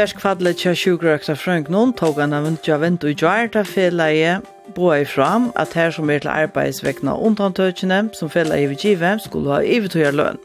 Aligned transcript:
Berskfadlet 0.00 0.56
tja 0.56 0.70
sjukrøkta 0.72 1.34
Frank 1.36 1.66
noen 1.68 1.90
tog 1.92 2.16
han 2.22 2.32
av 2.32 2.46
untja 2.48 2.78
vent 2.80 3.02
og 3.04 3.20
gjarta 3.20 3.60
feleie 3.68 4.38
boa 4.72 4.94
i 5.02 5.04
fram 5.04 5.50
at 5.60 5.74
her 5.76 5.92
som 5.92 6.08
er 6.08 6.22
til 6.24 6.30
arbeidsvekna 6.32 7.18
undantøkjene 7.20 7.98
som 8.16 8.30
feleie 8.32 8.70
vi 8.70 8.78
give 8.80 9.10
skulle 9.20 9.52
ha 9.52 9.58
ivetøyar 9.60 10.16
løn. 10.16 10.40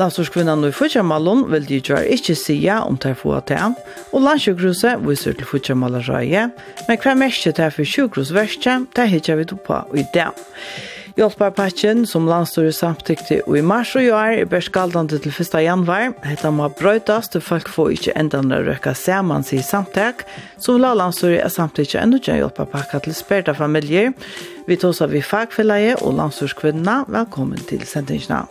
Landsorskvinnan 0.00 0.64
og 0.64 0.72
Fudjamalon 0.72 1.44
vil 1.52 1.68
de 1.68 1.82
gjøre 1.84 2.16
ikke 2.16 2.32
sida 2.32 2.78
om 2.86 2.96
de 2.96 3.12
få 3.12 3.36
til, 3.44 3.76
og 4.08 4.24
landsjøkruset 4.24 5.04
viser 5.04 5.36
til 5.36 5.50
Fudjamalareie, 5.52 6.48
men 6.88 7.02
hver 7.04 7.20
mest 7.20 7.44
til 7.44 7.76
for 7.76 7.84
sjøkrusverset, 7.84 8.88
det 8.96 9.08
hittar 9.12 9.36
vi 9.42 9.50
på 9.52 9.84
i 9.92 10.08
dag. 10.16 10.32
Hjelparpatchen 11.16 12.06
som 12.08 12.24
landstyret 12.24 12.72
samtykte 12.72 13.42
i 13.44 13.62
mars 13.62 13.90
og 13.98 14.06
i 14.06 14.10
år 14.14 14.36
er 14.38 14.48
beskaldende 14.48 15.18
til 15.20 15.34
1. 15.34 15.58
januar. 15.60 16.14
Hetta 16.24 16.48
må 16.54 16.70
brøytas 16.78 17.28
til 17.28 17.44
folk 17.44 17.68
får 17.68 17.92
ikke 17.98 18.16
enda 18.16 18.40
å 18.40 18.62
røyka 18.64 18.94
sammen 18.96 19.44
i 19.52 19.60
samtak, 19.60 20.24
som 20.56 20.80
la 20.80 20.94
landstyret 20.96 21.44
er 21.44 21.52
samtykte 21.52 22.00
enda 22.00 22.16
ikke 22.16 22.32
en 22.32 22.42
hjelparpakka 22.44 23.02
til 23.04 23.16
sperta 23.16 23.52
familier. 23.52 24.14
Vi 24.66 24.80
tås 24.80 25.02
av 25.04 25.12
i 25.12 25.20
fagfellet 25.20 26.00
og 26.00 26.16
landstyrskvinna. 26.16 27.02
Velkommen 27.12 27.60
til 27.68 27.84
sendingsna. 27.84 28.46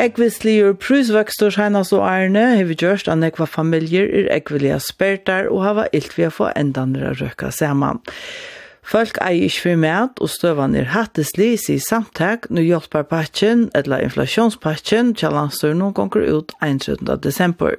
Ekvisligur 0.00 0.72
prusvøkstor 0.80 1.52
seinast 1.52 1.92
så 1.92 1.98
ærne 2.00 2.46
har 2.56 2.64
vi 2.64 2.76
gjørst 2.80 3.10
at 3.12 3.20
nekva 3.20 3.44
familjer 3.44 4.08
er 4.08 4.30
ekvilige 4.32 4.78
spertar 4.80 5.50
og 5.52 5.60
hava 5.66 5.84
ilt 5.92 6.16
vi 6.16 6.24
å 6.24 6.32
få 6.32 6.48
endanere 6.56 7.12
røkka 7.20 7.50
saman. 7.52 8.00
Folk 8.82 9.20
eier 9.20 9.46
ikke 9.46 9.62
for 9.66 9.82
mat, 9.84 10.18
og 10.24 10.32
støvan 10.32 10.74
er 10.74 10.88
hatteslig 10.94 11.54
i 11.70 11.76
samtak 11.78 12.48
når 12.50 12.66
hjelper 12.70 13.04
patjen, 13.06 13.68
eller 13.78 14.02
inflasjonspakken, 14.08 15.12
kjallanstør 15.14 15.76
noen 15.76 15.94
gonger 15.94 16.24
ut 16.24 16.56
31. 16.64 17.04
desember. 17.22 17.76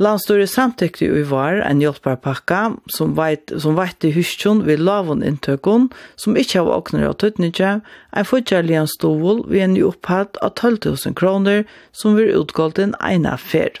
Landstyret 0.00 0.50
samtykte 0.50 1.04
i 1.04 1.22
var 1.28 1.60
en 1.66 1.82
hjelparpakka 1.82 2.60
som 2.90 3.12
veit 3.18 3.52
som 3.60 3.76
veit 3.76 4.06
i 4.08 4.12
huskjon 4.14 4.64
við 4.64 4.80
lavon 4.86 5.24
inntøkon 5.26 5.90
som 6.16 6.38
ikkje 6.38 6.62
har 6.62 6.72
oknar 6.78 7.10
og 7.10 7.18
en 7.20 7.84
ein 8.16 8.28
en 8.80 8.90
stål 8.90 9.44
við 9.52 9.66
en 9.66 9.78
opphatt 9.90 10.40
av 10.40 10.54
12.000 10.56 11.16
kroner 11.18 11.64
som 11.92 12.16
vir 12.16 12.32
en 12.88 12.96
ein 13.00 13.28
affær. 13.28 13.76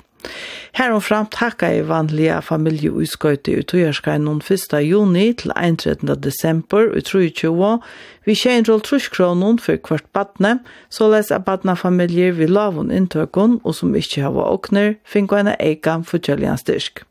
Her 0.72 0.94
og 0.96 1.02
fram 1.04 1.26
takka 1.28 1.68
i 1.74 1.82
vanlige 1.84 2.38
familie 2.42 2.92
og 2.92 3.08
skøyte 3.10 3.52
i 3.52 3.64
Tøyerskaj 3.68 4.16
noen 4.22 4.40
1. 4.40 4.78
juni 4.86 5.26
til 5.36 5.52
31. 5.56 6.16
desember 6.24 6.88
i 6.96 7.02
2020, 7.04 7.82
vi 8.24 8.36
kjenner 8.38 8.72
all 8.72 8.84
truskronen 8.86 9.58
for 9.60 9.76
hvert 9.88 10.08
badne, 10.16 10.60
så 10.88 11.10
les 11.12 11.28
av 11.30 11.42
at 11.42 11.48
badnefamilier 11.50 12.32
vi 12.38 12.48
lavun 12.48 12.94
inntøkken 12.94 13.58
og 13.64 13.76
som 13.76 13.92
ikke 13.98 14.24
har 14.24 14.32
vært 14.32 14.56
åkner, 14.56 14.94
finner 15.04 15.42
en 15.42 15.52
egen 15.58 16.08
fortjølgjens 16.08 16.64
styrk. 16.64 17.04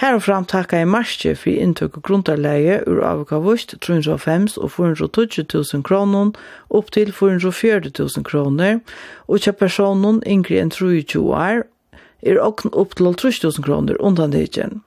Her 0.00 0.14
og 0.16 0.22
fram 0.24 0.46
takka 0.48 0.78
i 0.80 0.86
marsje 0.88 1.34
for 1.36 1.52
inntøk 1.52 1.98
og 1.98 2.06
grunntarleie 2.06 2.78
ur 2.88 3.02
avgavust 3.04 3.74
305 3.84 4.46
og 4.56 4.70
420 4.72 5.44
000 5.52 5.84
kroner 5.84 6.30
opp 6.70 6.88
til 6.94 7.12
440 7.12 7.92
000 7.98 8.24
kroner, 8.24 8.78
og 9.28 9.44
kja 9.44 9.52
personen 9.52 10.22
yngre 10.24 10.62
enn 10.62 10.72
23 10.72 11.20
år 11.20 11.66
er 12.22 12.40
okn 12.42 12.72
opp 12.72 12.96
til 12.98 13.12
3000 13.14 13.64
kroner 13.64 13.98
undan 14.00 14.34
degen. 14.34 14.80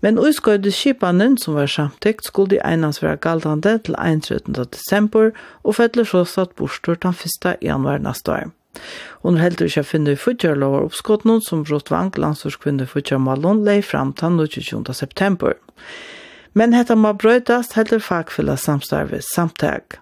Men 0.00 0.18
uskøyde 0.20 0.72
skipanen 0.74 1.38
som 1.40 1.56
var 1.56 1.70
samtikt 1.70 2.26
skulle 2.26 2.54
de 2.56 2.60
einans 2.66 3.00
være 3.02 3.16
galtande 3.16 3.78
til 3.86 3.96
31. 3.96 4.66
desember 4.74 5.30
og 5.62 5.78
fettler 5.78 6.08
så 6.08 6.24
satt 6.28 6.54
bostor 6.58 6.98
den 7.00 7.16
1. 7.16 7.56
januar 7.62 8.02
neste 8.02 8.32
år. 8.32 8.52
Hun 9.22 9.38
heldur 9.38 9.70
ikke 9.70 9.84
å 9.84 9.88
finne 9.88 10.14
i 10.14 10.18
futjarlover 10.18 10.88
oppskottene 10.88 11.38
som 11.46 11.62
Rotvang, 11.68 12.10
landsorskvinne 12.18 12.88
fudgjørmalen, 12.90 13.62
lei 13.64 13.80
fram 13.82 14.12
til 14.18 14.40
20. 14.50 14.90
september. 14.92 15.54
Men 16.54 16.74
hetta 16.74 16.94
må 16.98 17.14
brøytast 17.18 17.74
heldur 17.78 18.02
fagfylla 18.02 18.56
samstarvis 18.58 19.30
samtag. 19.34 19.98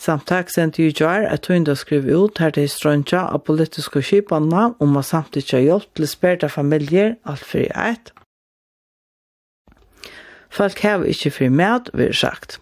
Samtak 0.00 0.48
sendte 0.48 0.82
ju 0.82 0.92
jar 0.96 1.26
at 1.28 1.42
tunda 1.44 1.74
skriv 1.76 2.06
ut 2.08 2.38
her 2.40 2.54
til 2.56 2.68
strøntja 2.72 3.26
av 3.34 3.42
politiske 3.44 4.00
skipanna 4.00 4.70
om 4.80 4.96
å 4.96 5.02
samtidig 5.04 5.60
hjelp 5.66 5.90
til 5.98 6.08
sperta 6.08 6.48
familier 6.48 7.18
alt 7.28 7.44
for 7.44 7.60
i 7.60 7.68
eit. 7.76 8.14
Folk 10.50 10.80
har 10.80 11.04
ikke 11.04 11.30
fri 11.30 11.50
med, 11.52 11.92
vi 11.92 12.08
sagt. 12.16 12.58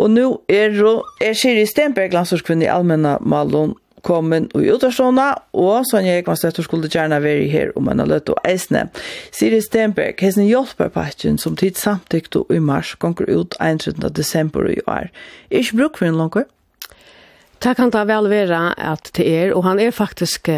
Og 0.00 0.10
nå 0.10 0.26
er, 0.48 0.72
er 1.20 1.36
Siri 1.36 1.66
Stenberg 1.68 2.16
landsorskvinn 2.16 2.64
i 2.64 2.72
allmenna 2.72 3.18
malon 3.20 3.76
velkommen 4.04 4.50
og 4.52 4.60
utastående, 4.68 5.30
og 5.56 5.86
Sonja 5.88 6.18
Ekmanstøtter 6.18 6.62
skulle 6.62 6.90
gjerne 6.92 7.22
være 7.22 7.46
her 7.48 7.70
om 7.76 7.88
en 7.88 8.02
løtt 8.04 8.28
og 8.28 8.36
eisne. 8.44 8.90
Siri 9.32 9.62
Stenberg, 9.64 10.20
hessen 10.20 10.44
hjelperpakken 10.44 11.38
som 11.40 11.56
tid 11.56 11.78
samtykte 11.80 12.42
i 12.52 12.58
mars, 12.60 12.94
gonger 13.00 13.24
ut 13.32 13.56
31. 13.60 13.96
desember 14.12 14.68
i 14.68 14.76
år. 14.86 15.08
Er 15.50 15.56
ikke 15.56 15.76
bruk 15.78 15.96
for 15.96 16.06
en 16.06 16.20
langer? 16.20 16.44
Det 17.64 17.76
kan 17.78 17.90
da 17.90 18.04
vel 18.04 18.28
være 18.28 18.74
at 18.76 19.08
det 19.16 19.24
er, 19.24 19.54
og 19.54 19.64
han 19.64 19.80
er 19.80 19.90
faktisk 19.90 20.48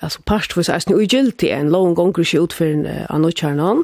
altså 0.00 0.22
parstvis 0.24 0.70
eisne 0.70 0.94
ugyldig 0.94 1.50
en 1.50 1.74
lang 1.74 1.96
gonger 1.96 2.22
ikke 2.22 2.46
utføren 2.46 2.86
av 2.86 3.18
nødkjernan, 3.24 3.82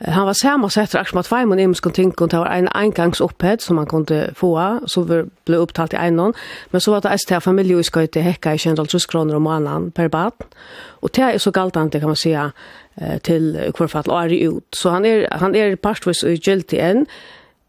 Han 0.00 0.26
var 0.26 0.32
sammansatt 0.32 0.90
för 0.90 0.98
Axmat 0.98 1.26
Fajmon 1.26 1.58
i 1.58 1.66
Muskon 1.66 1.92
Tinkon. 1.92 2.28
Det 2.28 2.38
var 2.38 2.46
en 2.46 2.68
engångsopphett 2.68 3.62
som 3.62 3.76
man 3.76 3.86
kunde 3.86 4.30
få. 4.34 4.80
Så 4.86 5.02
vi 5.02 5.24
blev 5.44 5.60
upptalt 5.60 5.92
i 5.92 5.96
en 5.96 6.16
någon 6.16 6.32
Men 6.70 6.80
så 6.80 6.90
var 6.90 7.00
det 7.00 7.08
ST 7.08 7.40
familjeutskott 7.40 8.16
i 8.16 8.20
Häcka 8.20 8.54
i 8.54 8.58
200 8.58 8.86
kronor 9.08 9.34
om 9.34 9.46
annan 9.46 9.90
per 9.90 10.08
bad. 10.08 10.32
Och 11.00 11.10
det 11.12 11.22
är 11.22 11.38
så 11.38 11.50
galtande 11.50 12.00
kan 12.00 12.08
man 12.08 12.16
säga 12.16 12.52
till 13.22 13.72
kvarfall 13.74 14.04
och 14.06 14.22
är 14.22 14.28
ut. 14.28 14.68
Så 14.70 14.90
han 14.90 15.04
är, 15.04 15.28
han 15.30 15.54
är 15.54 15.76
pastvis 15.76 16.22
och 16.22 16.30
giltig 16.30 16.78
än. 16.78 17.06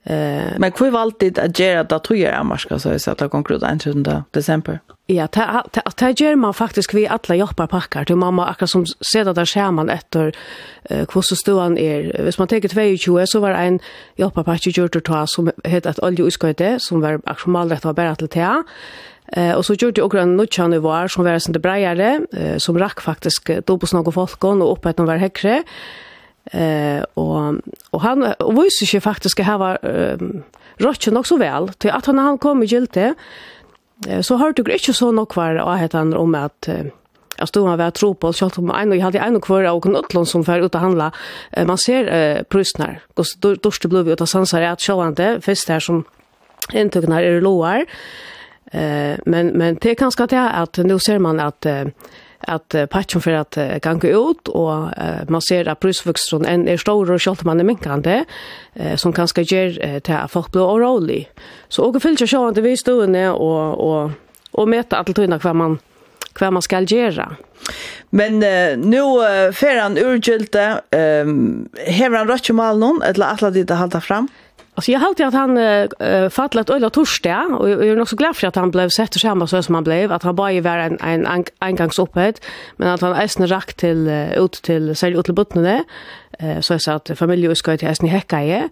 Eh, 0.09 0.53
men 0.57 0.71
kvar 0.71 0.91
valt 0.91 1.19
det 1.19 1.37
att 1.37 1.59
göra 1.59 1.83
det 1.83 1.99
tror 1.99 2.19
jag 2.19 2.45
man 2.45 2.57
ska 2.57 2.79
så 2.79 3.11
att 3.11 3.17
det 3.17 3.29
konkret 3.29 3.61
den 3.61 3.79
13 3.79 4.23
december. 4.31 4.79
Ja, 5.05 5.27
ta 5.27 5.63
ta 5.95 6.09
gör 6.09 6.35
man 6.35 6.53
faktiskt 6.53 6.93
vi 6.93 7.07
alla 7.07 7.35
jobbar 7.35 7.67
packar 7.67 8.05
till 8.05 8.15
mamma 8.15 8.47
akkurat 8.47 8.69
som 8.69 8.85
sedan 8.85 9.35
där 9.35 9.45
ser 9.45 9.71
man 9.71 9.89
efter 9.89 10.35
eh 10.83 11.05
hur 11.13 11.21
så 11.21 11.35
stor 11.35 11.77
är. 11.77 12.23
Hvis 12.23 12.37
man 12.39 12.47
tar 12.47 12.97
22 12.97 13.25
så 13.25 13.39
var 13.39 13.49
en 13.49 13.79
jobbar 14.15 14.43
packar 14.43 14.71
gjort 14.71 15.05
ta 15.05 15.27
som 15.27 15.51
heter 15.63 15.89
att 15.89 15.99
olja 15.99 16.53
det 16.57 16.81
som 16.81 17.01
var 17.01 17.21
aktuellt 17.25 17.71
rätt 17.71 17.85
var 17.85 17.93
bara 17.93 18.15
till 18.15 18.27
te. 18.29 18.63
Eh 19.33 19.53
och 19.55 19.65
så 19.65 19.73
gjorde 19.73 20.01
jag 20.01 20.05
också 20.05 20.17
en 20.17 20.37
nutchan 20.37 20.71
det 20.71 20.79
var 20.79 21.07
som 21.07 21.23
var 21.23 21.39
sånt 21.39 21.61
bredare 21.61 22.21
eh, 22.31 22.57
som 22.57 22.79
rack 22.79 23.01
faktiskt 23.01 23.49
då 23.65 23.77
på 23.77 23.87
några 23.91 24.11
folk 24.11 24.43
och 24.43 24.71
uppe 24.71 24.89
att 24.89 24.97
de 24.97 25.05
var 25.05 25.17
häckre. 25.17 25.63
Eh 26.51 27.03
och 27.13 27.55
och 27.89 28.01
han 28.01 28.33
och 28.39 28.63
visste 28.63 28.85
ju 28.95 29.01
faktiskt 29.01 29.39
att 29.39 29.45
ha 29.45 29.57
var 29.57 29.79
rocken 30.77 31.17
också 31.17 31.37
väl 31.37 31.69
till 31.69 31.91
att 31.91 32.05
han 32.05 32.17
han 32.19 32.37
kom 32.37 32.63
i 32.63 32.65
gilte 32.65 33.13
så 34.21 34.35
har 34.35 34.53
du 34.53 34.73
inte 34.73 34.93
så 34.93 35.11
nog 35.11 35.29
kvar 35.29 35.55
och 35.55 35.77
heter 35.77 35.97
han 35.97 36.13
om 36.13 36.35
att 36.35 36.69
Jag 37.37 37.47
stod 37.47 37.69
här 37.69 37.77
var 37.77 37.91
tro 37.91 38.15
på 38.15 38.27
att 38.27 38.57
en 38.57 38.91
och 38.91 38.97
hade 38.97 39.19
en 39.19 39.35
och 39.35 39.43
kvar 39.43 39.63
och 39.63 39.85
en 39.85 39.95
utlån 39.95 40.25
som 40.25 40.45
för 40.45 40.59
ut 40.59 40.75
att 40.75 40.81
handla. 40.81 41.11
Man 41.65 41.77
ser 41.77 42.13
eh, 42.13 42.43
prusnar. 42.43 42.99
Då 43.39 43.55
dörste 43.55 43.87
blev 43.87 44.05
vi 44.05 44.11
ut 44.11 44.21
av 44.21 44.25
sansar 44.25 44.61
att 44.61 44.81
sjåande. 44.81 45.39
Först 45.41 45.69
här 45.69 45.79
som 45.79 46.03
intugnar 46.73 47.23
är 47.23 47.41
låar. 47.41 47.85
Eh, 48.71 49.17
men, 49.25 49.47
men 49.47 49.77
det 49.81 49.89
är 49.89 49.95
ganska 49.95 50.27
det 50.27 50.49
att 50.49 50.77
nu 50.77 50.99
ser 50.99 51.19
man 51.19 51.39
att 51.39 51.65
eh, 51.65 51.85
at 52.47 52.75
uh, 52.75 52.85
patchen 52.89 53.21
for 53.23 53.35
at 53.35 53.57
uh, 53.59 53.75
gange 53.83 54.11
ut, 54.15 54.49
og 54.53 54.93
uh, 54.95 55.23
man 55.31 55.43
ser 55.43 55.69
at 55.69 55.81
brusvøksten 55.83 56.47
en 56.47 56.67
er 56.69 56.79
stor 56.79 57.09
og 57.09 57.19
kjølt 57.19 57.45
man 57.47 57.59
er 57.59 57.67
minkande 57.67 58.21
uh, 58.23 58.95
som 58.99 59.13
kanskje 59.15 59.45
gjør 59.49 59.77
uh, 59.83 59.99
til 59.99 60.15
at 60.15 60.31
folk 60.31 60.51
blir 60.53 60.63
årolig. 60.63 61.25
Så 61.69 61.87
åker 61.87 62.03
fylgjer 62.03 62.31
sjåan 62.31 62.55
til 62.55 62.67
vi 62.67 62.75
stående 62.79 63.27
og, 63.33 63.79
og, 63.83 64.17
og 64.53 64.71
møte 64.71 64.97
alle 64.97 65.15
tøyene 65.15 65.39
hva 65.43 65.53
man, 65.53 65.79
hva 66.39 66.51
man 66.55 66.65
skal 66.65 66.87
gjøre. 66.89 67.27
Men 68.15 68.39
uh, 68.41 68.75
nu 68.79 69.03
uh, 69.19 69.49
fer 69.55 69.81
han 69.81 69.99
urgjelte, 69.99 70.67
um, 71.25 71.67
hever 71.85 72.21
han 72.21 72.29
rødt 72.29 72.49
i 72.49 72.55
malen, 72.57 73.03
eller 73.05 73.35
atlet 73.35 73.59
dit 73.59 73.73
å 73.73 73.83
halte 73.83 74.01
fram? 74.03 74.29
Alltså 74.79 74.91
jag 74.91 74.99
har 74.99 75.21
att 75.27 75.33
han 75.33 75.57
äh, 75.57 76.29
fallat 76.29 76.69
ölla 76.69 76.89
torsdag 76.89 77.45
och 77.59 77.69
jag 77.69 77.87
är 77.87 77.95
nog 77.95 78.09
så 78.09 78.15
glad 78.15 78.35
för 78.35 78.47
att 78.47 78.55
han 78.55 78.71
blev 78.71 78.89
sett 78.89 79.15
och 79.15 79.21
samma 79.21 79.47
så 79.47 79.63
som 79.63 79.75
han 79.75 79.83
blev. 79.83 80.11
Att 80.11 80.23
han 80.23 80.35
bara 80.35 80.61
var 80.61 80.77
en 80.77 80.97
en 81.01 81.45
engångsupphöjd. 81.59 82.39
Men 82.77 82.87
att 82.87 83.01
han 83.01 83.13
äsna 83.13 83.47
rakt 83.47 83.77
till 83.77 84.07
ut 84.37 84.51
till 84.51 84.95
sälj 84.95 85.17
ut 85.17 85.25
till 85.25 85.33
bottnen 85.33 85.83
eh 86.39 86.59
så 86.59 86.73
jag 86.73 86.81
sa 86.81 86.93
att 86.93 87.11
familjen 87.15 87.55
ska 87.55 87.77
till 87.77 87.87
äsna 87.87 88.07
häcka 88.07 88.43
i 88.43 88.69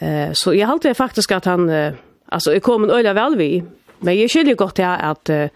eh 0.00 0.32
så 0.32 0.54
jag 0.54 0.68
har 0.68 0.94
faktiskt 0.94 1.32
att 1.32 1.44
han 1.44 1.70
äh, 1.70 1.92
alltså 2.28 2.54
är 2.54 2.60
kom 2.60 2.90
ölla 2.90 3.12
väl 3.12 3.36
vi 3.36 3.64
men 3.98 4.20
jag 4.20 4.30
skiljer 4.30 4.54
gott 4.54 4.78
ja, 4.78 4.96
att 4.96 5.28
äh, 5.28 5.46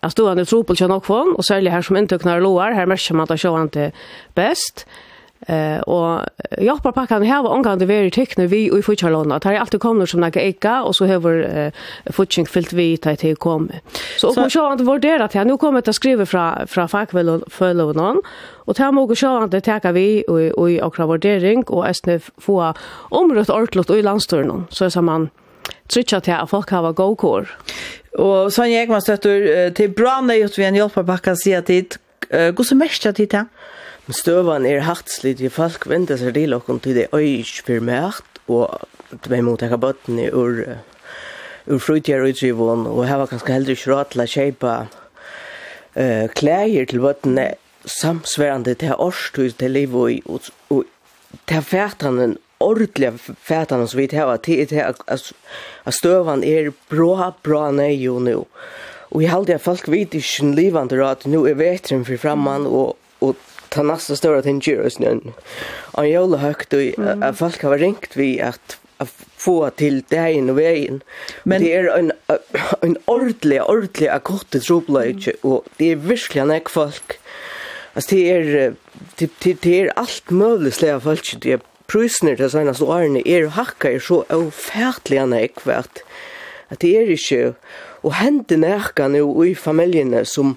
att 0.00 0.12
stå 0.12 0.28
han 0.28 0.38
i 0.38 0.44
tropel 0.44 0.76
känner 0.76 0.94
också 0.94 1.12
och 1.36 1.44
säljer 1.44 1.72
här 1.72 1.82
som 1.82 1.96
inte 1.96 2.18
knar 2.18 2.40
loar. 2.40 2.72
Här 2.72 2.86
märker 2.86 3.14
man 3.14 3.26
att 3.30 3.42
han 3.42 3.62
inte 3.62 3.92
bäst. 4.34 4.86
Eh 5.46 5.78
och 5.80 6.20
jag 6.58 6.82
på 6.82 6.92
packan 6.92 7.22
här 7.22 7.42
var 7.42 7.50
omgående 7.50 7.86
very 7.86 8.10
tekne 8.10 8.46
vi 8.46 8.70
och 8.70 8.78
i 8.78 8.82
futchalona. 8.82 9.38
Det 9.38 9.48
har 9.48 9.54
alltid 9.54 9.80
kommit 9.80 10.08
som 10.08 10.20
några 10.20 10.40
eka 10.40 10.82
och 10.82 10.96
så 10.96 11.06
har 11.06 11.18
vår 11.18 11.72
futching 12.12 12.46
fyllt 12.46 12.72
vi 12.72 12.96
till 12.96 13.16
till 13.16 13.36
kom. 13.36 13.70
Så 14.18 14.28
och 14.28 14.36
man 14.36 14.50
så 14.50 14.72
att 14.72 14.80
vurdera 14.80 15.24
att 15.24 15.34
jag 15.34 15.46
nu 15.46 15.56
kommer 15.56 15.88
att 15.88 15.94
skriva 15.94 16.26
från 16.26 16.66
från 16.66 16.88
fackväl 16.88 17.28
och 17.28 17.52
följa 17.52 17.84
någon. 17.84 18.22
Och 18.66 18.76
tar 18.76 18.92
man 18.92 19.16
så 19.16 19.42
att 19.42 19.50
det 19.50 19.60
tar 19.60 19.92
vi 19.92 20.24
och 20.28 20.60
och 20.60 20.70
i 20.70 20.80
och 20.80 20.98
värdering 20.98 21.64
och 21.64 21.88
ästne 21.88 22.20
få 22.38 22.74
området 23.10 23.50
artlott 23.50 23.90
och 23.90 23.98
i 23.98 24.02
landstörnen 24.02 24.66
så 24.70 24.90
så 24.90 25.02
man 25.02 25.30
trutja 25.88 26.20
til 26.20 26.32
at 26.32 26.50
folk 26.50 26.70
hava 26.70 26.92
go 26.92 27.14
kor. 27.14 27.46
Och 28.18 28.52
så 28.52 28.62
Sonja 28.62 28.82
Ekman 28.82 29.00
støtter 29.00 29.70
till 29.70 29.90
bra 29.90 30.20
nøyot 30.20 30.58
vi 30.58 30.64
en 30.64 30.74
hjelparpakka 30.74 31.34
sier 31.34 31.60
tid. 31.60 31.98
Hvordan 32.30 32.78
mest 32.78 33.06
er 33.06 33.12
tid 33.12 33.26
til? 33.26 33.44
Støvan 34.06 34.66
er 34.66 34.84
hartsligt 34.86 35.40
i 35.42 35.48
folk 35.50 35.88
venter 35.90 36.18
seg 36.20 36.36
til 36.36 36.54
okken 36.54 36.78
til 36.78 36.94
det 36.94 37.08
øysk 37.16 37.66
for 37.66 37.82
mært, 37.82 38.38
og 38.46 38.86
det 39.10 39.32
er 39.34 39.42
mot 39.42 39.62
ekka 39.62 39.78
bøttene 39.82 40.28
ur, 40.30 40.60
ur 41.66 41.80
frutjer 41.82 42.22
utgivån, 42.28 42.86
og 42.86 43.02
her 43.08 43.18
var 43.18 43.32
kanskje 43.32 43.56
heldig 43.56 43.74
ikke 43.74 43.90
råd 43.90 44.12
til 44.12 44.22
å 44.22 44.26
kjeipa 44.30 44.74
uh, 44.86 46.26
klæger 46.38 46.86
til 46.86 47.02
bøttene 47.02 47.48
samsverande 47.86 48.76
til 48.78 48.94
årstid 48.94 49.58
til 49.58 49.74
liv 49.74 49.98
og, 49.98 50.14
og, 50.30 50.52
og 50.70 51.42
til 51.50 51.66
fætene, 51.66 52.36
ordentliga 52.62 53.10
fætene 53.18 53.88
som 53.90 53.98
vi 53.98 54.06
tar 54.08 54.30
att 54.32 54.42
til 54.42 54.78
at, 54.78 55.02
att 55.84 55.94
stövan 55.94 56.44
är 56.44 56.72
bra 56.88 57.34
bra 57.42 57.70
nej 57.70 58.06
nå. 58.06 58.46
Og 59.10 59.22
jeg 59.22 59.30
heldig 59.30 59.54
at 59.54 59.62
folk 59.62 59.88
vet 59.88 60.14
ikke 60.14 60.54
livande 60.54 60.96
råd, 60.98 61.26
nå 61.26 61.46
er 61.46 61.54
vetren 61.54 62.04
for 62.04 62.16
framman 62.16 62.66
og, 62.66 62.96
og 63.20 63.36
ta 63.76 63.82
nästa 63.82 64.16
stora 64.16 64.42
tinge 64.42 64.78
oss 64.86 64.98
nu. 64.98 65.20
Och 65.94 66.08
jag 66.08 66.28
har 66.28 66.36
högt 66.36 66.74
att 67.22 67.38
folk 67.38 67.62
har 67.62 67.78
ringt 67.78 68.16
vi 68.16 68.40
att 68.40 68.76
få 69.36 69.70
till 69.70 70.02
dagen 70.08 70.50
och 70.50 70.58
vägen. 70.58 71.00
Men 71.42 71.62
det 71.62 71.74
är 71.74 71.98
en 71.98 72.12
en 72.80 72.96
ordentlig 73.04 73.62
ordentlig 73.62 74.08
akut 74.08 74.62
trubbelage 74.62 75.28
och 75.42 75.64
det 75.76 75.92
är 75.92 75.96
verkligen 75.96 76.50
ett 76.50 76.70
folk. 76.70 77.18
Alltså 77.94 78.14
det 78.14 78.30
är 78.30 78.74
det 79.16 79.62
det 79.62 79.80
är 79.80 79.98
allt 79.98 80.30
möjligt 80.30 80.74
släga 80.74 81.00
folk 81.00 81.36
det 81.40 81.52
är 81.52 81.60
prusner 81.86 82.36
till 82.36 82.50
sina 82.50 82.74
sårne 82.74 83.22
är 83.24 83.46
hacka 83.46 83.92
är 83.92 83.98
så 83.98 84.24
ofärtliga 84.30 85.40
ekvärt. 85.40 85.98
Att 86.68 86.80
det 86.80 86.96
är 86.96 87.10
inte... 87.10 87.54
och 88.00 88.12
händer 88.12 88.56
närkan 88.56 89.12
nu 89.12 89.46
i 89.46 89.54
familjerna 89.54 90.24
som 90.24 90.56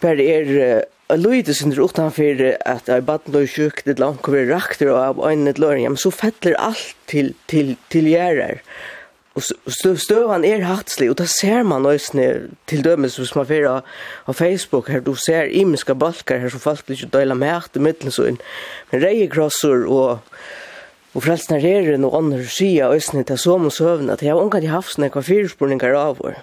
bara 0.00 0.22
är 0.22 0.84
Jeg 1.14 1.22
løyde 1.22 1.54
sin 1.54 1.70
utan 1.78 2.10
for 2.10 2.40
at 2.66 2.88
jeg 2.90 3.04
bad 3.06 3.28
noe 3.30 3.46
sjuk, 3.46 3.84
det 3.86 4.00
langt 4.02 4.24
kommer 4.26 4.48
rakter 4.48 4.88
og 4.90 4.96
av 4.98 5.20
øynene 5.22 5.52
til 5.54 5.62
løren, 5.62 5.92
men 5.94 6.00
så 6.00 6.10
fettler 6.10 6.56
alt 6.58 6.96
til, 7.06 7.28
til, 7.46 7.76
til 7.94 8.08
gjerrer. 8.10 8.58
Og 9.38 9.46
støvan 10.02 10.42
er 10.46 10.66
hatslig, 10.66 11.12
og 11.12 11.20
da 11.20 11.28
ser 11.30 11.62
man 11.62 11.86
også 11.86 12.24
til 12.66 12.82
dømes 12.82 13.20
hvis 13.20 13.30
man 13.38 13.46
fyrir 13.46 13.68
av 13.70 14.34
Facebook 14.34 14.90
her, 14.90 15.04
du 15.06 15.14
ser 15.14 15.52
imiska 15.54 15.94
balkar 15.94 16.42
her 16.42 16.50
som 16.50 16.62
folk 16.64 16.82
blir 16.88 16.98
ikke 16.98 17.14
døyla 17.14 17.38
med 17.38 17.54
hatt 17.60 17.78
i 17.78 17.84
middelen 17.86 18.14
sånn, 18.14 18.40
men 18.90 19.06
reiekrosser 19.06 19.86
og 19.86 20.26
og 21.14 21.22
frelsnar 21.22 21.62
herren 21.62 22.02
og 22.02 22.16
andre 22.18 22.42
skia 22.50 22.88
øysene 22.90 23.22
til 23.22 23.38
som 23.38 23.68
og 23.68 23.72
søvn 23.76 24.10
at 24.10 24.22
jeg 24.22 24.32
har 24.34 24.40
unga 24.42 24.58
i 24.58 24.66
hafsene 24.66 25.12
hva 25.14 25.22
fyrspurningar 25.22 25.94
av 25.94 26.18
vår. 26.18 26.40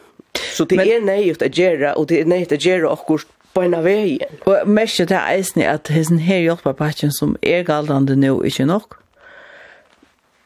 Så 0.56 0.63
det 0.63 0.79
er 0.79 1.03
nøyt 1.03 1.44
å 1.44 1.50
gjøre, 1.51 1.91
og 2.00 2.07
det 2.07 2.21
er 2.21 2.29
nøyt 2.31 2.56
å 2.56 2.59
gjøre 2.69 2.94
akkurat 2.95 3.27
på 3.53 3.65
en 3.65 3.75
av 3.75 3.86
veien. 3.88 4.39
Og 4.48 4.69
mest 4.69 5.01
er 5.03 5.09
det 5.12 5.19
er 5.19 5.69
at 5.74 5.92
hessen 5.92 6.21
her 6.24 6.42
hjelperpakken 6.45 7.13
som 7.15 7.36
er 7.42 7.65
galdande 7.68 8.15
nå 8.19 8.39
ikke 8.48 8.68
nok. 8.69 8.98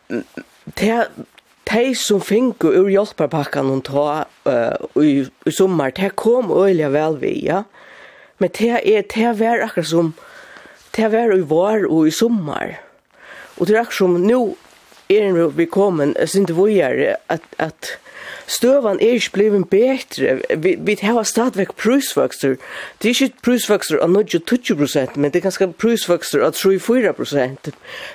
Det 0.10 0.90
er 0.90 1.10
de 1.70 1.96
som 1.98 2.22
finner 2.22 2.78
ur 2.78 2.90
hjelperpakken 2.90 3.72
hun 3.72 3.84
ta 3.86 4.26
uh, 4.48 5.02
i, 5.02 5.26
i 5.26 5.54
sommer, 5.54 5.94
det 5.96 6.16
kom 6.20 6.52
øyelig 6.54 6.92
vel 6.94 7.20
vi, 7.22 7.34
ja. 7.46 7.64
Men 8.38 8.52
det 8.58 8.72
er, 8.84 9.06
det 9.14 9.32
var 9.40 9.64
akkurat 9.64 9.88
som, 9.88 10.14
det 10.96 11.12
var 11.14 11.34
i 11.34 11.42
vår 11.42 11.88
og 11.88 12.08
i 12.08 12.14
sommer. 12.14 12.76
Og 13.58 13.68
det 13.68 13.76
er 13.76 13.86
akkurat 13.86 14.02
som 14.02 14.18
nå 14.22 14.42
er 15.10 15.38
vi 15.54 15.66
kommet, 15.70 16.16
jeg 16.20 16.30
synes 16.30 16.48
det 16.50 16.58
var 16.58 17.16
at, 17.30 17.42
at 17.62 17.98
Støvan 18.48 19.00
er 19.02 19.18
ikke 19.18 19.32
blevet 19.34 19.70
bedre. 19.70 20.40
Vi, 20.58 20.76
vi 20.80 20.98
har 21.02 21.24
stadigvæk 21.24 21.76
prusvokster. 21.76 22.56
Det 23.02 23.10
er 23.10 23.24
ikke 23.24 23.42
prusvokster 23.44 23.98
av 24.02 24.24
20 24.24 24.76
prosent, 24.78 25.18
men 25.18 25.32
det 25.32 25.40
er 25.40 25.50
ganske 25.50 25.68
prusvokster 25.74 26.46
av 26.46 26.54
3-4 26.54 27.12
prosent. 27.12 27.70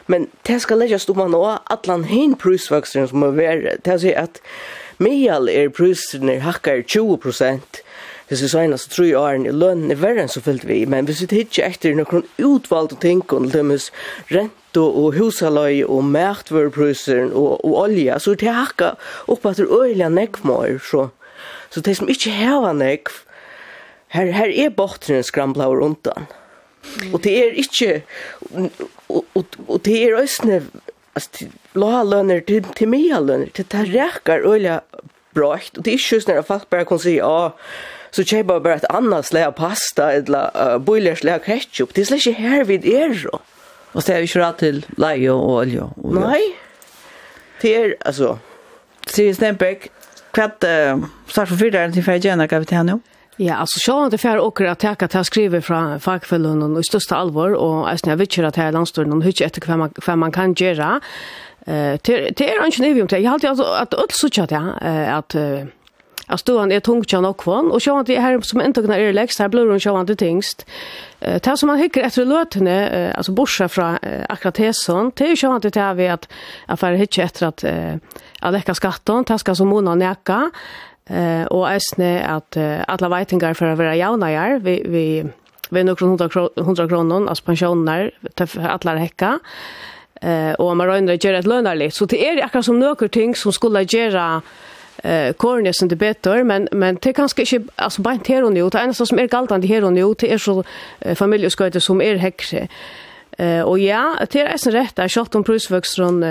Men 0.06 0.28
det 0.46 0.60
skal 0.62 0.78
legges 0.78 1.08
om 1.08 1.16
man 1.16 1.34
også 1.34 1.58
at 1.58 1.78
atlan 1.78 2.04
hen 2.04 2.36
prusvoksteren 2.36 3.08
som 3.08 3.18
må 3.18 3.30
være. 3.30 3.76
Det 3.84 3.92
er 3.92 3.98
å 3.98 4.04
si 4.04 4.14
at 4.14 4.40
Mial 5.00 5.48
er 5.48 5.72
prusvoksterne 5.74 6.40
hakkar 6.44 6.82
20 6.86 7.18
prosent, 7.18 7.82
hvis 8.30 8.44
vi 8.44 8.48
sier 8.52 8.76
så 8.78 8.90
tror 8.92 9.06
jeg 9.08 9.18
åren 9.18 9.46
i 9.48 9.52
lønnen 9.52 9.90
er 9.90 9.98
verre 9.98 10.22
enn 10.22 10.30
så 10.30 10.38
fyllt 10.44 10.62
vi, 10.68 10.84
men 10.86 11.08
hvis 11.08 11.24
vi 11.24 11.40
ikke 11.42 11.64
etter 11.66 11.96
noen 11.98 12.22
utvalgte 12.38 13.00
ting, 13.02 13.24
og 13.34 13.48
det 13.50 13.58
er 13.58 13.88
rent 14.30 14.78
og 14.78 15.16
husaløy 15.16 15.80
og 15.82 16.04
mættvørprøyser 16.14 17.32
og, 17.32 17.56
og 17.66 17.74
olje, 17.88 18.20
så 18.22 18.36
er 18.36 18.40
det 18.44 18.54
hakka 18.54 18.92
opp 19.34 19.50
at 19.50 19.58
det 19.58 19.66
er 19.66 19.74
øyelig 19.82 20.12
nekvmål, 20.14 20.78
så, 20.86 21.08
så 21.74 21.82
det 21.82 21.96
som 21.98 22.12
ikke 22.12 22.36
hever 22.38 22.78
nekv, 22.78 23.18
her, 24.14 24.30
her 24.38 24.54
er 24.54 24.72
bortren 24.78 25.26
skrambla 25.26 25.66
og 25.70 25.82
rundan. 25.82 26.30
Og 27.10 27.18
det 27.26 27.34
er 27.34 27.58
ikke, 27.58 28.00
og, 28.54 29.26
og, 29.34 29.62
og 29.66 29.78
det 29.84 30.00
er 30.06 30.18
øsne, 30.22 30.62
altså, 31.18 31.50
la 31.74 32.04
lønner 32.06 32.46
til, 32.46 32.62
til 32.78 32.94
mye 32.94 33.18
lønner, 33.26 33.50
det 33.58 33.66
er 33.74 33.90
rekker 33.90 34.46
øyelig 34.46 34.82
bra, 35.34 35.56
og 35.58 35.82
det 35.82 35.90
er 35.90 35.98
ikke 35.98 36.22
sånn 36.22 36.38
at 36.38 36.46
folk 36.46 36.70
bare 36.70 36.86
kan 36.86 37.02
si, 37.02 37.18
ja, 37.18 37.26
oh, 37.50 37.98
så 38.10 38.24
kjøper 38.24 38.56
jeg 38.56 38.64
bare 38.64 38.80
et 38.80 38.90
annet 38.90 39.28
slag 39.28 39.48
av 39.50 39.56
pasta, 39.58 40.10
eller 40.18 40.50
uh, 40.54 40.76
boiler 40.82 41.18
slag 41.18 41.40
av 41.40 41.46
ketchup. 41.46 41.94
Det 41.94 42.04
er 42.04 42.10
slik 42.10 42.26
ikke 42.26 42.42
her 42.42 42.66
vi 42.68 42.80
er. 42.96 43.14
Og 43.30 44.02
så 44.02 44.14
er 44.14 44.22
vi 44.22 44.30
ikke 44.30 44.42
rett 44.42 44.60
til 44.62 44.82
leie 45.00 45.30
og 45.32 45.54
olje. 45.62 45.86
Og 46.02 46.18
Nei. 46.18 46.42
Det 47.62 47.76
er, 47.76 47.94
altså... 48.06 48.38
Siri 49.10 49.32
Stenbeck, 49.34 49.88
hva 50.36 50.50
er 50.62 50.94
uh, 50.94 51.06
start 51.26 51.50
for 51.50 51.58
fyrteren 51.58 51.94
til 51.94 52.04
Ferdjena, 52.06 52.46
hva 52.46 52.60
vi 52.62 52.68
til 52.70 52.78
henne? 52.78 53.00
Ja, 53.40 53.56
altså 53.62 53.80
sjálv 53.80 54.04
om 54.04 54.10
det 54.12 54.20
fær 54.20 54.42
åker 54.42 54.68
at 54.68 54.84
jeg 54.84 54.98
kan 55.00 55.24
skrive 55.24 55.62
fra 55.64 55.96
fagfellene 56.02 56.68
i 56.76 56.84
største 56.86 57.16
alvor, 57.16 57.56
og 57.56 57.88
jeg 57.88 58.02
snakker 58.02 58.26
ikke 58.26 58.46
at 58.46 58.58
jeg 58.60 58.68
er 58.68 58.76
landstående, 58.76 59.16
og 59.16 59.30
ikke 59.32 59.48
etter 59.48 59.66
hva 59.66 59.78
man, 59.80 59.94
hva 60.04 60.16
man 60.20 60.34
kan 60.34 60.54
gjøre. 60.54 60.92
Uh, 61.66 61.96
det 62.06 62.44
er 62.44 62.62
ikke 62.66 62.84
nødvendig 62.84 63.02
om 63.06 63.10
det. 63.10 63.22
Jeg 63.22 63.30
har 63.30 63.38
alltid 63.38 63.66
at 63.80 64.00
alt 64.04 64.16
suttet 64.18 64.54
det, 64.54 64.64
at... 64.82 65.34
Uh, 65.34 65.76
at 66.30 66.48
han 66.48 66.72
är 66.72 66.80
tungt 66.80 67.10
kjann 67.10 67.34
kvar 67.34 67.34
kvann, 67.34 67.80
så 67.80 67.98
att 67.98 68.06
det 68.06 68.20
här 68.20 68.40
som 68.40 68.60
inte 68.60 68.82
kan 68.82 68.92
er 68.92 69.12
här 69.38 69.48
blir 69.48 69.48
blur 69.48 69.70
hun 69.70 69.80
sjåan 69.80 70.06
det 70.06 70.16
tingst. 70.16 70.66
Eh 71.20 71.38
tar 71.38 71.56
som 71.56 71.66
man 71.66 71.78
hikker 71.78 72.02
efter 72.02 72.24
løtene, 72.24 73.12
alltså 73.16 73.32
borsa 73.32 73.68
från 73.68 73.98
akkurat 74.28 74.58
hesson, 74.58 75.12
till 75.12 75.36
så 75.36 75.52
att 75.52 75.62
det 75.62 75.76
är 75.76 75.94
vi 75.94 76.08
att 76.08 76.28
affär 76.66 76.92
hikker 76.92 77.22
efter 77.22 77.46
att 77.46 77.64
att 77.64 78.52
läcka 78.52 78.72
lekka 78.72 78.74
skatten, 78.74 79.24
det 79.24 79.54
som 79.54 79.68
mona 79.68 79.94
neka, 79.94 80.50
eh 81.06 81.44
och 81.44 81.70
äsne 81.70 82.26
att 82.26 82.56
alla 82.86 83.08
vetingar 83.08 83.54
för 83.54 83.66
att 83.66 83.78
vara 83.78 83.94
være 83.94 84.58
vi, 84.58 84.82
vi, 84.86 85.24
vi 85.70 85.84
nokre 85.84 86.06
hundra, 86.06 86.48
hundra 86.56 86.88
kronor 86.88 87.28
alltså 87.28 87.44
pensioner 87.44 88.10
att 88.56 88.84
lära 88.84 88.98
häcka 88.98 89.38
eh 90.20 90.52
och 90.52 90.76
man 90.76 90.86
rör 90.86 90.96
ändra 90.96 91.14
göra 91.14 91.38
ett 91.38 91.46
lönarligt 91.46 91.94
så 91.94 92.06
det 92.06 92.28
är 92.28 92.44
akkurat 92.44 92.64
som 92.64 92.78
några 92.80 93.08
ting 93.08 93.34
som 93.34 93.52
skulle 93.52 93.82
göra 93.82 94.42
eh 95.02 95.32
kornet 95.32 95.76
som 95.76 95.88
det 95.88 95.96
bättre 95.96 96.44
men 96.44 96.68
men 96.72 96.98
det 97.02 97.12
kanske 97.12 97.42
inte 97.42 97.72
alltså 97.76 98.02
bara 98.02 98.14
inte 98.14 98.32
här 98.32 98.44
och 98.44 98.52
nu 98.52 98.68
det 98.68 98.78
enda 98.78 98.94
som 98.94 99.18
är 99.18 99.28
galtande 99.28 99.66
här 99.66 99.84
och 99.84 99.92
nu 99.92 100.14
det 100.18 100.32
är 100.32 100.38
så 100.38 100.64
familjesköte 101.14 101.80
som 101.80 102.00
är 102.02 102.16
häxe 102.16 102.68
Eh 103.38 103.62
och 103.62 103.78
ja, 103.78 104.16
det 104.30 104.40
är 104.40 104.56
så 104.56 104.70
rätt 104.70 104.98
att 104.98 105.12
shot 105.12 105.34
om 105.34 105.44
prisväxtron 105.44 106.22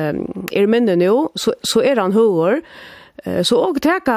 är 0.51 0.67
minne 0.67 0.95
nu 0.95 1.27
så 1.35 1.53
så 1.61 1.81
är 1.81 1.95
han 1.95 2.11
hur 2.11 2.61
Så 3.43 3.57
og 3.59 3.79
teka 3.83 4.15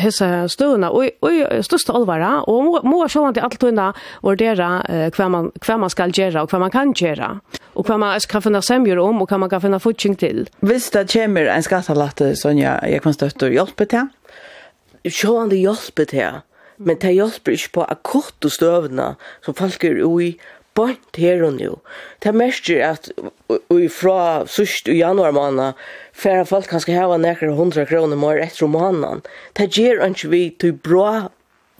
hesa 0.00 0.48
støvna 0.50 0.90
og 0.92 1.22
og 1.22 1.64
størsta 1.64 1.94
alvara 1.96 2.42
og 2.50 2.84
må 2.84 3.00
sjálvandi 3.08 3.42
alt 3.42 3.62
unna 3.64 3.90
vurdera 4.22 4.82
kvar 5.14 5.30
man 5.32 5.50
kvar 5.60 5.80
man 5.80 5.92
skal 5.92 6.12
gjera 6.12 6.42
og 6.42 6.50
kvar 6.50 6.60
man 6.60 6.74
kan 6.74 6.92
gjera 6.92 7.40
og 7.74 7.86
kvar 7.86 8.00
man 8.02 8.20
skal 8.20 8.44
finna 8.44 8.60
semjur 8.60 9.00
om 9.00 9.22
og 9.22 9.28
kvar 9.28 9.40
man 9.40 9.50
kan 9.50 9.62
finna 9.64 9.80
futsing 9.80 10.18
til. 10.20 10.46
Viss 10.60 10.90
det 10.92 11.08
kjemur 11.12 11.48
ein 11.48 11.64
skattalatte 11.64 12.34
Sonja 12.36 12.78
eg 12.84 13.02
kan 13.04 13.16
støtta 13.16 13.48
og 13.48 13.56
hjelpa 13.56 13.88
til. 13.88 14.10
Sjálvandi 15.08 15.62
hjelpa 15.62 16.08
til. 16.12 16.42
Men 16.82 16.98
det 16.98 17.14
hjelper 17.14 17.54
ikke 17.54 17.72
på 17.76 17.86
akkurat 17.94 18.50
støvna 18.50 19.14
som 19.44 19.54
folk 19.54 19.84
er 19.84 20.02
ui 20.04 20.34
bort 20.74 21.18
her 21.20 21.42
og 21.46 21.58
nå. 21.58 21.76
Det 22.24 22.32
merker 22.34 22.84
at 22.86 23.10
vi 23.48 23.88
fra 23.92 24.46
sørst 24.48 24.88
i 24.88 24.98
januar 25.00 25.34
måned, 25.36 25.78
færre 26.12 26.46
folk 26.48 26.70
kan 26.70 26.82
skal 26.82 27.00
hava 27.00 27.20
nekker 27.20 27.54
hundra 27.56 27.84
kroner 27.88 28.18
mer 28.18 28.40
etter 28.42 28.70
måneden. 28.70 29.22
Det 29.58 29.70
gjør 29.76 30.04
ikke 30.08 30.32
vi 30.32 30.42
til 30.60 30.76
bra 30.76 31.28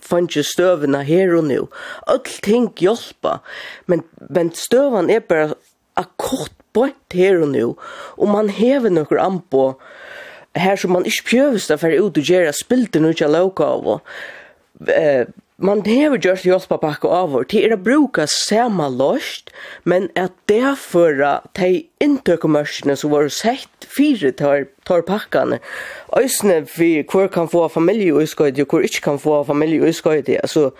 fanns 0.03 0.39
støvene 0.47 1.05
her 1.07 1.35
og 1.37 1.47
nu. 1.49 1.69
Alt 2.11 2.41
ting 2.43 2.71
hjelper, 2.79 3.43
men, 3.87 4.03
men 4.31 4.53
støvene 4.55 5.15
er 5.15 5.27
bare 5.29 5.55
akkurat 5.97 6.55
bort 6.73 7.15
her 7.15 7.41
og 7.43 7.53
nu. 7.55 7.77
Og 8.17 8.29
man 8.29 8.51
hever 8.53 8.93
noen 8.93 9.21
anpå 9.21 9.73
her 10.59 10.77
som 10.77 10.93
man 10.97 11.07
ikke 11.09 11.31
prøves 11.31 11.69
da 11.71 11.79
for 11.81 11.93
ut 11.93 12.19
og 12.19 12.29
gjøre 12.29 12.53
spilte 12.57 13.01
noe 13.01 13.15
ikke 13.15 13.65
av. 13.65 13.93
Eh, 14.89 15.25
man 15.63 15.81
behöver 15.81 16.19
just 16.19 16.45
hjälpa 16.45 16.77
bak 16.77 17.05
och 17.05 17.13
avor. 17.13 17.47
Det 17.49 17.65
är 17.65 17.73
att 17.73 17.81
bruka 17.81 18.27
samma 18.27 18.89
lost, 18.89 19.51
men 19.83 20.09
att 20.15 20.33
det 20.45 20.77
förra 20.79 21.41
de 21.53 21.87
intökommerserna 22.01 22.97
som 22.97 23.11
var 23.11 23.29
sett 23.29 23.87
fyra 23.97 24.33
tar, 24.33 24.67
tar 24.83 25.03
packarna. 25.03 25.59
Ösne 26.13 26.67
för 26.67 27.03
kvar 27.03 27.29
kan 27.29 27.49
få 27.49 27.69
familj 27.69 28.13
och 28.13 28.21
utskojt 28.21 28.59
och 28.59 28.69
kvar 28.69 28.81
inte 28.81 29.01
kan 29.01 29.19
få 29.19 29.45
familj 29.45 29.81
och 29.81 29.87
utskojt. 29.87 30.29
Alltså, 30.43 30.73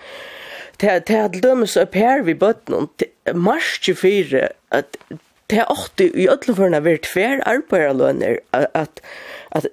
det 0.77 1.09
är 1.09 1.25
att 1.25 1.41
dömes 1.41 1.77
upp 1.77 1.95
här 1.95 2.21
vid 2.21 2.37
bötnen. 2.37 2.87
Mars 3.33 3.79
24, 3.81 4.49
att 4.69 4.97
det 5.47 5.57
är 5.57 5.71
åtta 5.71 6.03
i 6.03 6.27
ödleförna 6.29 6.79
varit 6.79 7.05
fär 7.05 7.43
arbetarlöner 7.45 8.39
att, 8.51 9.01
att 9.49 9.67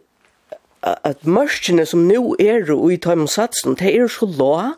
at 0.80 1.26
mørkene 1.26 1.84
som 1.86 2.06
nu 2.08 2.34
er 2.40 2.70
og 2.72 2.92
i 2.92 2.96
tøymonsatsen, 2.96 3.76
det 3.76 3.92
er 3.92 4.08
så 4.08 4.26
lå, 4.26 4.72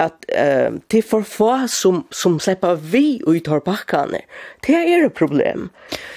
at 0.00 0.24
uh, 0.32 0.78
det 0.90 1.02
er 1.02 1.06
for 1.06 1.26
få 1.26 1.50
som, 1.68 2.04
som 2.10 2.38
slipper 2.40 2.78
vi 2.92 3.20
ut 3.26 3.48
av 3.52 3.62
bakkene. 3.66 4.22
Det 4.66 4.78
er 4.78 5.04
et 5.04 5.16
problem. 5.16 5.68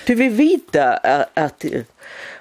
Du 0.07 0.15
vil 0.19 0.31
vite 0.37 0.85
at, 1.03 1.29
at, 1.35 1.65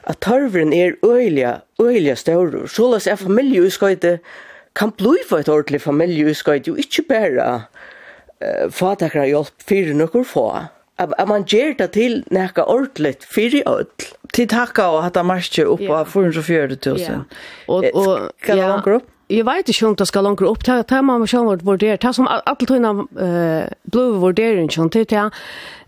at 0.07 0.23
tørveren 0.23 0.73
er 0.77 0.95
øyelig, 1.03 1.59
øyelig 1.83 2.19
større. 2.23 2.69
Så 2.69 2.89
la 2.91 3.01
oss 3.01 3.11
er 3.11 3.21
familieutskøyde 3.21 4.19
kan 4.79 4.93
bli 4.97 5.21
for 5.29 5.43
et 5.43 5.51
ordentlig 5.53 5.83
familieutskøyde 5.85 6.73
og 6.73 6.79
ikke 6.81 7.05
bare 7.11 7.49
uh, 7.59 8.71
få 8.71 8.95
fatakere 8.95 9.29
hjelp 9.33 9.67
for 9.69 9.93
noen 9.99 10.25
få. 10.29 10.47
At, 11.01 11.15
at 11.19 11.29
man 11.29 11.45
gjør 11.49 11.75
det 11.79 11.91
til 11.97 12.21
noe 12.31 12.65
ordentlig 12.65 13.17
for 13.27 13.59
i 13.59 13.63
ødel. 13.67 14.11
Til 14.33 14.49
takka 14.49 14.87
og 14.95 15.03
hatt 15.05 15.19
av 15.21 15.27
marsje 15.29 15.65
opp 15.69 15.83
av 15.91 16.09
440 16.09 16.79
000. 16.87 17.01
Ja. 17.03 17.19
Og, 17.69 17.89
og, 17.93 18.31
Skal 18.41 18.61
ja. 18.61 18.71
det 18.79 18.95
opp? 19.01 19.12
Jeg 19.33 19.47
vet 19.49 19.71
ikke 19.73 19.87
om 19.89 19.95
det 19.97 20.07
skal 20.11 20.27
langt 20.27 20.43
opp, 20.45 20.65
det 20.67 20.93
er 20.93 21.05
man 21.07 21.25
som 21.31 21.49
har 21.49 21.63
vurdert, 21.65 22.03
det 22.03 22.09
er 22.09 22.17
som 22.17 22.29
alle 22.29 22.67
tøyene 22.69 22.91
uh, 23.01 23.71
blod 23.89 24.19
vurdering, 24.21 24.69
det 24.93 25.13
er 25.13 25.31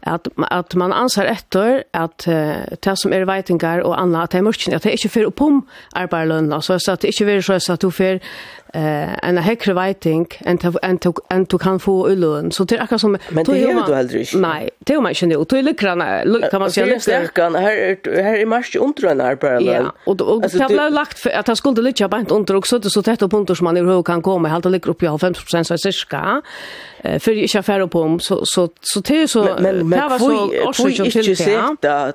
at, 0.04 0.28
at 0.50 0.74
man 0.76 0.92
anser 0.92 1.28
etter 1.28 1.82
at 1.92 2.26
uh, 2.28 2.64
det 2.72 2.96
som 3.00 3.12
er 3.12 3.26
veitingar 3.28 3.84
og 3.84 3.96
annet, 4.00 4.22
at 4.22 4.32
det 4.32 4.40
er 4.40 4.46
mørkene, 4.48 4.76
at 4.76 4.84
det 4.84 4.92
er 4.92 4.98
ikke 4.98 5.12
for 5.18 5.32
oppom 5.32 5.62
arbeiderlønene, 5.92 6.62
så 6.62 6.80
at 6.92 7.02
det 7.02 7.12
ikke 7.12 7.36
er 7.36 7.44
så 7.44 7.76
at 7.76 7.82
du 7.82 7.90
får 7.90 8.22
eh 8.74 9.28
en 9.28 9.38
hekre 9.38 9.74
veiting 9.74 10.26
en 10.40 10.58
en 10.82 10.98
tog 10.98 11.18
än 11.30 11.46
tog 11.46 11.62
han 11.62 11.80
få 11.80 12.08
ulön 12.08 12.52
så 12.52 12.64
det 12.64 12.76
är 12.76 12.82
akkurat 12.82 13.00
som 13.00 13.18
men 13.28 13.44
det 13.44 13.62
är 13.62 13.86
du 13.86 13.94
aldrig 13.94 14.28
nej 14.34 14.70
det 14.78 14.94
är 14.94 15.00
man 15.00 15.12
inte 15.22 15.36
och 15.36 15.46
det 15.46 15.62
lyckan 15.62 16.02
kan 16.50 16.60
man 16.60 16.70
säga 16.70 17.20
lyckan 17.22 17.54
här 17.54 18.22
här 18.22 18.36
är 18.36 18.46
mars 18.46 18.76
under 18.76 19.08
en 19.08 19.20
arbeten 19.20 19.64
ja 19.64 19.92
och 20.04 20.20
och 20.20 20.42
det 20.42 20.66
blev 20.68 20.92
lagt 20.92 21.18
för 21.18 21.30
att 21.30 21.46
han 21.46 21.56
skulle 21.56 21.82
lycka 21.82 22.08
bänt 22.08 22.30
under 22.30 22.56
också 22.56 22.80
så 22.90 23.02
tätt 23.02 23.20
på 23.20 23.28
punkter 23.28 23.54
som 23.54 23.64
man 23.64 23.76
hur 23.76 24.02
kan 24.02 24.22
komma. 24.22 24.48
Helt 24.48 24.64
ligger 24.64 24.90
upp 24.90 25.02
i 25.02 25.18
50 25.20 25.64
så 25.64 25.78
cirka. 25.78 26.42
Eh 26.98 27.18
för 27.18 27.32
jag 27.32 27.48
kör 27.48 27.86
på 27.86 28.00
om. 28.00 28.20
Så 28.20 28.40
så 28.44 28.68
så 28.80 29.00
det 29.00 29.22
är 29.22 29.26
så 29.26 29.56
men 29.60 29.88
men 29.88 30.08
vad 30.10 30.20
så 30.20 30.68
också 30.68 30.84
till 30.84 31.36
det 31.80 32.12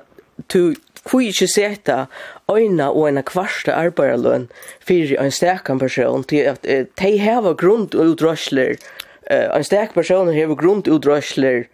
Hvor 1.08 1.20
ikke 1.24 1.48
seta 1.48 2.04
øyna 2.52 2.90
og 2.90 3.08
en 3.08 3.22
kvarsta 3.24 3.72
arbeiderløn 3.72 4.48
fyrir 4.84 5.16
en 5.20 5.32
stekan 5.32 5.78
person 5.78 6.24
til 6.24 6.50
at 6.52 6.66
de 7.00 7.12
hever 7.18 7.54
grundutrøsler, 7.54 8.76
en 9.30 9.64
stek 9.64 9.94
person 9.94 10.32
hever 10.32 10.54
grundutrøsler, 10.54 11.64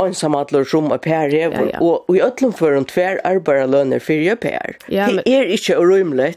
ansamadler 0.00 0.64
som 0.68 0.92
er 0.92 1.00
per 1.00 1.32
hever, 1.32 1.70
ja, 1.70 1.70
ja. 1.72 1.80
og, 1.80 2.04
i 2.12 2.20
i 2.20 2.50
for 2.52 2.76
en 2.76 2.84
tver 2.84 3.20
arbeiderlønner 3.24 3.98
fyrir 3.98 4.36
per. 4.36 4.76
Ja, 4.92 5.06
men... 5.06 5.22
Det 5.24 5.34
er 5.34 5.42
ikke 5.56 5.78
urymlet, 5.80 6.36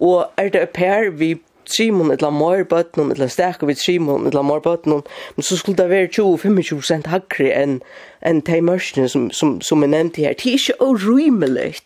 og 0.00 0.30
er 0.38 0.48
det 0.48 0.68
per 0.70 1.10
vi 1.10 1.34
trimon 1.68 2.10
eller 2.10 2.30
mer 2.34 2.64
bøtten, 2.68 3.12
eller 3.12 3.30
sterke 3.32 3.68
vi 3.68 3.74
trimon 3.78 4.26
eller 4.26 4.42
mer 4.42 4.60
bøtten, 4.64 5.02
men 5.36 5.46
så 5.46 5.56
skulle 5.56 5.78
det 5.78 5.90
være 5.90 6.08
25% 6.16 7.08
hakre 7.12 7.52
enn 7.54 7.80
en 8.26 8.40
de 8.42 8.58
mørkene 8.64 9.08
som, 9.08 9.28
som, 9.30 9.60
som 9.62 9.82
er 9.86 9.92
nevnt 9.92 10.16
her. 10.18 10.34
Det 10.34 10.50
er 10.50 10.58
ikke 10.58 10.74
urimelig. 10.82 11.76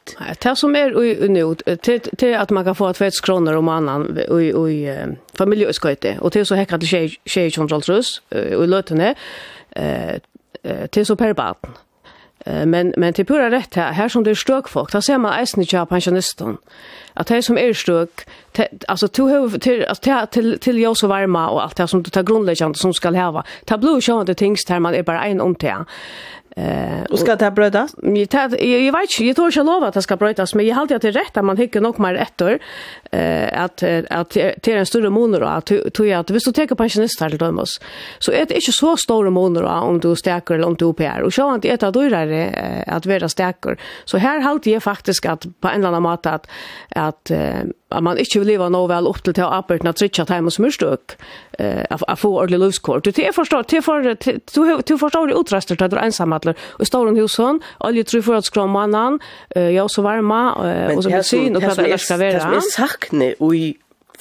Det 0.43 0.55
som 0.57 0.77
er 0.79 0.95
nå, 1.29 1.55
det 1.67 2.23
er 2.23 2.39
at 2.41 2.51
man 2.51 2.65
kan 2.65 2.79
få 2.79 2.93
20 2.97 3.21
kroner 3.23 3.59
om 3.59 3.69
annan 3.69 4.09
i 4.17 4.89
familjeutskøyte, 5.39 6.17
og 6.21 6.33
det 6.33 6.41
er 6.41 6.49
så 6.49 6.57
hekka 6.57 6.81
til 6.81 7.17
20 7.29 7.51
kroner 7.51 8.03
og 8.33 8.65
i 8.65 8.67
løtene, 8.67 9.15
det 10.65 10.97
er 10.97 11.05
så 11.05 11.15
per 11.15 11.33
baden 11.33 11.77
men 12.47 12.95
men 12.97 13.13
till 13.13 13.27
pura 13.27 13.51
rätt 13.51 13.75
här 13.75 13.93
här 13.93 14.09
som 14.09 14.25
det 14.25 14.31
är 14.31 14.35
stök 14.35 14.69
folk 14.69 14.93
där 14.93 15.01
ser 15.01 15.19
man 15.19 15.33
eisen 15.33 15.61
inte 15.61 15.87
pensionisten 15.87 16.57
att 17.15 17.27
det 17.27 17.43
som 17.43 17.59
är 17.59 17.73
stök 17.73 18.29
alltså 18.89 19.09
to 19.09 19.29
have 19.29 19.59
till 19.59 19.85
alltså 19.85 20.27
till 20.27 20.59
till 20.59 20.79
jag 20.79 20.97
så 20.97 21.07
varma 21.07 21.49
och 21.49 21.63
allt 21.63 21.77
det 21.77 21.89
som 21.89 22.03
du 22.03 22.11
tar 22.11 22.23
grundläggande 22.23 22.79
som 22.79 22.95
ska 22.95 23.11
ha 23.11 23.45
ta 23.65 23.79
blue 23.79 24.01
show 24.01 24.25
the 24.25 24.35
things 24.35 24.65
där 24.65 24.81
man 24.81 24.95
är 24.95 25.03
bara 25.03 25.25
en 25.25 25.41
om 25.41 25.55
det 25.59 25.85
Eh, 26.57 27.03
och 27.11 27.19
ska 27.19 27.37
det 27.37 27.51
brödas? 27.51 27.95
Jag 28.03 28.35
jag 28.53 28.93
vet 28.93 29.03
inte, 29.03 29.25
jag 29.25 29.37
tror 29.37 29.53
jag 29.57 29.67
lovar 29.67 29.89
att 29.89 29.95
det 29.95 30.03
ska 30.03 30.17
brödas, 30.17 30.55
men 30.55 30.67
jag 30.67 30.77
håller 30.77 30.97
att 30.97 31.03
det 31.03 31.09
är 31.09 31.13
rätt 31.13 31.37
att 31.37 31.45
man 31.45 31.57
hickar 31.57 31.81
nog 31.81 32.01
mer 32.01 32.15
ett 32.15 32.43
år 32.43 32.59
eh 33.11 33.63
att 33.63 33.83
att 34.11 34.31
det 34.31 34.69
är 34.69 34.77
en 34.77 34.87
större 34.87 35.11
monor 35.11 35.43
att 35.43 35.67
tror 35.67 36.09
jag 36.09 36.21
att 36.21 36.31
visst 36.31 36.47
du 36.47 36.53
tar 36.53 36.75
pensionister 36.75 37.29
till 37.29 37.39
dem 37.39 37.59
oss. 37.59 37.81
Så 38.19 38.33
är 38.33 38.47
det 38.47 38.55
inte 38.55 38.73
så 38.73 38.97
stora 38.97 39.31
monor 39.31 39.65
om 39.65 40.01
du 40.01 40.17
stärker 40.17 40.55
eller 40.55 40.67
om 40.67 40.75
du 40.75 41.05
är. 41.05 41.23
Och 41.23 41.35
så 41.35 41.49
att 41.49 41.55
inte 41.55 41.69
ett 41.69 41.83
av 41.83 41.93
det 41.93 42.85
att 42.87 43.07
vara 43.07 43.29
stärker. 43.29 43.79
Så 44.05 44.19
här 44.19 44.41
håller 44.41 44.69
jag 44.73 44.83
faktiskt 44.83 45.27
att 45.27 45.47
på 45.61 45.69
en 45.69 45.75
eller 45.75 45.89
annan 45.89 46.03
mat 46.03 46.27
att 46.27 46.47
att 46.91 47.31
at 47.93 48.05
man 48.05 48.19
ikke 48.21 48.43
vil 48.43 48.55
leva 48.55 48.69
nå 48.73 48.87
vel 48.91 49.09
opp 49.11 49.21
til 49.23 49.35
til 49.37 49.45
å 49.47 49.53
arbeide 49.59 49.89
at 49.89 50.01
trykja 50.01 50.25
time 50.29 50.51
og 50.51 50.57
smørstøk 50.57 51.17
å 51.93 52.17
få 52.19 52.31
ordentlig 52.33 52.61
løvskår. 52.65 53.05
Du 53.05 53.13
forstår, 53.37 53.67
du 53.69 53.79
forstår, 53.85 54.83
du 54.89 54.95
forstår 54.99 55.31
det 55.31 55.39
utrester 55.39 55.79
til 55.79 55.87
at 55.87 55.93
du 55.93 55.99
er 55.99 56.09
ensamhetler. 56.09 56.59
Og 56.79 56.89
står 56.89 57.11
hun 57.11 57.21
hos 57.21 57.37
hon, 57.41 57.61
olje 57.85 58.05
tror 58.09 58.27
for 58.27 58.41
at 58.41 58.49
skrå 58.49 58.67
mannen, 58.71 59.21
ja, 59.55 59.87
så 59.89 60.05
varma, 60.05 60.43
og 60.97 61.03
så 61.05 61.13
bensyn, 61.13 61.57
og 61.57 61.65
hva 61.67 61.77
det 61.79 62.01
skal 62.03 62.21
være. 62.23 62.41
Det 62.41 62.45
som 62.47 62.59
er 62.59 62.69
sakne 62.73 63.33
i 63.53 63.65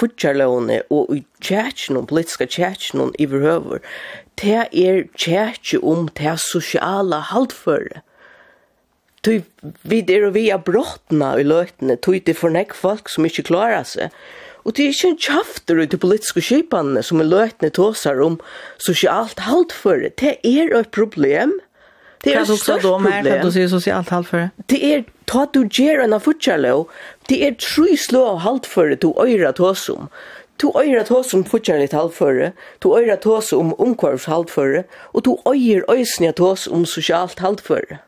futjarlåne 0.02 0.82
og 0.94 1.12
i 1.14 1.24
tjætjen, 1.44 2.00
og 2.00 2.08
politiska 2.10 2.48
tjætjen 2.50 3.12
i 3.20 3.28
verhøver, 3.30 3.84
det 4.42 4.64
er 4.72 5.04
tjætjen 5.16 5.84
om 5.84 6.08
det 6.18 6.38
sosiale 6.42 7.20
halvføre. 7.32 8.02
Tui 9.22 9.44
vi 9.86 10.02
der 10.02 10.28
og 10.28 10.34
vi 10.34 10.48
er 10.50 10.62
brottna 10.66 11.36
i 11.38 11.46
løytene, 11.46 11.98
tui 12.02 12.20
det 12.26 12.34
for 12.40 12.54
nek 12.54 12.74
folk 12.74 13.12
som 13.12 13.28
ikke 13.28 13.46
klarar 13.52 13.86
seg. 13.86 14.10
Og 14.66 14.76
det 14.78 14.86
er 14.86 14.94
ikke 14.94 15.10
en 15.12 15.20
kjafter 15.22 15.82
ut 15.82 15.94
i 15.94 16.00
politiske 16.02 16.42
kjipanene 16.46 17.04
som 17.06 17.22
i 17.22 17.26
løytene 17.26 17.72
tåsar 17.74 18.22
om 18.22 18.40
sosialt 18.82 19.42
haltføre. 19.46 20.12
Det 20.18 20.38
er 20.46 20.74
et 20.78 20.92
problem. 20.94 21.56
Det 22.24 22.36
er 22.36 22.44
et 22.44 22.50
størst 22.50 22.86
problem. 22.86 23.10
Hva 23.26 23.38
er 23.38 23.42
du 23.46 23.54
sier 23.54 23.70
sosialt 23.72 24.12
haltføre? 24.14 24.52
Det 24.70 24.82
er 24.86 25.08
ta 25.30 25.48
du 25.54 25.64
gjer 25.66 26.04
enn 26.04 26.14
av 26.14 26.26
futsalov. 26.26 26.86
Det 27.30 27.42
er 27.46 27.58
tru 27.62 27.96
slå 27.98 28.22
av 28.36 28.44
haltføre 28.46 29.00
du 29.02 29.10
øyra 29.22 29.54
tåsum. 29.58 30.12
Du 30.62 30.70
øyra 30.78 31.02
tåsum 31.08 31.42
futsalit 31.50 31.96
haltføre. 31.98 32.52
Du 32.84 32.94
øyra 32.94 33.18
tåsum 33.18 33.74
omkvarvs 33.82 34.30
haltføre. 34.30 34.86
Og 35.14 35.26
du 35.26 35.38
øyra 35.50 35.98
øysnia 35.98 36.34
om 36.70 36.86
sosialt 36.86 37.40
haltføre 37.40 38.02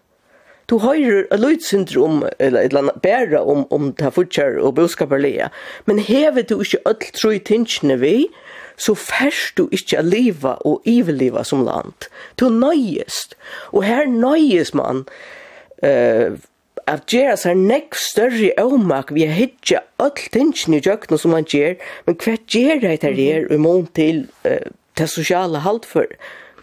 du 0.70 0.78
høyrer 0.80 1.26
a 1.32 1.38
lydsyndrom, 1.40 2.24
eller 2.40 2.62
et 2.64 2.72
eller 2.72 2.86
annet, 2.86 3.02
bæra 3.04 3.42
om, 3.44 3.66
om 3.74 3.92
ta 4.00 4.12
futjar 4.14 4.60
og 4.64 4.76
boskaparlega, 4.80 5.50
men 5.90 6.00
hever 6.00 6.46
du 6.48 6.60
ikke 6.64 6.82
öll 6.88 7.34
i 7.36 7.42
tingene 7.44 8.00
vi, 8.00 8.16
så 8.78 8.96
færst 8.98 9.58
du 9.58 9.68
ikke 9.72 10.00
a 10.00 10.06
liva 10.06 10.56
og 10.66 10.82
iveliva 10.90 11.44
som 11.46 11.66
land. 11.66 12.10
Du 12.40 12.50
nøyest, 12.50 13.36
og 13.72 13.84
her 13.86 14.08
nøyest 14.10 14.76
man 14.76 15.04
uh, 15.84 16.34
at 16.90 17.06
gjera 17.08 17.36
seg 17.40 17.60
nekk 17.60 17.96
større 17.96 18.52
avmak 18.60 19.14
vi 19.16 19.28
har 19.28 19.38
hitja 19.38 19.84
öll 20.04 20.30
tingene 20.34 20.80
i 20.80 20.86
jøkna 20.86 21.20
som 21.20 21.36
man 21.36 21.48
gjer, 21.48 21.76
men 22.08 22.18
hva 22.18 22.38
gjer 22.48 22.82
det 22.82 22.96
her 23.04 23.20
er 23.28 23.52
i 23.52 23.60
mån 23.62 23.86
til 23.96 24.26
uh, 24.48 24.72
det 24.98 25.10
sosiale 25.12 25.62
haltføret? 25.64 26.18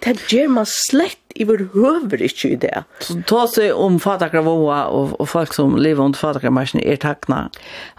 det 0.04 0.16
gjør 0.32 0.48
man 0.54 0.68
slett 0.68 1.18
i 1.36 1.46
vår 1.46 1.66
høver 1.74 2.22
ikke 2.26 2.52
i 2.54 2.58
det. 2.60 2.82
Så 3.04 3.18
ta 3.28 3.44
seg 3.50 3.76
om 3.76 4.00
fatakravåa 4.02 4.80
og, 4.94 5.14
og 5.20 5.28
folk 5.30 5.54
som 5.56 5.76
lever 5.78 6.02
under 6.02 6.18
fatakravmarsjen 6.18 6.82
er 6.82 6.98
takna? 7.00 7.44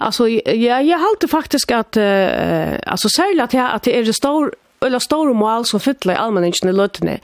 Altså, 0.02 0.28
jeg, 0.28 0.66
jeg 0.66 1.00
halte 1.02 1.32
faktisk 1.32 1.72
at, 1.78 1.98
uh, 1.98 2.76
altså 2.86 3.12
særlig 3.16 3.46
at, 3.48 3.56
jeg, 3.58 3.66
at 3.66 3.88
det 3.88 3.96
er 3.98 4.12
stor, 4.18 4.52
eller 4.86 5.00
stor 5.00 5.34
mål 5.34 5.66
som 5.70 5.84
fytler 5.84 6.18
i 6.18 6.22
allmenningen 6.22 6.70
i 6.70 6.76
løttene. 6.76 7.20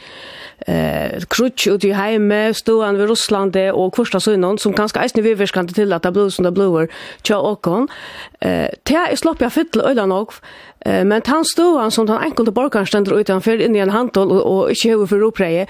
Eh, 0.65 1.21
krutsch 1.29 1.67
ut 1.69 1.83
i 1.85 1.93
heime, 1.93 2.49
ståan 2.57 2.97
ved 2.97 3.11
Russland 3.11 3.55
og 3.77 3.91
kvorsta 3.93 4.19
sønnon, 4.19 4.57
som 4.57 4.73
kanskje 4.73 5.03
eisne 5.03 5.21
viverskande 5.21 5.75
til 5.77 5.93
at 5.93 6.03
det 6.03 6.15
blir 6.15 6.31
som 6.33 6.47
det 6.47 6.53
blir 6.57 6.89
tja 7.21 7.37
åkon. 7.37 7.85
Eh, 8.41 8.65
det 8.89 8.97
er 8.97 9.15
slopp 9.15 9.41
jeg 9.41 9.53
fytler 9.53 9.91
øyla 9.91 10.07
nok, 10.09 10.33
Eh 10.85 11.05
men 11.05 11.21
han 11.25 11.45
stod 11.45 11.79
han 11.79 11.91
som 11.91 12.09
han 12.09 12.23
enkelte 12.23 12.51
borgaren 12.51 12.85
ständer 12.85 13.19
utanför 13.19 13.61
in 13.61 13.75
i 13.75 13.79
en 13.79 13.89
handel 13.89 14.31
och, 14.31 14.57
och 14.57 14.69
inte 14.69 14.89
huvud 14.89 15.09
för 15.09 15.17
ropreje. 15.17 15.67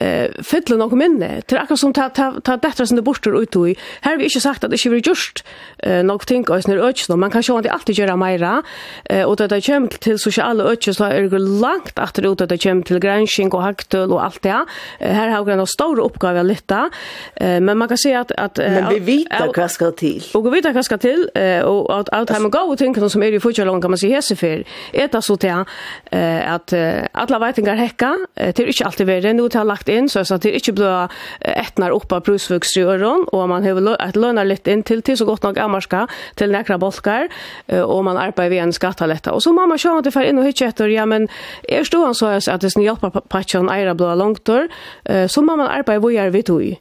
Eh 0.00 0.30
fyller 0.42 0.76
nog 0.76 0.92
minne. 0.92 1.42
Det 1.46 1.58
akkurat 1.58 1.80
som 1.80 1.92
ta 1.92 2.08
ta 2.08 2.40
ta 2.40 2.56
detta 2.56 2.86
som 2.86 2.96
det 2.96 3.02
borster 3.02 3.42
ut 3.42 3.56
i. 3.56 3.76
Här 4.00 4.10
har 4.10 4.18
vi 4.18 4.24
inte 4.24 4.40
sagt 4.40 4.64
att 4.64 4.70
det 4.70 4.86
är 4.86 5.08
just 5.08 5.44
eh 5.78 6.02
någonting 6.02 6.48
och 6.48 6.62
snur 6.62 6.78
öch 6.78 7.08
man 7.08 7.30
kan 7.30 7.42
sjå 7.42 7.58
att 7.58 7.66
alltid 7.66 7.98
göra 7.98 8.16
mera 8.16 8.62
eh 9.04 9.24
och 9.24 9.36
det 9.36 9.46
där 9.46 9.60
kommer 9.60 9.88
till 9.88 10.18
sociala 10.18 10.64
öch 10.64 10.94
så 10.96 11.04
är 11.04 11.22
det 11.22 11.38
långt 11.38 11.98
efter 11.98 12.32
ut 12.32 12.40
att 12.40 12.48
det 12.48 12.62
kommer 12.62 12.82
till 12.82 12.98
granskning 12.98 13.52
och 13.52 13.62
haktöl 13.62 14.12
och 14.12 14.24
allt 14.24 14.42
det. 14.42 14.64
Här 15.00 15.28
har 15.28 15.44
vi 15.44 15.52
en 15.52 15.66
stor 15.66 15.98
uppgave 16.00 16.40
att 16.40 16.46
lyfta. 16.46 16.90
Eh 17.34 17.60
men 17.60 17.78
man 17.78 17.88
kan 17.88 17.98
se 17.98 18.14
att 18.14 18.32
att 18.32 18.58
Men 18.58 18.88
vi 18.88 18.98
vet 18.98 19.54
vad 19.56 19.70
ska 19.70 19.90
till. 19.90 20.24
Och 20.34 20.46
vi 20.46 20.50
vet 20.50 20.74
vad 20.74 20.84
ska 20.84 20.98
till 20.98 21.30
eh 21.34 21.60
och 21.60 22.00
att 22.00 22.08
allt 22.12 22.30
hem 22.30 22.50
gå 22.50 22.58
och 22.58 22.78
tänker 22.78 23.08
som 23.08 23.22
är 23.22 23.32
i 23.32 23.40
fortsättningen 23.40 23.82
kan 23.82 23.90
man 23.90 23.98
se 23.98 24.20
här 24.57 24.57
er 24.92 25.04
eta 25.08 25.20
så 25.22 25.34
att 25.34 26.72
at 26.72 26.72
alla 27.14 27.38
veitingar 27.38 27.76
hekka, 27.76 28.16
det 28.36 28.58
er 28.58 28.68
ikke 28.68 28.86
alltid 28.86 29.06
verre, 29.06 29.32
nu 29.32 29.48
ha 29.54 29.62
lagt 29.62 29.88
inn, 29.88 30.08
så 30.08 30.22
det 30.38 30.50
er 30.50 30.56
ikke 30.58 30.72
blå 30.72 31.08
etnar 31.40 31.92
oppa 31.92 32.20
brusvuksrøren, 32.20 33.28
og 33.32 33.48
man 33.48 33.62
har 33.64 33.78
et 34.08 34.16
lønner 34.16 34.44
litt 34.44 34.68
inn 34.68 34.82
til 34.82 35.02
til 35.02 35.16
så 35.16 35.24
godt 35.24 35.42
nok 35.42 35.58
amarska 35.58 36.06
til 36.36 36.50
nekra 36.50 36.78
bolkar, 36.78 37.28
og 37.68 38.04
man 38.04 38.16
arbeider 38.16 38.50
ved 38.50 38.62
en 38.62 38.72
skattaletta. 38.72 39.32
Og 39.32 39.42
så 39.42 39.52
må 39.52 39.66
man 39.66 39.78
sjå 39.78 39.98
at 39.98 40.04
det 40.04 40.12
fer 40.12 40.28
inn 40.28 40.38
og 40.38 40.44
hitje 40.48 40.68
etter, 40.68 40.88
ja, 40.88 41.06
men 41.06 41.28
er 41.68 41.84
ståan 41.84 42.14
så 42.14 42.34
at 42.38 42.60
det 42.60 42.74
hjelper 42.76 43.10
patjan 43.30 43.70
eira 43.72 43.94
blå 43.94 44.14
langtor, 44.14 44.68
så 45.06 45.42
må 45.42 45.56
man 45.56 45.70
arbeide 45.70 46.02
vore 46.02 46.42
tog 46.42 46.62
ui. 46.62 46.78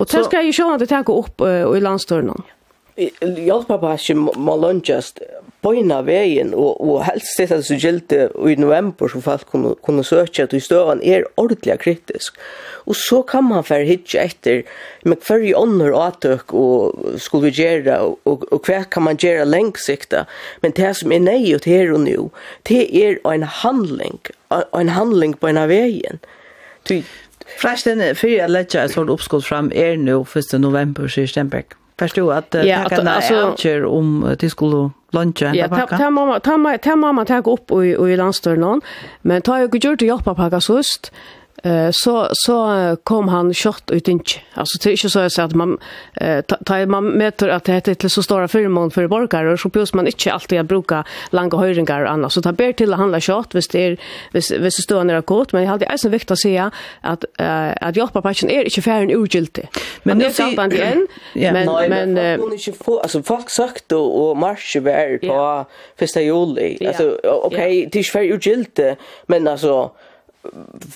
Og 0.00 0.08
det 0.08 0.24
skal 0.24 0.46
jeg 0.46 0.56
sjå 0.56 0.70
at 0.72 0.80
det 0.80 0.88
takke 0.88 1.12
opp 1.12 1.42
i 1.44 1.80
landstørnen. 1.80 2.44
Hjelpa 2.96 3.76
patjan 3.78 4.24
må 4.24 4.56
lønnes 4.56 5.12
bøyna 5.66 6.00
vegin 6.06 6.54
og, 6.54 6.78
og 6.80 7.02
helst 7.08 7.40
det 7.40 7.58
som 7.66 7.80
gjeldte 7.80 8.28
i 8.46 8.56
november, 8.60 9.10
som 9.10 9.24
folk 9.24 9.46
kunne, 9.50 9.74
kunne 9.82 10.04
søke 10.06 10.46
at 10.46 10.54
støvan 10.62 11.02
er 11.02 11.26
ordentlig 11.36 11.78
kritisk. 11.82 12.38
Og 12.86 12.94
så 12.96 13.22
kan 13.26 13.44
man 13.48 13.66
fære 13.66 13.88
hitje 13.88 14.22
etter, 14.22 14.62
med 15.04 15.22
hver 15.26 15.42
i 15.42 15.54
ånder 15.58 15.90
og 15.90 16.04
atøk, 16.06 16.54
og 16.54 17.18
skulle 17.22 17.50
vi 17.50 17.62
gjøre, 17.62 17.98
og, 17.98 18.18
og, 18.24 18.46
og 18.52 18.62
hva 18.66 18.84
kan 18.90 19.06
man 19.08 19.18
gjøre 19.18 19.48
lengsikta. 19.48 20.24
Men 20.62 20.74
det 20.78 20.92
som 21.00 21.14
er 21.14 21.24
nei 21.24 21.40
og 21.56 21.66
her 21.66 21.94
og 21.94 22.04
nå, 22.06 22.28
det 22.68 22.84
er 23.02 23.18
en 23.32 23.46
handling, 23.62 24.20
en 24.52 24.92
handling 24.94 25.34
på 25.40 25.50
en 25.50 25.64
av 25.64 25.72
veien. 25.72 26.22
Fræsten, 27.58 28.02
før 28.18 28.32
jeg 28.36 28.52
lette 28.52 28.78
et 28.82 28.94
sånt 28.94 29.10
oppskott 29.10 29.46
fram, 29.46 29.72
er 29.74 29.98
nå 29.98 30.22
1. 30.26 30.54
november, 30.62 31.10
sier 31.10 31.30
Stenberg. 31.30 31.74
Förstår 31.98 32.22
du 32.22 32.32
att 32.32 32.66
ja, 32.66 32.78
att 32.78 32.92
alltså, 32.92 33.86
om 33.86 34.36
till 34.38 34.50
skulle 34.50 34.90
lunchen. 35.16 35.54
Ja, 35.54 35.68
ta 35.68 35.86
ta 35.86 36.10
mamma 36.10 36.40
ta 36.40 36.56
mamma 36.56 36.78
ta 36.78 36.96
mamma 36.96 37.24
ta 37.24 37.38
upp 37.38 37.70
i 37.70 37.96
i 38.10 38.16
landstörnan. 38.16 38.80
Men 39.22 39.42
ta 39.42 39.58
ju 39.60 39.68
gjort 39.72 40.02
att 40.02 40.08
jobba 40.08 40.50
på 40.50 40.60
sust. 40.60 41.12
Eh 41.62 41.88
så 41.92 42.28
så 42.32 42.96
kom 43.04 43.28
han 43.28 43.54
kort 43.54 43.90
ut 43.90 44.08
inte. 44.08 44.30
Alltså 44.54 44.78
det 44.82 44.88
är 44.88 44.92
inte 44.92 45.10
så 45.10 45.20
att 45.20 45.32
säga 45.32 45.44
att 45.44 45.54
man 45.54 45.78
eh 46.14 46.40
tar 46.40 46.86
man 46.86 47.04
mäter 47.04 47.48
att 47.48 47.64
det 47.64 47.88
är 47.88 47.94
till 47.94 48.10
så 48.10 48.22
stora 48.22 48.48
förmån 48.48 48.90
för 48.90 49.06
borgare 49.06 49.58
så 49.58 49.68
plus 49.68 49.94
man 49.94 50.06
inte 50.06 50.32
alltid 50.32 50.60
att 50.60 50.66
bruka 50.66 51.04
långa 51.30 51.56
höjningar 51.56 52.02
och 52.04 52.10
annat 52.10 52.32
så 52.32 52.42
ta 52.42 52.52
ber 52.52 52.72
till 52.72 52.92
att 52.92 52.98
handla 52.98 53.20
kort 53.20 53.54
visst 53.54 53.74
är 53.74 53.96
visst 54.32 54.50
visst 54.50 54.82
står 54.82 55.04
när 55.04 55.22
kort 55.22 55.52
men 55.52 55.62
jag 55.62 55.70
hade 55.70 55.86
alltså 55.86 56.08
viktigt 56.08 56.30
att 56.30 56.38
säga 56.38 56.70
att 57.00 57.24
eh 57.38 57.72
att 57.80 57.96
jobba 57.96 58.12
på 58.12 58.22
patchen 58.22 58.50
är 58.50 58.64
inte 58.64 58.82
färden 58.82 59.16
ogiltig. 59.16 59.68
Men 60.02 60.18
det 60.18 60.26
är 60.26 60.30
sant 60.30 60.72
igen. 60.72 61.06
Men 61.34 61.66
men 61.88 62.12
men 62.14 62.52
inte 62.52 62.72
få 62.72 63.00
alltså 63.00 63.22
folk 63.22 63.50
sagt 63.50 63.92
och 63.92 64.28
och 64.30 64.36
marsch 64.36 64.76
var 64.76 65.18
på 65.18 65.66
första 65.98 66.20
juli. 66.20 66.86
Alltså 66.86 67.18
okej 67.24 67.88
det 67.92 67.98
är 67.98 68.02
färden 68.02 68.32
ogiltig 68.32 68.96
men 69.26 69.48
alltså 69.48 69.90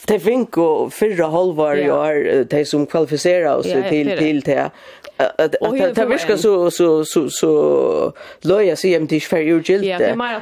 de 0.07 0.19
finko 0.19 0.91
fyrra 0.91 1.27
halvår 1.27 1.79
i 1.79 1.91
år 1.91 2.45
de 2.45 2.65
som 2.65 2.87
kvalificerar 2.87 3.57
oss 3.57 3.67
ja, 3.67 3.83
till 3.89 4.19
till 4.19 4.41
det 4.41 4.71
att 5.21 5.95
det 5.95 6.07
viskar 6.07 6.37
så 6.37 6.71
så 6.71 7.05
så 7.05 7.31
så 7.31 8.13
löja 8.41 8.77
sig 8.77 8.91
hem 8.91 9.07
till 9.07 9.23
för 9.23 9.39
ju 9.39 9.63
gilt 9.65 9.99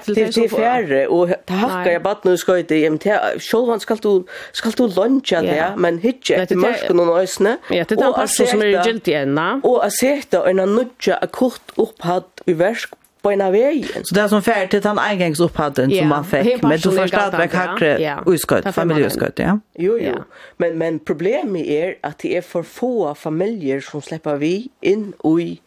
det 0.07 0.33
till 0.33 0.51
färre 0.51 1.07
och 1.07 1.29
ta 1.44 1.55
hackar 1.55 1.90
jag 1.90 2.03
bad 2.03 2.16
nu 2.23 2.37
ska 2.37 2.59
inte 2.59 2.77
hem 2.77 2.99
till 2.99 3.16
självan 3.38 3.81
ska 3.81 3.94
du 3.94 4.25
ska 4.53 4.71
du 4.71 4.88
luncha 4.88 5.42
det 5.42 5.75
men 5.77 5.99
hitje 5.99 6.47
till 6.47 6.57
marsken 6.57 7.01
och 7.01 7.21
ösne 7.21 7.57
ja 7.71 7.85
det 7.88 7.94
är 7.94 8.18
alltså 8.18 8.47
som 8.47 8.62
är 8.62 8.87
gilt 8.87 9.09
ända 9.09 9.61
och 9.64 9.85
att 9.85 9.92
sätta 9.92 10.51
en 10.51 10.57
nudge 10.57 11.09
akut 11.21 11.62
upphad 11.77 12.25
i 12.47 12.53
värsk 12.53 12.94
på 13.22 13.33
ena 13.33 13.50
vägen. 13.50 14.04
Så 14.04 14.14
det 14.14 14.20
är 14.20 14.28
som 14.28 14.42
färdigt 14.42 14.70
till 14.70 14.81
den 14.81 14.98
engångsupphatten 14.98 15.90
yeah. 15.90 16.02
som 16.02 16.09
man 16.09 16.24
fick. 16.24 16.62
Men 16.62 16.70
du 16.70 16.90
förstår 16.90 17.18
att 17.18 17.33
man 17.33 17.48
hackar 17.48 17.98
ja. 17.98 18.22
utskott, 18.26 18.74
familjeutskott, 18.74 19.38
ja? 19.38 19.61
Jo, 19.74 19.98
jo. 19.98 20.14
Men, 20.57 20.78
men 20.78 20.98
problemet 20.98 21.66
är 21.66 21.96
att 22.00 22.18
det 22.18 22.37
är 22.37 22.42
för 22.42 22.62
få 22.62 23.14
familjer 23.14 23.81
som 23.81 24.02
släpper 24.02 24.37
vi 24.37 24.68
in 24.81 25.12
i 25.40 25.61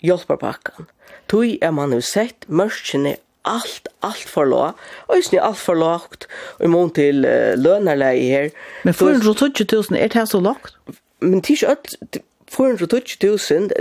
hjälparpacken. 0.00 0.86
Tog 1.26 1.58
är 1.60 1.70
man 1.70 1.90
nu 1.90 2.02
sett 2.02 2.48
mörskene 2.48 3.16
allt 3.42 3.88
allt 4.00 4.16
för 4.16 4.46
lågt. 4.46 4.74
Och 5.06 5.16
just 5.16 5.32
nu 5.32 5.38
allt 5.38 5.58
för 5.58 5.74
lågt 5.74 6.28
i 6.60 6.66
mån 6.66 6.90
till 6.90 7.24
uh, 7.24 7.56
lönerläge 7.56 8.32
här. 8.32 8.50
Men 8.82 8.94
420 8.94 9.64
000 9.72 9.84
är 9.90 10.08
det 10.08 10.14
här 10.14 10.26
så 10.26 10.40
lågt? 10.40 10.76
Men 11.20 11.40
det 11.40 11.62
är 11.62 11.70
inte 11.70 12.18
420 12.50 12.98
000, 13.22 13.38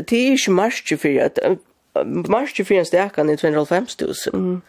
det 0.08 0.18
är 0.18 0.32
inte 0.32 0.52
marsje 0.52 0.98
för 0.98 1.20
att 1.20 1.40
Mars 2.06 2.54
24 2.54 2.86
stekan 2.86 3.30
i 3.30 3.38
250 3.38 4.06
000. 4.06 4.14
Mm. 4.34 4.62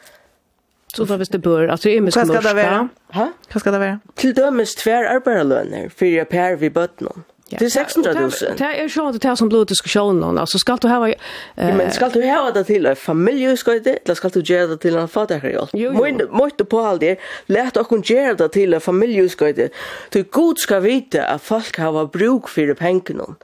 Så 0.94 1.04
då 1.04 1.16
visst 1.16 1.32
det 1.32 1.38
bör, 1.38 1.68
alltså 1.68 1.88
är 1.88 2.00
mycket 2.00 2.16
Vad 2.16 2.42
ska 2.42 2.48
det 2.48 2.54
vara? 2.54 2.88
Ha? 3.12 3.32
Vad 3.52 3.60
ska 3.60 3.70
det 3.70 3.78
vara? 3.78 4.00
Till 4.14 4.34
dömes 4.34 4.74
tvär 4.74 5.04
arbetarlöner 5.04 5.88
för 5.96 6.06
jag 6.06 6.28
per 6.28 6.56
vid 6.56 6.72
bötterna. 6.72 7.12
Det 7.50 7.64
är 7.64 7.68
600 7.68 8.12
000. 8.12 8.30
Det 8.58 8.64
är 8.64 8.88
ju 8.88 9.02
att 9.02 9.20
det 9.20 9.28
är 9.28 9.34
som 9.34 9.48
blod 9.48 9.68
diskussionen. 9.68 10.38
Alltså 10.38 10.58
ska 10.58 10.76
du 10.76 10.88
ha... 10.88 11.12
Men 11.54 11.90
ska 11.90 12.08
du 12.08 12.26
ha 12.26 12.50
det 12.50 12.64
till 12.64 12.86
en 12.86 12.96
familj 12.96 13.56
ska 13.56 13.72
det? 13.72 13.98
Eller 14.04 14.14
ska 14.14 14.28
du 14.28 14.40
göra 14.40 14.66
det 14.66 14.76
till 14.76 14.96
en 14.96 15.08
fattigare 15.08 15.52
hjälp? 15.52 16.30
Måste 16.30 16.64
på 16.64 16.80
all 16.80 16.98
det. 16.98 17.18
lärt 17.46 17.76
och 17.76 17.92
oss 17.92 18.10
göra 18.10 18.34
det 18.34 18.48
till 18.48 18.74
en 18.74 18.80
familj 18.80 19.28
ska 19.28 19.52
det. 19.52 19.72
Du 20.10 20.22
god 20.22 20.58
ska 20.58 20.80
veta 20.80 21.24
att 21.24 21.42
folk 21.42 21.78
har 21.78 22.06
bruk 22.06 22.48
för 22.48 22.74
pengarna. 22.74 23.34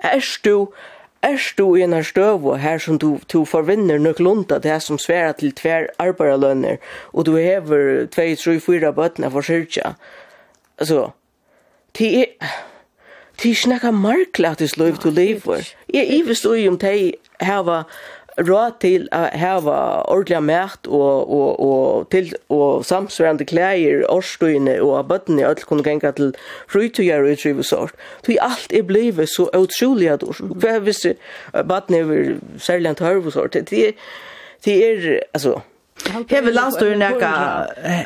Är 0.00 0.24
du 0.42 0.66
er 1.26 1.42
du 1.58 1.74
i 1.74 1.82
en 1.82 2.04
støv 2.04 2.46
og 2.46 2.58
her 2.60 2.78
som 2.78 2.98
du, 2.98 3.18
du 3.32 3.44
forvinner 3.44 3.98
nok 3.98 4.20
lunta 4.20 4.58
det 4.58 4.82
som 4.82 4.98
sværa 4.98 5.32
til 5.32 5.52
tver 5.52 5.86
arbeidlønner, 5.98 6.76
og 7.12 7.26
du 7.26 7.36
hever 7.36 8.06
2-3-4 8.14 8.90
bøttene 8.90 9.30
for 9.30 9.40
syrkja. 9.40 9.94
Altså, 10.78 11.10
det 11.98 12.18
er... 12.20 12.48
Det 13.42 13.50
er 13.50 13.54
snakka 13.54 13.90
markla 13.92 14.54
at 14.54 14.60
du 14.60 14.68
liv 14.76 14.96
til 14.96 15.12
liv. 15.12 15.42
Jeg 15.92 16.00
er 16.00 16.12
ivis 16.16 16.46
ui 16.46 16.68
om 16.68 16.78
de 16.78 17.12
hava 17.40 17.82
råd 18.38 18.76
til 18.80 19.06
å 19.14 19.22
hava 19.32 19.76
ordentlig 20.12 20.42
mæt 20.44 20.88
og, 20.88 21.30
og, 21.32 21.60
og, 21.60 22.08
til, 22.12 22.32
og 22.52 22.84
samsvarende 22.84 23.46
klæger, 23.48 24.04
årstøyene 24.12 24.78
og 24.84 25.08
bøttene 25.08 25.44
og 25.44 25.54
alt 25.54 25.66
kunne 25.66 25.86
genga 25.86 26.12
til 26.16 26.34
frytøyer 26.72 27.24
og 27.24 27.36
utrivesår. 27.36 27.94
Så 28.26 28.38
alt 28.44 28.72
er 28.72 28.86
blevet 28.86 29.28
så 29.32 29.48
utrolig 29.56 30.10
at 30.12 30.26
år. 30.26 30.42
Hva 30.60 30.78
hvis 30.84 31.06
bøttene 31.52 32.02
er 32.04 32.36
særlig 32.58 32.92
en 32.92 33.00
tørvesår? 33.00 33.46
Det 33.56 33.94
det 34.64 34.76
er, 34.82 35.20
altså, 35.34 35.60
Hever 36.30 36.52
landstøren 36.52 37.00
nekka, 37.00 37.30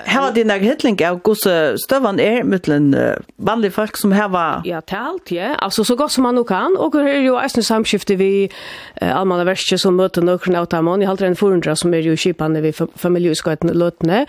hever 0.06 0.34
din 0.34 0.48
nekka 0.48 0.70
hittling 0.70 1.00
av 1.04 1.18
gosse 1.26 1.54
støvan 1.82 2.20
er 2.22 2.44
mittlen 2.46 2.94
vanlige 3.36 3.74
folk 3.74 3.98
som 3.98 4.14
hever... 4.14 4.62
Ja, 4.64 4.80
talt, 4.80 5.32
ja. 5.34 5.54
Altså, 5.58 5.84
så 5.84 5.96
godt 5.96 6.12
som 6.12 6.22
man 6.22 6.34
nu 6.34 6.42
kan. 6.42 6.76
Og 6.78 6.94
her 6.96 7.08
er 7.08 7.24
jo 7.26 7.36
eisne 7.40 7.62
samskifte 7.66 8.16
vi 8.20 8.30
eh, 8.46 9.10
allmanna 9.10 9.44
verste 9.48 9.78
som 9.78 9.98
møter 9.98 10.24
nøkren 10.24 10.58
av 10.60 10.70
Tamon. 10.70 11.02
Jeg 11.02 11.10
halter 11.10 11.28
en 11.28 11.38
forundra 11.38 11.76
som 11.76 11.94
er 11.94 12.06
jo 12.06 12.16
kipane 12.16 12.62
vi 12.64 12.72
familieuskøyten 12.72 13.74
løtene. 13.74 14.26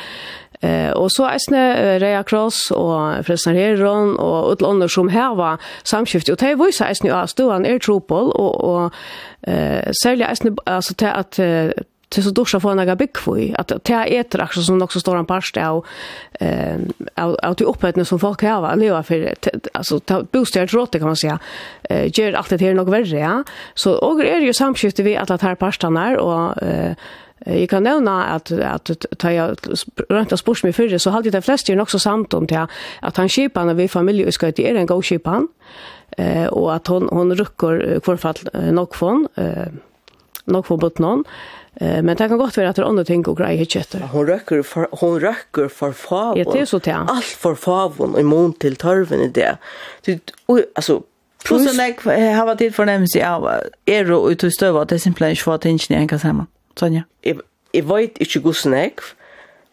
Eh 0.61 0.91
och 0.91 1.11
så 1.11 1.25
är 1.25 1.99
Rea 1.99 2.23
Cross 2.23 2.71
och 2.71 3.25
Fresnar 3.25 3.53
Heron 3.53 4.15
och 4.15 4.53
ett 4.53 4.91
som 4.91 5.09
här 5.09 5.35
var 5.35 5.57
samskift 5.83 6.29
och 6.29 6.37
det 6.37 6.55
var 6.55 6.65
ju 6.65 6.71
så 6.71 6.83
är 6.83 6.93
snö 6.93 7.27
ståan 7.27 7.65
är 7.65 7.79
tropol 7.79 8.31
och 8.31 8.63
och 8.63 8.93
eh 9.41 9.91
sälja 10.03 10.27
är 10.27 10.35
snö 10.35 10.51
alltså 10.65 10.93
till 10.93 11.07
att 11.07 11.39
till 12.11 12.23
så 12.23 12.29
duscha 12.29 12.59
för 12.59 12.75
några 12.75 12.95
bäckvoj 12.95 13.55
att 13.57 13.67
det 13.67 13.93
är 13.93 14.19
ett 14.19 14.35
också 14.35 14.61
som 14.61 14.81
också 14.81 14.99
står 14.99 15.17
en 15.17 15.25
parst 15.25 15.57
av 15.57 15.85
eh 16.39 16.75
av 17.15 17.35
av 17.43 17.53
till 17.53 18.05
som 18.05 18.19
folk 18.19 18.41
har 18.41 18.61
va 18.61 18.75
leva 18.75 19.03
för 19.03 19.33
alltså 19.73 19.99
ta 19.99 20.23
bostadsråd 20.23 20.91
kan 20.91 21.01
man 21.01 21.15
säga. 21.15 21.39
Eh 21.89 22.19
gör 22.19 22.33
allt 22.33 22.49
det 22.49 22.61
här 22.61 22.73
något 22.73 22.93
värre 22.93 23.19
ja. 23.19 23.43
Så 23.73 23.93
och 23.93 24.25
är 24.25 24.39
ju 24.39 24.53
samskifte 24.53 25.03
vi 25.03 25.17
att 25.17 25.29
att 25.29 25.41
här 25.41 25.55
parstarna 25.55 26.19
och 26.19 26.63
eh 26.63 26.95
Jag 27.45 27.69
kan 27.69 27.83
nevne 27.83 28.23
att 28.23 28.51
att 28.51 29.05
ta 29.17 29.31
jag 29.31 29.55
rent 30.09 30.31
oss 30.31 30.45
bort 30.45 30.63
med 30.63 30.75
förr 30.75 30.97
så 30.97 31.09
hade 31.09 31.29
de 31.29 31.41
flesta 31.41 31.73
ju 31.73 31.81
också 31.81 31.99
samt 31.99 32.33
om 32.33 32.47
til 32.47 32.67
att 33.01 33.17
han 33.17 33.29
köpar 33.29 33.65
när 33.65 33.73
vi 33.73 33.87
familj 33.87 34.31
ska 34.31 34.51
till 34.51 34.77
en 34.77 34.85
god 34.85 35.03
köpan 35.03 35.47
eh 36.17 36.47
och 36.47 36.75
att 36.75 36.87
hon 36.87 37.09
hon 37.11 37.35
rycker 37.35 37.99
kvarfall 37.99 38.35
nok 38.71 38.95
från 38.95 39.27
eh 39.35 39.67
nok 40.51 40.69
på 40.69 40.91
noen. 40.99 41.25
Eh 41.81 42.01
men 42.03 42.17
det 42.17 42.27
kan 42.27 42.37
godt 42.37 42.57
være 42.57 42.69
at 42.69 42.75
det 42.75 42.83
andra 42.85 43.03
ting 43.03 43.27
og 43.27 43.37
greier 43.37 43.63
ikke 43.63 43.79
etter. 43.79 44.03
Hon 44.11 44.27
røkker 44.27 44.63
for, 44.63 44.89
hon 44.99 45.21
røkker 45.23 45.69
for 45.69 45.91
favon. 45.91 46.37
Ja, 46.37 46.43
det 46.43 46.61
er 46.61 46.65
så 46.65 46.79
det. 46.79 46.93
Alt 46.93 47.37
for 47.39 47.55
favon 47.55 48.19
i 48.19 48.23
mån 48.23 48.53
til 48.59 48.75
tørven 48.75 49.23
i 49.23 49.29
det. 49.31 49.55
Det 50.05 50.19
altså, 50.75 51.01
Plus 51.45 51.77
jag 52.05 52.35
har 52.35 52.45
varit 52.45 52.75
för 52.75 52.85
nämns 52.85 53.15
jag 53.15 53.61
er 53.85 54.11
och 54.11 54.29
ut 54.29 54.43
och 54.43 54.53
stöva 54.53 54.85
det 54.85 54.99
simpelt 54.99 55.29
inte 55.29 55.49
vad 55.49 55.61
tingen 55.61 55.79
jag 55.89 56.09
kan 56.09 56.19
samman. 56.19 56.47
Sonja. 56.75 57.03
Jag 57.71 57.83
vet 57.83 58.17
inte 58.17 58.39
gusnek 58.39 58.99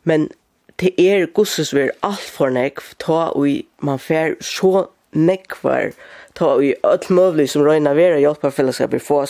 men 0.03 0.29
det 0.77 1.01
er 1.01 1.27
gusses 1.35 1.75
väl 1.75 1.91
allt 2.01 2.21
för 2.21 2.51
nek 2.51 2.79
ta 2.99 3.29
och 3.29 3.47
man 3.83 3.99
fer 3.99 4.37
så 4.41 4.89
nekvar 5.13 5.93
ta 6.39 6.63
i 6.63 6.75
öll 6.83 7.09
mövlig 7.09 7.51
som 7.51 7.65
röjna 7.65 7.95
vera 7.95 8.19
hjälparfällskaper 8.19 8.99
få 8.99 9.27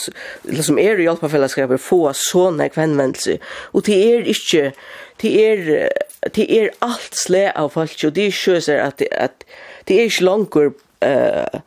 eller 0.48 0.62
som 0.62 0.78
är 0.78 0.98
hjälparfällskaper 0.98 1.76
få 1.76 2.12
så 2.14 2.50
näck 2.50 2.76
vänvändelse 2.76 3.38
och 3.72 3.82
det 3.82 4.12
är 4.12 4.28
inte 4.28 4.72
det 5.16 5.52
är 5.52 5.92
det 6.32 6.58
är 6.58 6.70
allt 6.78 7.14
slä 7.14 7.52
av 7.52 7.68
folk 7.68 8.04
och 8.04 8.12
det 8.12 8.20
är 8.20 8.48
ju 8.48 8.60
så 8.60 8.72
att 8.72 9.02
att 9.12 9.44
det 9.84 10.00
är 10.00 10.04
inte 10.04 10.24
långt 10.24 10.56
eh 11.00 11.60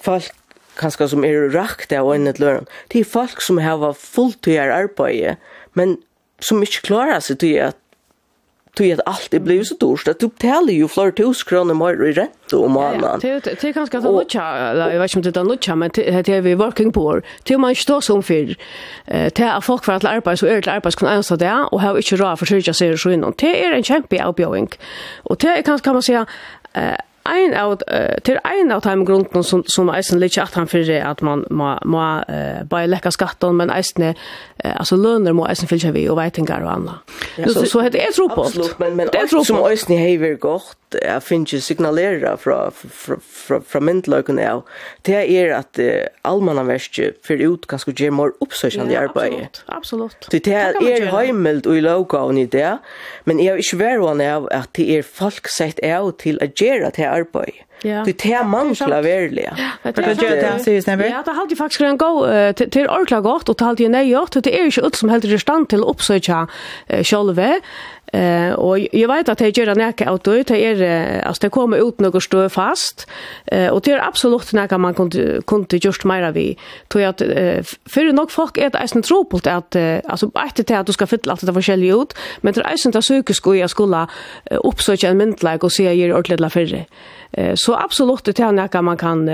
folk 0.00 0.32
kanskje 0.78 1.08
som 1.10 1.24
er 1.26 1.48
rakt 1.54 1.92
av 1.92 2.12
en 2.14 2.30
et 2.30 2.38
løren. 2.38 2.68
Det 2.92 3.02
er 3.02 3.08
folk 3.08 3.42
som 3.42 3.58
har 3.58 3.78
fullt 3.78 3.98
fulltidar 3.98 4.70
arbeid, 4.70 5.36
men 5.74 5.98
som 6.40 6.62
ikke 6.62 6.86
klarer 6.86 7.20
seg 7.20 7.40
til 7.42 7.58
at 7.68 7.78
tog 8.78 8.92
att 8.92 9.00
allt 9.06 9.30
det 9.30 9.40
blev 9.40 9.64
så 9.64 9.74
dyrt 9.74 10.08
att 10.08 10.20
du 10.20 10.28
betalar 10.28 10.72
ju 10.72 10.88
flera 10.88 11.12
tusen 11.12 11.48
kronor 11.48 11.74
mer 11.74 12.04
i 12.06 12.12
ränta 12.12 12.58
om 12.58 12.72
månaden. 12.72 13.20
Det 13.20 13.64
är 13.64 13.72
ganska 13.72 14.02
så 14.02 14.18
mycket, 14.18 14.34
jag 14.34 15.00
vet 15.00 15.16
inte 15.16 15.40
om 15.40 15.48
det 15.48 15.68
är 15.68 15.74
men 15.76 15.90
det 15.94 16.28
är 16.28 16.40
vi 16.40 16.54
working 16.54 16.92
poor. 16.92 17.22
Det 17.42 17.58
man 17.58 17.74
står 17.74 18.00
som 18.00 18.22
för. 18.22 18.56
Det 19.06 19.40
är 19.40 19.60
folk 19.60 19.84
för 19.84 19.92
att 19.92 20.04
arbeta 20.04 20.36
så 20.36 20.46
är 20.46 20.62
det 20.62 20.72
arbete 20.72 20.96
kan 20.96 21.08
ens 21.08 21.28
det 21.28 21.66
och 21.70 21.80
har 21.80 21.96
inte 21.96 22.16
råd 22.16 22.38
för 22.38 22.46
sig 22.46 22.98
så 22.98 23.10
innan. 23.10 23.34
Det 23.36 23.64
är 23.64 23.72
en 23.72 23.82
kämpe 23.82 24.24
avbjöring. 24.24 24.68
Och 25.22 25.36
det 25.36 25.48
är 25.48 25.78
kan 25.78 25.92
man 25.92 26.02
säga 26.02 26.26
eh 26.72 26.82
ein 27.28 27.54
av 27.56 27.76
uh, 27.78 28.16
til 28.24 28.40
ein 28.48 28.72
av 28.74 28.82
time 28.86 29.06
grunden 29.08 29.44
som 29.44 29.64
som 29.68 29.90
eisen 29.92 30.20
litt 30.22 30.38
at 30.38 30.56
han 30.58 30.68
fyrir 30.70 31.02
at 31.04 31.22
man 31.22 31.44
må 31.50 31.74
må 31.84 32.04
uh, 32.28 32.64
bare 32.68 32.90
lekka 32.90 33.12
skatten 33.14 33.56
men 33.60 33.72
eisen 33.74 34.10
uh, 34.10 34.14
altså 34.74 34.96
lønner 34.96 35.36
må 35.36 35.46
eisen 35.48 35.70
fylgja 35.70 35.92
vi 35.96 36.08
og 36.08 36.18
veitingar 36.20 36.64
og 36.66 36.72
anna. 36.74 36.98
Ja, 37.36 37.48
så, 37.48 37.60
så, 37.60 37.66
så 37.72 37.86
heter 37.86 38.00
det 38.00 38.14
tro 38.16 38.28
på. 38.32 38.48
Absolutt, 38.48 38.78
men 38.80 38.96
men 38.96 39.12
det 39.12 39.22
er 39.22 39.44
som 39.44 39.62
eisen 39.68 39.96
hever 39.98 40.36
godt 40.40 40.76
jeg 40.96 41.22
finner 41.22 41.52
ikke 41.52 41.64
signalera 41.64 42.34
fra 42.40 42.58
fra 42.72 43.18
fra, 43.20 43.58
fra 43.60 43.80
myndløkene 43.84 44.44
av 44.48 44.62
det 45.06 45.18
er 45.20 45.52
at 45.58 45.80
uh, 45.82 46.06
allmannanverket 46.28 47.18
fyrir 47.26 47.54
ut 47.54 47.68
ganske 47.68 47.92
gjør 47.92 48.14
mer 48.16 48.34
oppsøkjande 48.44 48.94
ja, 48.94 49.04
arbeid. 49.08 49.60
Absolutt. 49.68 50.16
Så 50.24 50.32
det 50.32 50.54
er, 50.54 50.76
er 50.80 51.08
heimelt 51.12 51.66
og 51.68 51.78
i 51.78 51.84
lovgavn 51.84 52.40
i 52.40 52.46
det, 52.48 52.78
men 53.28 53.42
jeg 53.42 53.54
er 53.54 53.62
ikke 53.62 53.80
verre 53.82 54.14
av 54.28 54.48
at 54.54 54.72
det 54.78 54.88
er 54.96 55.06
folk 55.06 55.50
sett 55.52 55.80
av 55.84 56.10
til 56.22 56.40
å 56.42 56.48
gjøre 56.48 56.92
det 56.96 57.08
arbeid. 57.18 57.64
Ja. 57.86 58.02
Det 58.06 58.16
er 58.26 58.46
mangler 58.48 59.02
verlig. 59.04 59.44
Ja, 59.46 59.68
det 59.84 60.02
er 60.02 60.16
det. 60.18 60.54
Sier 60.64 60.82
Snebber? 60.82 61.06
Ja, 61.06 61.20
det 61.22 61.34
har 61.34 61.44
alltid 61.44 61.60
faktisk 61.60 61.84
en 61.86 62.00
god, 62.00 62.26
det 62.58 62.74
er 62.74 62.90
ordentlig 62.90 63.22
godt, 63.22 63.48
og 63.48 63.58
det 63.58 63.64
er 63.64 63.70
alltid 63.74 63.92
nøyert, 63.94 64.34
det 64.34 64.54
er 64.54 64.66
ikke 64.66 64.86
ut 64.88 64.98
som 64.98 65.12
helt 65.12 65.28
i 65.28 65.38
stand 65.38 65.68
til 65.70 65.84
å 65.84 65.92
oppsøke 65.92 66.44
sjølve, 67.06 67.52
Eh 68.12 68.52
och 68.52 68.78
jag 68.78 69.08
vet 69.08 69.28
att 69.28 69.38
det 69.38 69.56
gör 69.56 69.74
näka 69.74 70.10
att 70.10 70.24
det 70.24 70.64
är 70.64 71.22
alltså 71.22 71.40
det 71.40 71.50
kommer 71.50 71.88
ut 71.88 72.00
något 72.00 72.22
stå 72.22 72.48
fast 72.48 73.06
eh 73.46 73.68
och 73.68 73.80
det 73.80 73.92
är 73.92 74.08
absolut 74.08 74.52
näka 74.52 74.78
man 74.78 74.94
kunde 74.94 75.42
kunde 75.46 75.76
just 75.76 76.04
mera 76.04 76.30
vi 76.30 76.58
tror 76.88 77.02
jag 77.02 77.10
att 77.10 77.22
för 77.86 78.12
nog 78.12 78.30
folk 78.30 78.58
är 78.58 78.70
det 78.70 78.88
en 78.94 79.02
tro 79.02 79.28
att 79.44 79.76
alltså 80.04 80.30
att 80.34 80.56
det 80.56 80.70
att 80.70 80.86
du 80.86 80.92
ska 80.92 81.06
fylla 81.06 81.32
allt 81.32 81.40
det 81.40 81.46
där 81.46 81.52
ut 82.02 82.14
men 82.40 82.54
det 82.54 82.60
är 82.60 82.70
ju 82.70 82.86
inte 82.86 82.98
att 82.98 83.04
söka 83.04 83.32
jag 83.56 83.70
skulle 83.70 84.06
uppsöka 84.50 85.08
en 85.08 85.16
myndlag 85.16 85.64
och 85.64 85.72
se 85.72 85.94
ger 85.94 86.12
ordentligt 86.12 86.40
la 86.40 86.50
förre 86.50 86.86
så 87.54 87.74
absolut 87.74 88.24
det 88.24 88.40
är 88.40 88.52
något 88.52 88.84
man 88.84 88.96
kan 88.96 89.30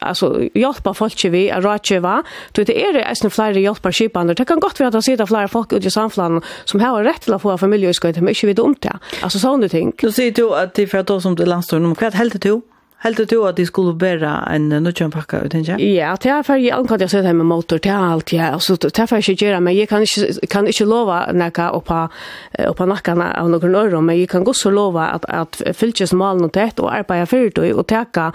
alltså 0.00 0.42
hjälpa 0.54 0.94
folk 0.94 1.24
vi 1.24 1.50
att 1.50 1.64
rådgiva. 1.64 2.22
Det 2.52 2.62
är 2.62 2.92
det 2.92 3.02
är 3.02 3.28
flera 3.28 3.52
hjälpar 3.52 3.92
skipande. 3.92 4.34
Det 4.34 4.44
kan 4.44 4.60
gott 4.60 4.80
vara 4.80 4.98
att 4.98 5.04
sitta 5.04 5.26
flera 5.26 5.48
folk 5.48 5.72
ute 5.72 5.86
i 5.86 5.90
samhället 5.90 6.44
som 6.64 6.80
har 6.80 7.04
rätt 7.04 7.20
till 7.20 7.34
att 7.34 7.42
få 7.42 7.58
familjeutskott 7.58 8.16
men 8.16 8.28
inte 8.28 8.46
vet 8.46 8.58
om 8.58 8.74
det. 8.80 8.98
Alltså 9.22 9.38
sånt 9.38 9.70
ting. 9.70 9.92
Du 9.98 10.12
säger 10.12 10.32
du 10.32 10.54
att 10.54 10.74
det 10.74 10.86
för 10.86 10.98
att 10.98 11.06
då 11.06 11.20
som 11.20 11.34
det 11.36 11.46
landstår 11.46 11.76
om 11.76 11.94
kvart 11.94 12.14
helt 12.14 12.42
till 12.42 12.60
Helt 13.04 13.20
du 13.30 13.42
at 13.44 13.58
de 13.58 13.66
skulle 13.66 13.92
bæra 13.98 14.38
en 14.54 14.68
nødgjøn 14.68 15.10
pakka 15.12 15.42
ut, 15.44 15.54
ikke? 15.54 15.76
Ja, 15.84 16.14
det 16.22 16.30
er 16.32 16.42
for 16.46 16.56
jeg 16.56 16.72
anker 16.72 16.96
at 16.96 17.04
jeg 17.04 17.12
sitter 17.12 17.36
med 17.36 17.44
motor, 17.44 17.78
det 17.78 17.90
er 17.92 18.00
alt, 18.12 18.32
ja, 18.32 18.54
og 18.54 18.62
så 18.64 18.76
det 18.80 18.98
er 18.98 19.06
for 19.06 19.20
jeg 19.20 19.28
ikke 19.36 19.44
gjøre, 19.44 19.60
men 19.60 19.76
jeg 19.76 19.88
kan 19.88 20.02
ikke, 20.02 20.48
kan 20.50 20.66
ikke 20.66 20.88
lova 20.88 21.18
nekka 21.32 21.68
oppa, 21.76 22.06
oppa 22.66 22.88
nakkana 22.88 23.28
av 23.36 23.50
noen 23.52 23.76
øre, 23.76 24.00
men 24.00 24.16
jeg 24.16 24.30
kan 24.32 24.48
også 24.48 24.72
lova 24.72 25.10
at, 25.18 25.28
at 25.28 25.60
fylkes 25.76 26.16
malen 26.16 26.48
og 26.48 26.54
tett 26.56 26.80
og 26.80 26.88
arbeida 26.88 27.28
fyrt 27.28 27.60
og 27.60 27.84
teka 27.86 28.30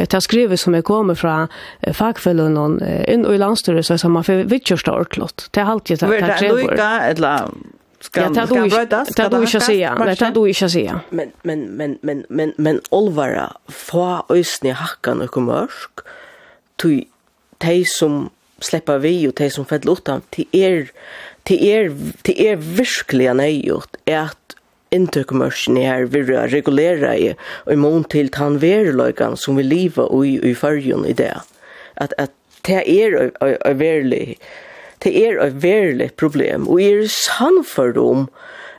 til 0.00 0.18
å 0.18 0.24
skrive 0.24 0.56
som 0.56 0.74
jeg 0.74 0.88
kommer 0.88 1.14
fra 1.14 1.36
fagfellun 1.84 2.80
inn 3.06 3.26
og 3.28 3.34
i 3.36 3.40
landstyret, 3.42 3.84
så 3.84 4.00
er 4.00 4.16
man 4.16 4.24
for 4.24 4.48
vittjørsta 4.48 4.96
orklott. 4.96 5.50
Det 5.52 5.60
er 5.60 5.74
alt 5.76 5.92
jeg 5.92 6.00
det 6.00 6.08
er 6.08 6.16
Vær 6.16 6.40
det 6.40 6.54
lukka, 6.56 6.92
eller 7.12 7.52
Ska 8.00 8.20
ja, 8.20 8.28
det 8.28 8.46
du 8.46 8.68
brödas? 8.68 9.08
Det 9.08 9.28
du 9.28 9.40
inte 9.40 9.60
säga. 9.60 9.94
Nej, 9.94 10.16
det 10.16 10.30
du 10.34 10.48
inte 10.48 10.68
säga. 10.68 11.00
Men 11.10 11.32
men 11.42 11.60
men 11.60 11.98
men 12.02 12.26
men 12.28 12.52
men 12.56 12.80
Olvara 12.90 13.52
få 13.68 14.26
ösni 14.28 14.70
hackan 14.70 15.20
och 15.20 15.42
mörsk. 15.42 15.90
Tu 16.76 17.04
te 17.58 17.84
som 17.84 18.30
släppa 18.60 18.98
vi 18.98 19.28
och 19.28 19.34
te 19.34 19.50
som 19.50 19.64
fäll 19.64 19.80
utan 19.88 20.20
till 20.30 20.46
er 20.52 20.90
till 21.42 21.64
er 21.64 21.96
till 22.22 22.40
er 22.46 22.56
verkligen 22.56 23.36
nejort 23.36 23.96
är 24.04 24.18
att 24.18 24.56
intökmörsen 24.90 25.76
här 25.76 26.04
vi 26.04 26.22
regulera 26.22 27.16
i 27.16 27.34
och 27.42 27.72
i 27.72 27.76
mån 27.76 28.04
till 28.04 28.28
tanverlökan 28.28 29.36
som 29.36 29.56
vi 29.56 29.62
lever 29.62 30.24
i 30.24 30.50
i 30.50 30.54
förjun 30.54 31.06
i 31.06 31.12
det. 31.12 31.40
Att 31.94 32.12
att 32.18 32.30
det 32.60 33.04
är 33.04 33.32
är 33.40 33.74
verkligen 33.74 34.34
Det 35.06 35.14
er 35.22 35.38
et 35.38 35.58
verlig 35.62 36.10
problem, 36.18 36.66
og 36.66 36.82
er 36.82 37.04
sannført 37.10 37.98
om 38.00 38.26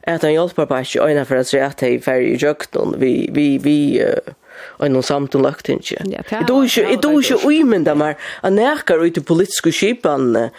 at 0.07 0.23
han 0.23 0.33
hjelper 0.35 0.67
på 0.67 0.79
ikke 0.83 1.05
øyne 1.07 1.23
for 1.27 1.39
at 1.39 1.53
rett 1.55 1.83
er 1.83 2.01
ferdig 2.03 2.33
i 2.35 2.41
jøkken, 2.41 2.95
vi, 2.99 3.11
vi, 3.31 3.47
vi, 3.63 3.77
uh, 4.03 4.33
og 4.79 4.91
noen 4.91 5.05
samtun 5.07 5.45
lagt 5.45 5.69
ikke. 5.71 6.03
Jeg 6.11 6.47
tror 6.47 6.67
ikke, 6.67 6.83
jeg 6.83 6.99
tror 7.03 7.21
ikke 7.21 7.47
uimynda 7.47 7.95
meg, 7.95 8.19
at 8.43 8.55
nekar 8.55 9.03
ut 9.03 9.19
i 9.19 9.23
politiske 9.23 9.71
skipene, 9.75 10.49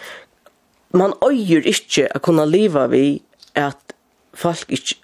man 0.97 1.13
øyer 1.25 1.65
ikke 1.69 2.07
å 2.17 2.21
kunne 2.25 2.47
leve 2.49 2.87
vi 2.93 3.05
at 3.57 3.93
folk 4.37 4.69
ikke 4.73 4.97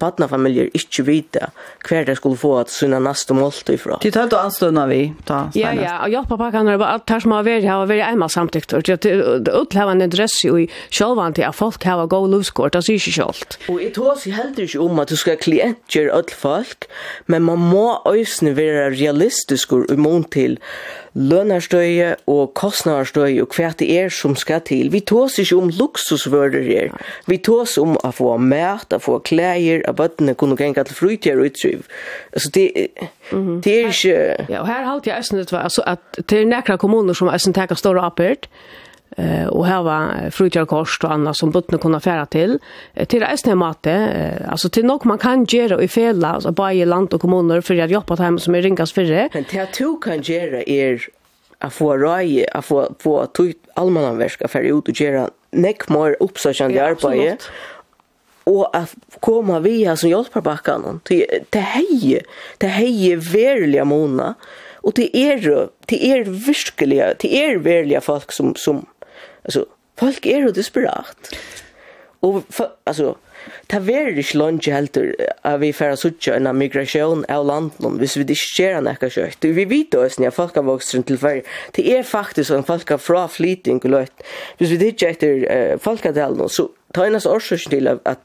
barnafamiljer 0.00 0.70
ikke 0.76 1.04
vite 1.06 1.48
hver 1.86 2.06
de 2.08 2.14
skulle 2.16 2.38
få 2.40 2.54
at 2.62 2.72
syna 2.72 3.00
neste 3.02 3.34
måltid 3.36 3.76
ifra. 3.76 3.98
Det 4.02 4.12
tar 4.14 4.30
du 4.30 4.36
anstående 4.38 4.86
vi, 4.90 5.00
ta 5.28 5.44
Ja, 5.58 5.72
ja, 5.76 5.98
og 6.04 6.12
hjelpa 6.14 6.38
pakkan 6.40 6.70
er 6.70 6.80
bare 6.80 6.98
alt 6.98 7.12
her 7.12 7.24
som 7.24 7.34
har 7.36 7.46
vært 7.46 7.66
her, 7.66 7.82
har 7.82 7.90
vært 7.90 8.06
einmal 8.06 8.32
samtykt. 8.32 8.72
Det 8.72 9.10
er 9.10 9.52
utlever 9.58 9.92
en 9.92 10.04
interesse 10.04 10.48
i 10.48 10.68
sjølvan 10.92 11.36
til 11.36 11.46
at 11.48 11.56
folk 11.58 11.84
har 11.84 12.06
god 12.10 12.30
lovskort, 12.32 12.76
det 12.76 12.84
sier 12.86 13.00
ikke 13.00 13.16
sjølt. 13.18 13.58
Og 13.72 13.82
jeg 13.82 13.94
tror 13.96 14.18
seg 14.20 14.36
heller 14.38 14.64
ikke 14.66 14.82
om 14.86 15.02
at 15.02 15.12
du 15.12 15.18
skal 15.20 15.40
klientgjøre 15.42 16.16
alle 16.16 16.36
folk, 16.36 16.88
men 17.26 17.46
man 17.48 17.60
må 17.72 17.86
øyne 18.08 18.56
være 18.56 18.90
realistisk 18.96 19.76
og 19.76 19.92
imot 19.92 20.30
til 20.32 20.58
lønarstøye 21.14 22.14
og 22.30 22.52
kostnaderstøye 22.56 23.42
og 23.42 23.56
hva 23.56 23.72
det 23.78 23.88
er 23.92 24.12
som 24.12 24.36
skal 24.38 24.62
til. 24.66 24.92
Vi 24.92 25.00
tås 25.00 25.38
ikke 25.42 25.58
om 25.60 25.72
luksusvører 25.76 26.64
her. 26.66 26.94
Vi 27.28 27.38
tås 27.38 27.76
om 27.78 27.96
å 28.00 28.12
få 28.16 28.36
mat, 28.40 28.92
å 28.92 29.00
få 29.02 29.18
klæger, 29.24 29.84
at 29.88 29.96
bøttene 30.00 30.34
kunne 30.38 30.56
gjenge 30.56 30.84
til 30.88 30.96
frytjer 30.96 31.40
og 31.40 31.50
utsyv. 31.52 31.84
Altså 32.32 32.50
det, 32.54 32.70
mm 33.32 33.48
-hmm. 33.48 33.60
det 33.62 33.80
er 33.80 33.86
ikke... 33.88 34.46
Ja, 34.48 34.60
og 34.60 34.66
her 34.66 34.84
halte 34.84 35.10
jeg 35.10 35.18
eisen 35.18 35.38
det 35.38 35.52
var, 35.52 35.62
altså 35.62 35.82
at 35.86 35.98
det 36.30 36.40
er 36.40 36.46
nekra 36.46 36.76
kommuner 36.76 37.12
som 37.12 37.28
eisen 37.28 37.54
tenker 37.54 37.74
store 37.74 38.00
oppert, 38.00 38.48
eh 39.16 39.46
och 39.46 39.66
här 39.66 39.82
var 39.82 40.30
fruktkors 40.30 41.04
och 41.04 41.12
annat 41.12 41.36
som 41.36 41.50
bottna 41.50 41.78
kunna 41.78 42.00
färra 42.00 42.26
till 42.26 42.58
till 43.06 43.20
resten 43.20 43.58
matte 43.58 44.12
alltså 44.48 44.68
till 44.68 44.84
nok 44.84 45.04
man 45.04 45.18
kan 45.18 45.44
göra 45.44 45.82
i 45.82 45.88
fälla 45.88 46.28
alltså 46.28 46.52
bara 46.52 46.72
i 46.72 46.84
land 46.84 47.14
och 47.14 47.20
kommuner 47.20 47.60
för 47.60 47.78
att 47.78 47.90
jobba 47.90 48.16
hem 48.16 48.38
som 48.38 48.54
är 48.54 48.62
ringas 48.62 48.92
det 48.92 49.28
men 49.32 49.44
det 49.50 49.78
du 49.78 49.96
kan 49.96 50.22
göra 50.22 50.62
er 50.62 51.08
att 51.58 51.74
få 51.74 51.96
röj 51.96 52.46
att 52.52 52.64
få 52.64 52.94
få 52.98 53.26
tut 53.26 53.56
allmänna 53.74 54.12
verka 54.12 54.48
för 54.48 54.60
ut 54.60 54.88
och 54.88 55.00
göra 55.00 55.30
neck 55.50 55.88
mer 55.88 56.16
uppsökande 56.20 56.76
ja, 56.76 56.84
arbete 56.84 57.36
och 58.44 58.76
att 58.76 58.94
komma 59.20 59.60
via 59.60 59.96
som 59.96 60.10
hjälparbacken 60.10 61.00
till 61.04 61.24
till 61.50 61.60
hej 61.60 62.22
till 62.58 62.68
hej 62.68 63.16
verkliga 63.16 63.84
mona 63.84 64.34
och 64.74 64.94
till 64.94 65.10
er 65.12 65.68
till 65.86 66.10
er 66.10 66.24
verkliga 66.24 67.14
till 67.14 67.34
er 67.34 67.56
verkliga 67.56 68.00
folk 68.00 68.32
som 68.32 68.54
som 68.54 68.86
Alltså 69.44 69.66
folk 69.98 70.26
är 70.26 70.38
ju 70.38 70.50
desperat. 70.50 71.36
Och 72.20 72.42
för, 72.48 72.70
alltså 72.84 73.16
ta 73.66 73.78
ver 73.80 74.12
det 74.12 74.34
lunch 74.34 74.68
helt 74.68 74.96
att 75.42 75.60
vi 75.60 75.72
färra 75.72 75.96
sucha 75.96 76.34
en 76.34 76.58
migration 76.58 77.24
av 77.28 77.46
landet 77.46 77.80
hvis 77.98 78.16
vi 78.16 78.24
det 78.24 78.36
skjer 78.38 78.76
en 78.78 78.86
ekka 78.86 79.08
kjøtt. 79.10 79.44
Vi 79.44 79.64
vet 79.64 79.94
oss 79.94 80.18
när 80.18 80.30
folk 80.30 80.54
har 80.54 80.62
vuxit 80.62 80.94
runt 80.94 81.06
till 81.06 81.18
för 81.18 81.42
det 81.72 81.98
är 81.98 82.02
faktiskt 82.02 82.50
en 82.50 82.64
folk 82.64 82.90
har 82.90 82.98
fra 82.98 83.28
flyting 83.28 83.78
och 83.78 83.90
lätt. 83.90 84.22
Hvis 84.58 84.70
vi 84.70 84.76
det 84.76 85.02
efter 85.02 85.78
folk 85.78 86.04
har 86.04 86.12
tal 86.12 86.50
så 86.50 86.68
ta 86.94 87.06
en 87.06 87.14
årsøk 87.14 87.70
til 87.70 87.88
at 87.88 88.18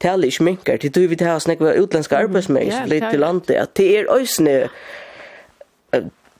tal 0.00 0.24
ikke 0.24 0.44
minker 0.44 0.76
til 0.76 0.94
du 0.94 1.06
vil 1.06 1.26
ha 1.26 1.38
snakka 1.38 1.74
utländska 1.74 2.16
arbeidsmenn 2.16 2.70
som 2.72 2.86
flyr 2.86 3.10
til 3.10 3.20
landet. 3.20 3.76
Det 3.76 3.98
er 3.98 4.12
øysne 4.14 4.68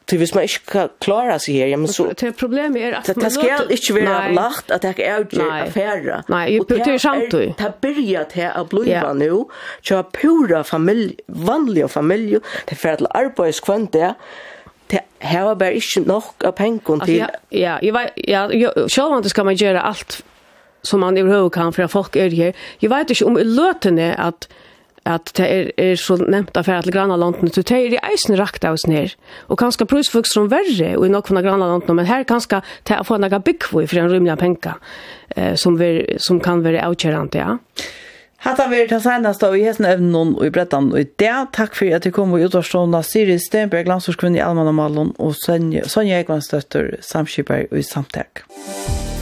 Till 0.09 0.19
vis 0.19 0.35
man 0.35 0.43
inte 0.43 0.59
kan 0.59 0.89
klara 0.99 1.39
sig 1.39 1.59
här. 1.59 1.67
ja, 1.67 1.77
men 1.77 1.89
så... 1.89 2.13
Det 2.17 2.33
problemet 2.33 2.83
är 2.83 2.93
att 2.93 3.17
man... 3.17 3.25
Det 3.25 3.31
ska 3.31 3.71
inte 3.71 3.93
vara 3.93 4.29
lagt 4.29 4.71
att 4.71 4.83
det 4.83 5.07
är 5.09 5.21
ikke 5.21 5.43
affære. 5.43 6.23
Nej, 6.29 6.61
det 6.69 6.81
är 6.81 6.99
sant 6.99 7.31
du. 7.31 7.53
Det 7.59 7.73
börjar 7.81 8.25
till 8.25 8.51
att 8.55 8.69
bli 8.69 8.89
yeah. 8.89 9.15
nu, 9.15 9.45
Så 9.83 9.97
har 9.97 10.03
pura 10.03 10.65
familj, 10.65 11.17
familie, 11.27 11.47
vanlige 11.47 11.89
familie, 11.89 12.41
til 12.67 12.77
for 12.77 12.97
til 12.97 13.07
arbeidskvønt 13.11 13.93
det, 13.93 14.15
det 14.91 15.01
her 15.19 15.43
var 15.43 15.55
bare 15.55 15.75
ikke 15.75 16.01
nok 16.01 16.45
av 16.45 16.53
pengar 16.53 17.05
till. 17.05 17.27
Ja, 17.53 17.79
jag 17.83 17.93
vet, 17.93 18.11
ja, 18.29 18.49
Själv 18.89 19.17
inte 19.17 19.29
ska 19.29 19.45
man 19.45 19.55
göra 19.55 19.81
allt 19.81 20.25
som 20.83 21.01
man 21.01 21.17
överhuvud 21.17 21.53
kan, 21.53 21.73
för 21.73 21.83
att 21.83 21.93
folk 21.93 22.17
är 22.17 22.31
här. 22.31 22.53
Jag 22.79 22.91
vet 22.91 23.11
inte 23.11 23.25
om 23.25 23.39
i 23.39 23.45
løtene 23.45 24.15
att 24.15 24.49
at 25.09 25.33
det 25.39 25.47
er, 25.49 25.71
er 25.81 25.95
så 26.01 26.19
nevnt 26.21 26.57
affæra 26.59 26.85
til 26.85 26.95
grannlandene, 26.95 27.53
så 27.53 27.63
det 27.63 27.77
er 27.77 27.97
i 27.97 28.03
eisen 28.13 28.37
rakt 28.39 28.67
av 28.67 28.77
oss 28.79 28.87
ned. 28.91 29.15
Og 29.49 29.61
kanskje 29.61 29.89
prøysfuks 29.89 30.35
som 30.37 30.51
verre 30.53 30.95
og 30.99 31.07
i 31.07 31.13
nokon 31.13 31.41
av 31.41 31.47
grannlandene, 31.47 31.97
men 31.97 32.11
her 32.11 32.27
kanskje 32.29 32.61
det 32.89 32.99
er 32.99 33.07
få 33.07 33.21
noe 33.21 33.41
byggvoi 33.45 33.87
for 33.87 34.03
en 34.03 34.13
rymlig 34.13 34.37
penka 34.41 34.77
eh, 35.37 35.55
som, 35.59 35.79
ver, 35.81 36.05
som 36.23 36.43
kan 36.45 36.65
være 36.67 36.85
avkjørende, 36.85 37.41
ja. 37.41 37.57
Hatta 38.39 38.69
vi 38.71 38.85
ta 38.87 39.01
senast 39.03 39.43
av 39.43 39.57
i 39.59 39.65
hesten 39.67 39.89
evnen 39.89 40.37
og 40.37 40.45
i 40.47 40.53
brettan 40.55 40.93
og 40.93 41.01
i 41.01 41.09
det. 41.19 41.33
Takk 41.57 41.75
for 41.75 41.91
at 41.97 42.07
du 42.07 42.13
kom 42.15 42.37
og 42.37 42.45
utvarstående 42.47 43.03
Siri 43.03 43.35
Stenberg, 43.43 43.91
landsorskvinn 43.91 44.39
i 44.39 44.45
Alman 44.45 44.71
og 44.71 44.79
Malon 44.79 45.13
og 45.19 45.35
Sonja 45.35 46.23
Egvansdøtter, 46.23 47.01
samskipper 47.03 47.67
og 47.67 47.83
i 47.83 47.87
samtag. 47.87 48.47
Musikk 48.47 49.18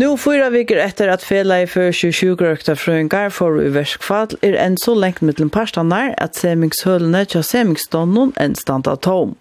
Nu 0.00 0.14
fyra 0.16 0.46
viker 0.48 0.78
etter 0.80 1.10
at 1.12 1.22
fela 1.22 1.58
i 1.60 1.66
för 1.66 1.92
27 1.92 2.36
grökta 2.36 2.76
fröngar 2.76 3.30
for 3.30 3.58
i 3.60 3.68
verskfall 3.68 4.32
er 4.40 4.54
enn 4.56 4.78
så 4.80 4.94
lengt 4.96 5.20
mittlen 5.20 5.50
parstanar 5.52 6.14
at 6.16 6.38
semingshølene 6.40 7.26
tja 7.28 7.42
semingsstånden 7.44 8.32
enn 8.40 8.56
standa 8.56 8.94
tom. 8.96 9.34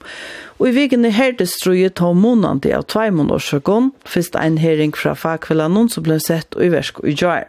Og 0.59 0.67
i 0.67 0.73
viken 0.75 1.07
i 1.07 1.13
herdes 1.15 1.55
struje 1.61 1.93
tom 1.95 2.19
månande 2.25 2.75
av 2.75 2.89
tvei 2.91 3.07
årsøkon, 3.07 3.93
fyrst 4.03 4.35
ein 4.35 4.59
hering 4.59 4.91
fra 4.91 5.15
fagkvellanon 5.15 5.87
som 5.87 6.03
ble 6.03 6.19
sett 6.19 6.59
i 6.59 6.67
versk 6.75 6.99
i 7.07 7.15
jar. 7.15 7.47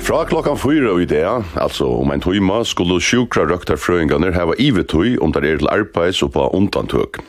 Fra 0.00 0.24
klokkan 0.24 0.56
fyra 0.56 0.96
i 1.02 1.04
det, 1.04 1.26
altså 1.60 1.92
om 2.00 2.10
en 2.10 2.24
tøyma, 2.24 2.64
skulle 2.64 3.02
sjukra 3.02 3.44
røkta 3.44 3.76
frøyngarnir 3.76 4.32
heva 4.32 4.56
ivetøy 4.56 5.18
om 5.20 5.36
der 5.36 5.44
er 5.44 5.60
til 5.60 5.68
arbeids 5.68 6.22
og 6.22 6.32
på 6.32 6.48
undantøk. 6.56 7.20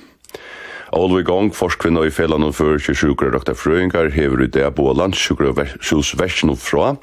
Olvi 0.96 1.24
Gong, 1.28 1.52
forskvinna 1.52 2.06
i 2.08 2.12
fellan 2.14 2.46
og 2.48 2.54
fyrir 2.56 2.80
til 2.80 2.96
sjukra 2.96 3.28
Dr. 3.34 3.52
Frøyngar 3.60 4.08
hever 4.16 4.46
i 4.46 4.48
det 4.48 4.70
på 4.76 4.86
og 6.54 6.58
fra 6.62 6.96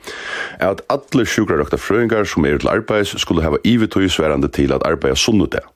at 0.65 0.81
alle 0.89 1.27
sjukra 1.29 1.59
Dr. 1.61 1.77
Frøyngar 1.77 2.25
som 2.25 2.47
er 2.49 2.59
til 2.59 2.71
arbeids 2.73 3.13
skulle 3.21 3.45
hava 3.45 3.61
ivetøy 3.65 4.09
sverande 4.09 4.49
til 4.49 4.73
at 4.73 4.87
arbeida 4.89 5.15
sunnudag. 5.15 5.69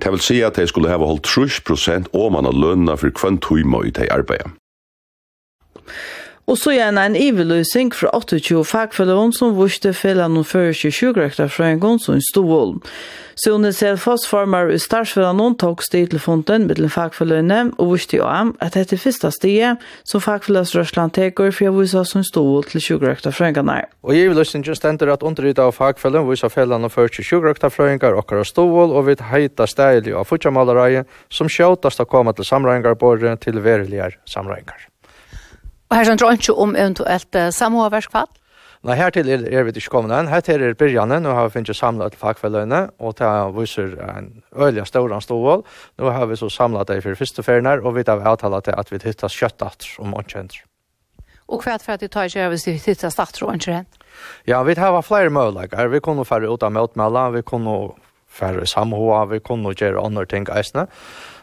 Det 0.00 0.10
vil 0.10 0.20
si 0.20 0.40
at 0.42 0.56
de 0.56 0.66
skulle 0.66 0.88
hava 0.88 1.06
holdt 1.06 1.28
30% 1.28 2.08
om 2.16 2.32
man 2.32 2.48
har 2.48 2.56
lønna 2.56 2.96
for 2.96 3.12
kvann 3.12 3.38
tøyma 3.38 3.84
i 3.84 3.92
de 3.92 4.08
arbeida. 4.12 4.48
Og 6.44 6.58
så 6.60 6.74
gjerne 6.74 7.06
en 7.08 7.16
iveløsing 7.16 7.94
fra 7.96 8.10
28 8.12 8.64
fagfølgeren 8.68 9.32
som 9.32 9.54
vurste 9.56 9.94
fellene 9.96 10.42
og 10.42 10.48
fører 10.50 10.76
seg 10.76 10.92
sjukrekter 10.92 11.48
fra 11.48 11.70
en 11.72 11.80
gang 11.80 11.96
som 12.00 12.20
stod 12.20 12.50
vold. 12.50 12.74
Så 13.34 13.54
hun 13.54 13.66
ser 13.72 13.96
fastformer 13.98 14.68
i 14.70 14.76
startsfellene 14.78 15.34
noen 15.40 15.56
tok 15.58 15.82
sted 15.82 16.12
til 16.12 16.20
fonden 16.22 16.68
med 16.68 16.78
den 16.78 16.92
fagfølgerne 16.92 17.72
og 17.72 17.94
vurste 17.94 18.20
jo 18.20 18.28
ham 18.28 18.52
at 18.62 18.76
dette 18.76 19.00
første 19.00 19.32
stedet 19.34 19.72
som 20.06 20.22
fagfølgeres 20.22 20.76
Røsland 20.76 21.16
teker 21.16 21.50
for 21.50 21.72
å 21.72 21.74
vise 21.80 22.04
som 22.12 22.22
stod 22.22 22.46
vold 22.52 22.70
til 22.70 22.84
sjukrekter 22.90 23.34
fra 23.34 23.48
en 23.48 23.58
gang. 23.58 23.72
Og 24.04 24.14
iveløsningen 24.14 24.76
stender 24.76 25.16
at 25.16 25.24
underrydda 25.26 25.66
av 25.66 25.74
fagfølgen 25.80 26.28
viser 26.28 26.52
fellene 26.52 26.92
og 26.92 26.94
fører 26.94 27.16
seg 27.16 27.32
sjukrekter 27.32 27.72
fra 27.72 27.90
en 27.90 28.02
gang 28.04 28.20
og 28.20 28.46
stod 28.46 28.70
vold 28.70 28.94
og 28.94 29.08
vil 29.08 29.28
heita 29.32 29.66
stedelig 29.66 30.14
av 30.14 30.28
fortsammalereie 30.28 31.06
som 31.32 31.48
skjøtast 31.48 32.04
å 32.04 32.10
komme 32.10 32.36
til 32.36 32.46
samreinger 32.46 33.00
både 33.00 33.34
til 33.40 33.64
veriligere 33.64 34.20
samreinger. 34.28 34.93
Og 35.94 36.00
her 36.00 36.08
sender 36.08 36.32
ikke 36.34 36.54
om 36.58 36.72
eventuelt 36.74 37.36
samhåverskfall? 37.54 38.26
Nei, 38.84 38.96
her 38.98 39.12
til 39.14 39.28
er, 39.30 39.44
er 39.46 39.62
vi 39.62 39.70
ikke 39.78 39.92
kommet 39.92 40.10
inn. 40.10 40.26
Her 40.26 40.42
til 40.42 40.60
er 40.66 40.74
Birjanen, 40.74 41.22
nå 41.22 41.36
har 41.36 41.46
vi 41.46 41.54
finnet 41.54 41.78
samlet 41.78 42.16
til 42.16 42.20
fagfelløyene, 42.20 42.80
og 42.98 43.14
det 43.20 43.28
viser 43.54 43.94
en 44.02 44.26
øyelig 44.58 44.88
stor 44.90 45.14
stål. 45.22 45.62
Nå 46.02 46.10
har 46.10 46.26
vi 46.26 46.36
så 46.36 46.50
samlet 46.50 46.90
det 46.90 46.98
for 47.04 47.14
første 47.14 47.44
ferien 47.46 47.70
her, 47.70 47.78
og 47.86 47.94
vi 47.94 48.02
har 48.08 48.26
avtalt 48.26 48.66
til 48.66 48.74
at 48.74 48.90
vi 48.90 48.98
hittar 49.04 49.30
kjøttet 49.30 49.86
om 50.02 50.18
åndkjenter. 50.18 50.64
Og 51.46 51.62
hva 51.62 51.76
er 51.76 51.78
det 51.78 51.86
for 51.86 51.94
at 51.94 52.02
du 52.02 52.10
tar 52.10 52.26
ikke 52.26 52.48
hvis 52.50 52.66
til 52.66 52.82
hittar 52.88 53.14
starter 53.14 53.46
og 53.46 53.54
åndkjenter? 53.54 54.02
Ja, 54.50 54.64
vi 54.66 54.74
har 54.74 55.00
flere 55.06 55.30
muligheter. 55.30 55.86
Vi 55.94 56.02
kunne 56.02 56.26
færre 56.26 56.50
ut 56.50 56.66
av 56.66 56.74
møtmelder, 56.74 57.38
vi 57.38 57.46
kunne 57.46 57.94
færre 58.26 58.66
samhover, 58.66 59.30
vi 59.30 59.38
kunne 59.38 59.78
gjøre 59.78 60.02
andre 60.02 60.26
ting 60.26 60.50
eisene. 60.50 60.88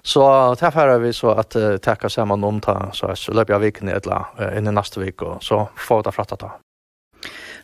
Så 0.03 0.55
där 0.59 0.71
färrar 0.71 0.99
vi 0.99 1.13
så 1.13 1.29
att 1.29 1.55
uh, 1.55 1.77
tacka 1.77 2.09
samman 2.09 2.43
om 2.43 2.61
ta 2.61 2.89
så 2.93 3.15
så 3.15 3.33
löper 3.33 3.53
jag 3.53 3.59
veckan 3.59 3.89
et 3.89 4.05
eller 4.05 4.25
uh, 4.39 4.57
in 4.57 4.67
i 4.67 4.71
nästa 4.71 4.99
vik, 4.99 5.21
og 5.21 5.43
så 5.43 5.69
får 5.75 6.03
det 6.03 6.11
fratta 6.11 6.35
ta. 6.35 6.51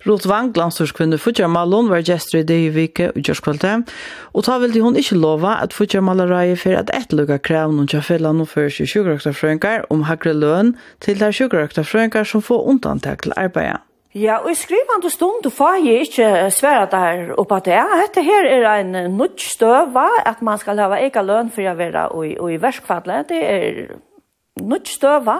Rot 0.05 0.25
Wang 0.25 0.53
glansurs 0.53 0.93
Futjar 0.93 1.47
Malon 1.47 1.89
var 1.89 2.01
gestur 2.01 2.39
i 2.39 2.43
det 2.43 2.57
i 2.65 2.69
vike 2.69 3.09
og 3.09 3.21
gjørskvalte, 3.21 3.83
og 4.33 4.43
ta 4.45 4.57
vildi 4.61 4.79
hon 4.79 4.95
ikke 4.95 5.17
lova 5.17 5.57
at 5.63 5.73
Futjar 5.73 6.01
Malarai 6.01 6.55
for 6.55 6.77
at 6.77 6.89
et 6.93 7.11
lukka 7.11 7.39
krev 7.39 7.73
noen 7.73 7.87
tjafella 7.87 8.31
noen 8.31 8.47
fyrir 8.47 8.69
sju 8.69 8.85
sjukrøkta 8.85 9.33
frøyngar 9.33 9.87
om 9.89 10.05
hakre 10.07 10.33
løn 10.33 10.75
til 11.01 11.19
der 11.19 11.33
sjukrøkta 11.33 11.83
frøyngar 11.83 12.23
som 12.23 12.41
får 12.41 12.67
undantak 12.69 13.25
til 13.25 13.33
arbeidet. 13.35 13.81
Ja, 14.17 14.37
og 14.41 14.49
i 14.51 14.57
skrivande 14.57 15.09
stund 15.13 15.43
du 15.43 15.49
får 15.53 15.77
jeg 15.85 16.07
ikke 16.07 16.27
svære 16.53 16.87
der 16.89 17.33
oppe 17.37 17.59
det. 17.65 17.75
Ja, 17.75 17.99
dette 18.01 18.23
her 18.25 18.47
er 18.49 18.79
en 18.81 19.17
nødt 19.17 19.41
støva, 19.41 20.07
at 20.25 20.41
man 20.41 20.57
skal 20.57 20.79
ha 20.79 20.97
egen 20.97 21.27
løn 21.27 21.51
for 21.53 21.67
å 21.67 21.75
være 21.77 22.05
i, 22.25 22.33
i 22.55 22.57
verskfallet. 22.61 23.29
Det 23.29 23.41
er 23.43 23.81
nødt 24.63 24.89
støva. 24.89 25.37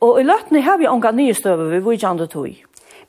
Og 0.00 0.20
i 0.20 0.24
løtene 0.24 0.62
har 0.64 0.80
vi 0.80 0.88
unga 0.88 1.12
nye 1.12 1.34
støva 1.34 1.68
vi 1.68 1.82
vil 1.84 1.98
gjerne 1.98 2.26
tog. 2.32 2.54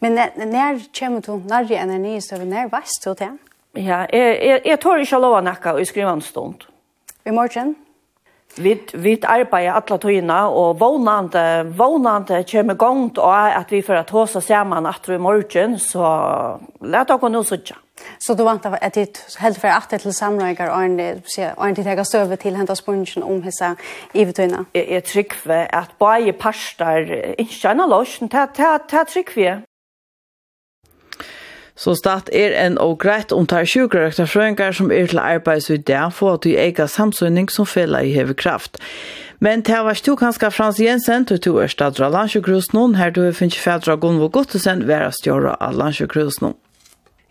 Men 0.03 0.19
når 0.35 0.83
kommer 0.99 1.23
du 1.23 1.37
nærmere 1.47 1.79
enn 1.79 1.95
nye 2.03 2.21
støva, 2.21 2.43
når 2.43 2.73
veist 2.73 3.05
du 3.05 3.13
det? 3.17 3.31
Ja, 3.77 4.03
jeg, 4.11 4.35
jeg, 4.43 4.61
jeg 4.65 4.79
tør 4.83 5.01
ikke 5.01 5.21
lov 5.23 5.39
å 5.39 5.45
nakke 5.45 5.77
i 5.79 5.87
skrivande 5.87 6.27
stund. 6.27 6.67
I 7.25 7.31
morgen? 7.31 7.75
Vi, 8.55 8.81
vi 8.93 9.19
arbeider 9.23 9.71
alla 9.71 9.97
tojna 9.97 10.49
och 10.49 10.79
vånande, 10.79 11.63
vånande 11.63 12.43
kommer 12.43 12.73
gångt 12.73 13.17
och 13.17 13.37
att 13.37 13.71
vi 13.71 13.81
för 13.81 13.95
att 13.95 14.09
hosa 14.09 14.41
samman 14.41 14.85
att 14.85 15.09
vi 15.09 15.17
morgon 15.17 15.79
så 15.79 16.59
let 16.81 17.07
dere 17.07 17.29
nå 17.29 17.43
sitte. 17.43 17.75
Så 18.19 18.33
du 18.33 18.43
vant 18.43 18.65
at 18.65 18.95
det 18.95 19.35
helt 19.39 19.59
for 19.61 19.67
at 19.67 20.01
til 20.01 20.13
samrøyger 20.13 20.69
og 20.69 20.85
en 20.85 20.99
inte 21.69 21.83
tega 21.83 22.03
støve 22.03 22.35
til 22.35 22.55
hentet 22.55 22.77
sponsen 22.77 23.23
om 23.23 23.41
hisse 23.41 23.75
ivetøyene? 24.13 24.65
Jeg, 24.73 24.87
jeg 24.89 25.03
trykker 25.03 25.67
at 25.73 25.95
bare 25.99 26.33
parster 26.33 26.97
ikke 27.37 27.71
en 27.71 27.89
lossen 27.89 28.29
ta 28.29 28.45
det 28.45 28.65
er 28.65 29.03
trykker 29.03 29.35
vi. 29.35 29.72
Så 31.75 31.95
stat 31.97 32.29
er 32.33 32.53
en 32.53 32.77
og 32.77 32.99
greit 33.01 33.33
om 33.33 33.47
tar 33.49 33.65
sjukrøkta 33.65 34.27
frøyngar 34.29 34.75
som 34.77 34.91
er 34.93 35.09
til 35.09 35.19
arbeids 35.19 35.71
i 35.73 35.79
det, 35.81 36.05
for 36.13 36.37
at 36.37 36.45
du 36.45 36.53
eiga 36.53 36.85
samsynning 36.87 37.49
som 37.49 37.65
fella 37.65 38.03
i 38.05 38.13
hever 38.13 38.37
kraft. 38.37 38.77
Men 39.43 39.63
det 39.65 39.79
var 39.83 39.97
stu 39.97 40.13
kanska 40.15 40.51
Frans 40.53 40.79
Jensen, 40.79 41.25
til 41.25 41.41
to 41.41 41.57
er 41.59 41.67
stadra 41.67 42.07
landsjukrusen, 42.13 42.77
noen 42.77 42.93
her 42.95 43.09
du 43.11 43.25
finnes 43.33 43.57
fædra 43.59 43.97
Gunvo 43.99 44.29
Gottesen, 44.29 44.85
vera 44.87 45.09
stjåra 45.11 45.57
av 45.59 45.75
landsjukrusen. 45.75 46.45
Noen. 46.45 46.59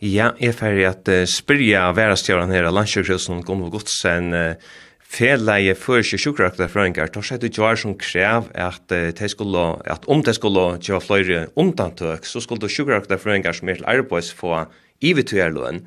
Ja, 0.03 0.33
jeg 0.43 0.51
er 0.51 0.59
ferdig 0.59 0.87
at 0.89 1.09
uh, 1.09 1.23
spyrja 1.31 1.87
værastjøren 1.95 2.51
her 2.51 2.67
av 2.67 2.75
landsjøkrusen 2.75 3.45
Gunvo 3.47 3.71
Gottesen 3.71 4.35
uh, 4.35 4.73
Felaje 5.13 5.75
førsje 5.77 6.17
sjukrakta 6.17 6.71
frøyngar, 6.73 7.11
tar 7.13 7.25
seg 7.27 7.43
det 7.43 7.51
gjør 7.53 7.77
som 7.77 7.93
krev 8.01 8.47
at, 8.57 8.87
de 8.89 9.29
skulle, 9.29 9.65
at 9.85 10.07
om 10.09 10.23
det 10.25 10.33
skulle 10.39 10.63
gjøre 10.81 11.05
fløyre 11.05 11.41
undantøk, 11.61 12.25
så 12.25 12.41
skulle 12.41 12.71
sjukrakta 12.73 13.19
frøyngar 13.21 13.59
som 13.59 13.69
er 13.69 13.83
til 13.83 13.91
arbeids 13.93 14.31
få 14.33 14.63
ivetøyerløn. 15.05 15.83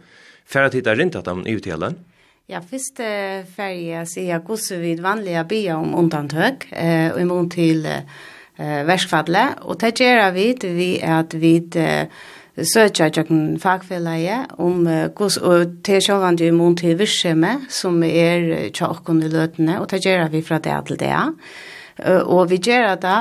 Færa 0.46 0.70
tid 0.70 0.86
er 0.86 1.00
rindt 1.00 1.18
at 1.18 1.26
de 1.26 1.42
ivetøyerløn? 1.42 1.98
Ja, 2.54 2.62
først 2.62 3.02
eh, 3.02 3.42
færdig 3.50 3.88
jeg 3.90 4.10
sier 4.12 4.46
hvordan 4.46 4.82
vi 4.84 4.94
vanlige 5.02 5.44
bia 5.50 5.80
om 5.82 5.96
undantøk, 5.98 6.68
uh, 6.70 7.16
og 7.16 7.22
imot 7.24 7.56
til 7.56 7.82
uh, 7.90 8.82
verskfadle, 8.86 9.48
og 9.66 9.80
det 9.82 9.96
gjør 9.98 10.30
vi 10.36 10.52
vi 10.62 10.92
at 11.02 11.34
vi 11.34 11.56
uh, 11.82 12.06
søkja 12.56 13.10
jøkken 13.12 13.58
fagfelleie 13.60 14.46
om 14.64 14.86
gos, 15.16 15.38
og 15.38 15.82
til 15.84 16.02
sjøvende 16.04 16.48
i 16.48 16.54
mån 16.56 16.78
til 16.80 16.98
virksomme 17.00 17.58
som 17.70 18.04
er 18.08 18.70
tjokken 18.76 19.24
i 19.26 19.32
løtene, 19.32 19.80
og 19.82 19.90
det 19.92 20.04
gjør 20.06 20.30
vi 20.32 20.44
fra 20.46 20.62
det 20.64 20.78
til 20.88 21.00
det. 21.02 21.16
Og 22.28 22.50
vi 22.52 22.60
gjør 22.60 22.96
det, 23.00 23.20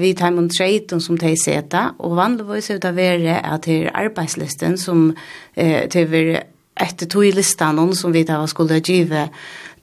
vi 0.00 0.14
tar 0.16 0.32
mot 0.32 0.48
treiten 0.52 1.00
som 1.04 1.18
de 1.20 1.34
setter, 1.36 1.94
og 1.98 2.16
vanligvis 2.16 2.70
er 2.72 2.78
det 2.80 2.94
være 2.96 3.40
at 3.44 3.64
det 3.68 3.82
er 3.86 3.96
arbeidslisten 3.96 4.78
som 4.80 5.10
til 5.54 6.12
vi 6.12 6.22
etter 6.76 7.08
to 7.08 7.22
i 7.24 7.32
listan 7.32 7.80
som 7.96 8.12
vi 8.12 8.24
tar 8.24 8.44
skulle 8.46 8.80
give, 8.80 9.28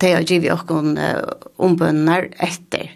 det 0.01 0.11
er 0.13 0.25
give 0.25 0.53
okken 0.53 0.97
ombønner 1.57 2.29
etter. 2.41 2.93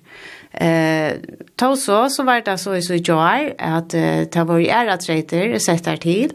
Eh, 0.62 1.14
ta 1.56 1.76
så 1.76 2.10
så 2.10 2.24
var 2.24 2.42
det 2.42 2.58
så 2.58 2.76
i 2.76 2.82
så 2.82 2.94
i 2.94 2.98
joy 2.98 3.54
att 3.58 3.96
ta 4.32 4.44
var 4.44 4.58
ju 4.58 4.68
är 4.68 4.88
att 4.88 5.10
rätter 5.10 5.60
sätter 5.60 5.98
till 5.98 6.32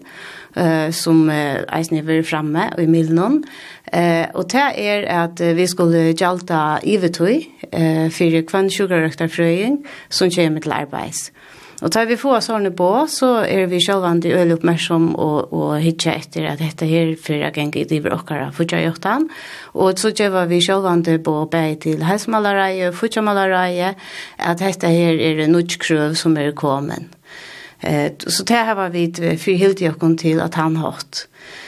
eh 0.56 0.90
som 0.90 1.30
eisne 1.30 2.02
var 2.02 2.22
framme 2.22 2.70
i 2.78 2.86
Milnon. 2.86 3.44
Eh 3.92 4.26
och 4.34 4.48
det 4.48 4.88
är 4.88 5.24
att 5.24 5.40
vi 5.40 5.66
skulle 5.66 6.10
jalta 6.10 6.78
ivetui 6.82 7.48
eh 7.72 8.10
för 8.10 8.46
kvann 8.46 8.70
sugarrökta 8.70 9.28
fröing 9.28 9.86
som 10.08 10.30
kommer 10.30 10.60
till 10.60 10.72
arbets. 10.72 11.32
Og 11.82 11.90
tar 11.90 12.06
vi 12.06 12.14
få 12.18 12.36
sånne 12.38 12.70
på, 12.78 12.88
så 13.10 13.42
er 13.42 13.66
vi 13.70 13.80
sjølvande 13.82 14.30
øl 14.38 14.54
oppmerksom 14.54 15.08
og, 15.18 15.50
og 15.50 15.72
hitje 15.82 16.14
etter 16.14 16.46
at 16.52 16.62
dette 16.62 16.86
her 16.86 17.10
fyrir 17.18 17.48
ageng 17.48 17.72
i 17.74 17.82
driver 17.90 18.14
okkara 18.14 18.52
futja 18.54 18.78
joktan. 18.84 19.26
Og 19.74 19.98
så 19.98 20.12
gjør 20.14 20.46
vi 20.50 20.60
sjølvande 20.62 21.18
på 21.26 21.34
bei 21.50 21.74
til 21.82 22.04
helsmalareie, 22.06 22.92
futja 22.94 23.24
malareie, 23.26 23.96
at 24.38 24.62
dette 24.62 24.92
her 24.94 25.18
er 25.18 25.42
en 25.42 25.56
nudgskrøv 25.56 26.14
som 26.18 26.38
er 26.38 26.54
kommet. 26.54 27.10
Eh, 27.82 28.14
så 28.14 28.46
det 28.46 28.62
her 28.62 28.78
var 28.78 28.94
vi 28.94 29.08
for 29.18 29.42
fyrhilt 29.42 29.82
jokken 29.82 30.14
til 30.22 30.38
at 30.44 30.54
han 30.54 30.78
hatt. 30.78 31.26
Eh, 31.26 31.61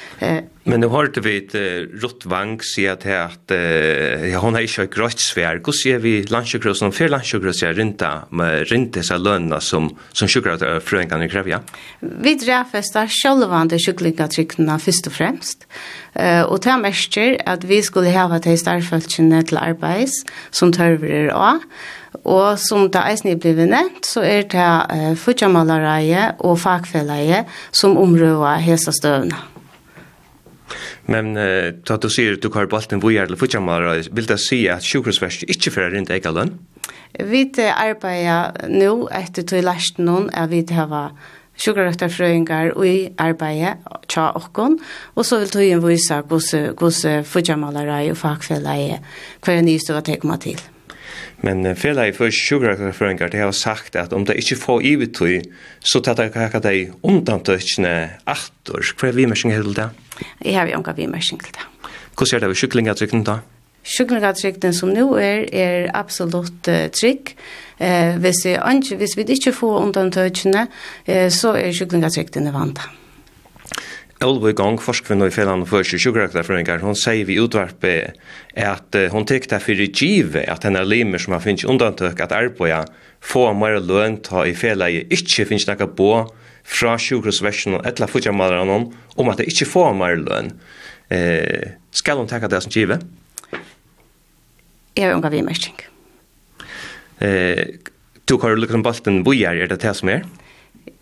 Men 0.65 0.81
nu 0.81 0.89
har 0.89 1.11
vi 1.21 1.37
ett 1.37 1.55
uh, 1.55 1.85
Rutt 2.01 2.25
Vang 2.25 2.57
sier 2.65 2.97
til 2.97 3.13
at 3.19 3.53
uh, 3.53 4.25
ja, 4.25 4.41
hon 4.41 4.57
har 4.57 4.65
ikke 4.65 4.87
et 4.87 4.95
grøtt 4.95 5.21
svær. 5.21 5.59
Hvordan 5.61 5.77
sier 5.77 6.01
vi 6.01 6.15
landsjøkrøs, 6.31 6.81
og 6.87 6.95
før 6.97 7.13
landsjøkrøs 7.19 7.61
er 7.69 7.77
rinta, 7.77 8.13
med 8.33 8.65
rinta 8.71 9.05
seg 9.05 9.21
lønene 9.21 9.61
som, 9.61 9.91
som 10.17 10.31
sjøkrøs 10.31 10.65
uh, 10.65 10.79
frøengene 10.81 11.29
krever, 11.29 11.59
ja? 11.59 11.61
Vi 12.01 12.33
drefester 12.41 13.13
sjølvande 13.13 13.77
sjøklingatrykkene 13.85 14.79
først 14.81 15.13
og 15.13 15.17
fremst. 15.19 15.69
Uh, 16.17 16.49
og 16.49 16.63
det 16.65 16.81
mestjer 16.81 17.37
at 17.45 17.69
vi 17.69 17.83
skulle 17.85 18.15
hava 18.17 18.41
til 18.41 18.57
starfølsene 18.57 19.45
til 19.45 19.61
arbeids 19.61 20.23
som 20.49 20.73
tørver 20.73 21.29
av. 21.37 21.61
Og 22.25 22.55
som 22.63 22.87
det 22.89 23.03
eisen 23.05 23.35
er 23.35 23.41
blevet 23.43 23.69
nevnt, 23.69 24.07
så 24.09 24.25
er 24.25 24.47
det 24.49 24.69
uh, 24.89 25.11
futjamalareie 25.19 26.31
og 26.41 26.57
fagfelleie 26.63 27.45
som 27.75 27.99
omrøver 28.01 28.65
hese 28.65 28.97
støvnene. 28.97 29.54
Men 31.07 31.37
uh, 31.37 31.73
då 31.85 31.97
du 31.97 32.11
ser 32.11 32.37
du 32.37 32.51
kör 32.51 32.67
bollen 32.67 33.01
vad 33.01 33.13
gäller 33.13 33.37
fotbollsmatcher 33.37 34.09
vill 34.13 34.27
det 34.27 34.39
säga 34.39 34.75
att 34.75 34.85
sjukhusvärst 34.85 35.43
inte 35.43 35.71
för 35.71 35.91
rent 35.91 36.11
ega 36.11 36.31
lön. 36.31 36.59
Vi 37.19 37.53
arbetar 37.59 38.69
nu 38.69 39.07
efter 39.11 39.43
till 39.43 39.65
last 39.65 39.99
någon 39.99 40.31
är 40.31 40.47
vi 40.47 40.63
det 40.63 40.87
var 40.87 41.11
och 42.75 42.87
i 42.87 43.13
arbeidet 43.19 43.77
tja 44.09 44.33
okkon, 44.35 44.79
og 45.15 45.27
så 45.27 45.39
vil 45.39 45.51
tøyen 45.51 45.83
vise 45.89 46.23
hvordan 46.27 47.25
fudjamalare 47.25 48.11
og 48.11 48.17
fagfellet 48.17 48.91
er 48.91 48.99
hver 49.45 49.63
nye 49.63 49.79
støva 49.79 50.01
tegma 50.01 50.37
til. 50.37 50.61
Men 51.45 51.67
uh, 51.67 51.75
fela 51.75 52.07
i 52.09 52.13
för 52.13 52.31
sjukrakföringar 52.31 53.29
det 53.29 53.39
har 53.39 53.53
sagt 53.53 53.97
at 53.97 54.13
om 54.13 54.25
det 54.25 54.35
inte 54.35 54.57
får 54.57 54.83
evigt 54.85 55.21
så 55.81 56.01
tar 56.01 56.15
det 56.15 56.29
kaka 56.33 56.61
dig 56.61 56.93
undantökne 57.03 58.11
attor. 58.25 58.81
Kvar 58.97 59.13
vi 59.13 59.27
mer 59.27 59.37
til 59.37 59.75
det? 59.75 59.91
Jeg 60.45 60.59
har 60.59 60.67
ju 60.67 60.73
anka 60.73 60.93
vi 60.93 61.07
mer 61.07 61.21
sjunga 61.21 61.45
hilda. 61.45 61.67
Hur 62.19 62.27
ser 62.27 62.41
det 62.41 62.49
ut 62.49 62.57
sjuklingatrycken 62.57 63.25
da? 63.25 63.39
Sjuklingatrycken 63.85 64.75
som 64.75 64.89
nu 64.89 65.15
er, 65.21 65.45
er 65.53 65.91
absolutt 65.95 66.69
uh, 66.69 66.89
trygg. 66.89 67.37
Eh, 67.79 68.17
hvis 68.17 68.45
vi 68.45 68.97
hvis 68.97 69.17
vi 69.17 69.25
ikke 69.29 69.53
får 69.53 69.81
undantökene, 69.81 70.67
eh, 71.07 71.31
så 71.31 71.55
er 71.55 71.73
sjuklingatrykken 71.73 72.53
vant. 72.53 72.79
Mm. 72.79 73.04
Olvo 74.25 74.49
i 74.49 74.57
gang, 74.57 74.79
forskvinna 74.81 75.27
i 75.29 75.33
Finland 75.35 75.67
og 75.67 75.69
fyrir 75.69 76.01
Sjukrakterføringar, 76.01 76.81
hon 76.81 76.97
sier 76.97 77.27
vi 77.29 77.37
utvarpe 77.43 77.93
at 78.57 78.97
hon 79.13 79.27
tek 79.29 79.49
det 79.51 79.61
for 79.61 79.83
give 80.01 80.41
at 80.41 80.65
henne 80.65 80.81
limer 80.87 81.21
som 81.21 81.35
har 81.37 81.43
finnst 81.45 81.67
undantøk 81.69 82.23
at 82.25 82.33
arbeida 82.33 82.85
få 83.25 83.51
mer 83.57 83.81
løn 83.85 84.21
ta 84.25 84.47
i 84.49 84.55
fjellan 84.57 84.93
i 84.95 85.03
ikkje 85.13 85.47
finnst 85.51 85.69
nekka 85.69 85.91
bo 85.99 86.25
fra 86.65 86.95
sjukrosversjonen 87.01 87.85
etla 87.85 88.09
futjamalaren 88.09 88.73
om 88.73 89.31
at 89.31 89.43
det 89.43 89.51
ikkje 89.53 89.69
få 89.69 89.91
mer 89.97 90.17
løn. 90.21 90.55
Eh, 91.13 91.77
skal 91.93 92.21
hon 92.21 92.31
tekka 92.31 92.49
det 92.49 92.63
som 92.65 92.73
givet? 92.73 93.05
Jeg 94.95 95.11
er 95.11 95.17
unga 95.17 95.29
vi 95.29 95.43
mersing. 95.45 95.77
Eh, 97.21 97.77
du 98.25 98.39
har 98.41 98.57
lukket 98.57 98.79
om 98.79 98.87
balten 98.87 99.21
bojar, 99.27 99.59
er 99.59 99.69
det 99.69 99.83
det 99.85 99.95
som 99.99 100.09
er? 100.09 100.25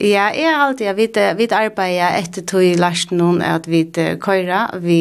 Ja, 0.02 0.28
jeg 0.34 0.50
har 0.50 0.66
alltid, 0.66 0.86
jeg 0.86 0.96
vet, 0.98 1.18
vi 1.38 1.46
arbeider 1.54 2.18
etter 2.18 2.44
tog 2.46 2.64
i 2.64 2.74
lasten 2.78 3.18
noen 3.18 3.42
at 3.46 3.68
vi 3.70 3.84
køyrer, 3.92 4.78
vi, 4.82 5.00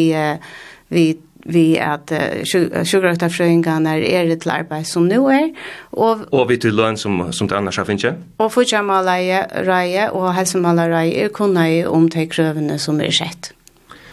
vi 0.94 1.06
vi 1.46 1.78
at 1.82 2.12
uh, 2.12 2.44
sjukkerøktafrøyngarna 2.46 3.96
er 3.98 4.30
det 4.30 4.42
til 4.44 4.54
arbeid 4.54 4.86
som 4.86 5.08
nå 5.10 5.22
er. 5.34 5.50
Og, 5.92 6.26
og 6.32 6.50
vi 6.50 6.58
til 6.62 6.76
løn 6.78 6.98
som, 6.98 7.18
som 7.34 7.50
det 7.50 7.58
annars 7.58 7.80
har 7.82 7.88
finnes? 7.90 8.20
Og 8.42 8.52
fortjamaleie 8.54 10.10
og 10.12 10.32
helsemaleie 10.38 11.26
er 11.26 11.34
kunne 11.34 11.66
jeg 11.68 11.88
om 11.90 12.10
de 12.10 12.28
krøvene 12.30 12.80
som 12.80 13.02
er 13.02 13.14
sett. 13.16 13.54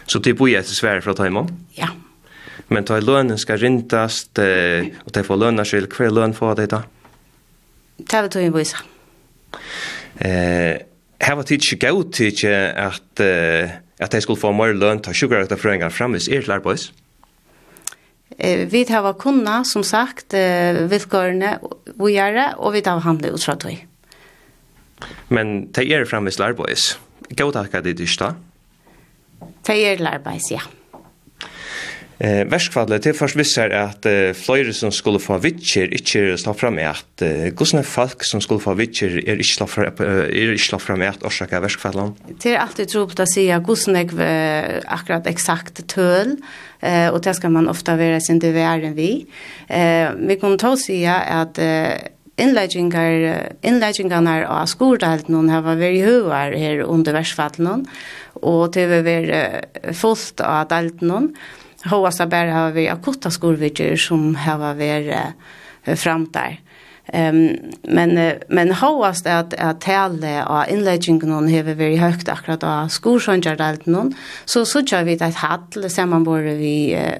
Så 0.09 0.21
det 0.25 0.35
bor 0.37 0.49
jeg 0.49 0.65
til 0.65 0.75
Sverige 0.75 1.05
fra 1.05 1.13
Taimon? 1.13 1.51
Ja. 1.77 1.91
Men 2.69 2.85
ta 2.85 2.99
lønnen 3.01 3.37
skal 3.37 3.59
rintast, 3.61 4.39
og 4.39 5.13
de 5.13 5.23
får 5.25 5.39
lønner 5.41 5.65
selv, 5.65 5.89
hva 5.93 6.05
er 6.05 6.13
lønn 6.13 6.35
for 6.37 6.57
de 6.57 6.67
da? 6.69 6.83
Det 7.99 8.23
vi 8.25 8.33
tog 8.33 8.45
i 8.45 8.51
vise. 8.53 8.81
Eh, 10.19 10.77
här 11.19 11.35
var 11.35 11.43
tid 11.43 11.61
att 11.73 11.79
gå 11.79 12.03
till 12.03 12.33
att 12.75 13.19
att 13.99 14.13
jag 14.13 14.23
skulle 14.23 14.39
få 14.39 14.51
mer 14.51 14.73
lön 14.73 14.99
ta 14.99 15.13
sugar 15.13 15.39
att 15.39 15.59
föränga 15.59 15.89
framis 15.89 16.27
är 16.27 16.41
klar 16.41 16.59
boys. 16.59 16.91
Eh, 18.37 18.67
vi 18.67 18.85
har 18.89 19.13
kunna 19.13 19.63
som 19.63 19.83
sagt 19.83 20.33
villkorna 20.89 21.59
vi 21.95 22.11
gör 22.11 22.53
och 22.57 22.75
vi 22.75 22.81
har 22.85 22.99
handlat 22.99 23.33
ut 23.33 23.43
från 23.43 23.57
Men 25.27 25.71
tey 25.71 25.91
er 25.91 26.05
framis 26.05 26.09
framvis 26.09 26.39
lärbois. 26.39 26.99
Gå 27.29 27.51
tacka 27.51 27.81
det 27.81 27.93
dysta. 27.93 28.35
Det 29.65 29.85
är 29.85 29.97
lärbois, 29.97 30.51
ja. 30.51 30.61
Eh, 32.21 32.45
Værskvallet 32.45 33.01
till 33.01 33.13
först 33.13 33.35
visar 33.35 33.69
att 33.69 34.05
eh, 34.05 34.33
fløyre 34.35 34.73
som 34.73 34.91
skulle 34.91 35.19
få 35.19 35.37
vitcher 35.39 35.87
inte 35.87 36.37
slå 36.37 36.53
fram 36.53 36.75
med 36.75 36.89
att 36.89 37.21
eh, 37.21 37.53
hvordan 37.55 37.83
folk 37.83 38.23
som 38.23 38.41
skulle 38.41 38.59
få 38.59 38.73
vitcher 38.73 39.29
är 39.29 39.33
inte 39.33 39.43
slå 39.43 39.67
fram, 39.67 39.85
är 39.85 40.51
inte 40.51 40.63
slå 40.63 40.79
fram 40.79 40.99
med 40.99 41.09
att 41.09 41.23
orsaka 41.23 41.57
av? 41.57 42.13
Det 42.43 42.55
är 42.55 42.57
alltid 42.57 42.87
troligt 42.89 43.19
att 43.19 43.33
säga 43.33 43.57
at 43.57 43.89
är 43.93 43.95
jeg 43.95 44.83
akkurat 44.85 45.27
exakt 45.27 45.87
töl 45.87 46.35
eh, 46.79 47.07
och 47.07 47.21
det 47.21 47.33
ska 47.33 47.49
man 47.49 47.69
ofta 47.69 47.95
vara 47.95 48.19
sin 48.19 48.39
det 48.39 48.51
verden 48.51 48.93
vi. 48.95 49.25
Eh, 49.67 50.11
vi 50.27 50.35
kan 50.41 50.57
ta 50.57 50.77
si 50.77 51.05
att 51.05 51.57
eh, 51.57 51.87
inleggingar 52.35 53.43
inleggingarnar 53.61 54.43
av 54.43 54.65
skoldalt 54.65 55.27
någon 55.27 55.49
har 55.49 55.61
varit 55.61 56.05
huvar 56.05 56.51
här 56.51 56.79
under 56.79 57.13
verkfall 57.13 57.51
någon 57.57 57.85
och 58.33 58.71
det 58.71 58.85
vil 58.87 59.03
være 59.03 59.63
fullt 59.93 60.41
av 60.41 60.91
någon 60.99 61.35
Hoasta 61.87 62.27
bare 62.27 62.51
har 62.51 62.71
vi 62.75 62.89
akutta 62.91 63.31
skolvidger 63.31 63.95
som 63.99 64.33
har 64.35 64.59
vært 64.75 65.13
uh, 65.13 65.95
fram 65.95 66.27
der. 66.33 66.59
Um, 67.09 67.71
men 67.89 68.11
uh, 68.17 68.33
men 68.53 68.73
hoast 68.81 69.25
er 69.25 69.39
at 69.39 69.53
at 69.57 69.79
tale 69.81 70.43
av 70.43 70.69
inledningen 70.69 71.31
hon 71.33 71.47
har 71.49 71.63
vi 71.63 71.95
høyt 71.97 72.29
akkurat 72.29 72.63
av 72.63 72.91
skorsönjar 72.93 73.57
delt 73.57 73.87
någon 73.87 74.13
så 74.45 74.65
så 74.65 74.83
kör 74.85 75.03
vi 75.03 75.13
et 75.13 75.35
hall 75.41 75.89
sammen 75.89 76.23
bor 76.23 76.41
vi 76.41 76.93
uh, 76.93 77.17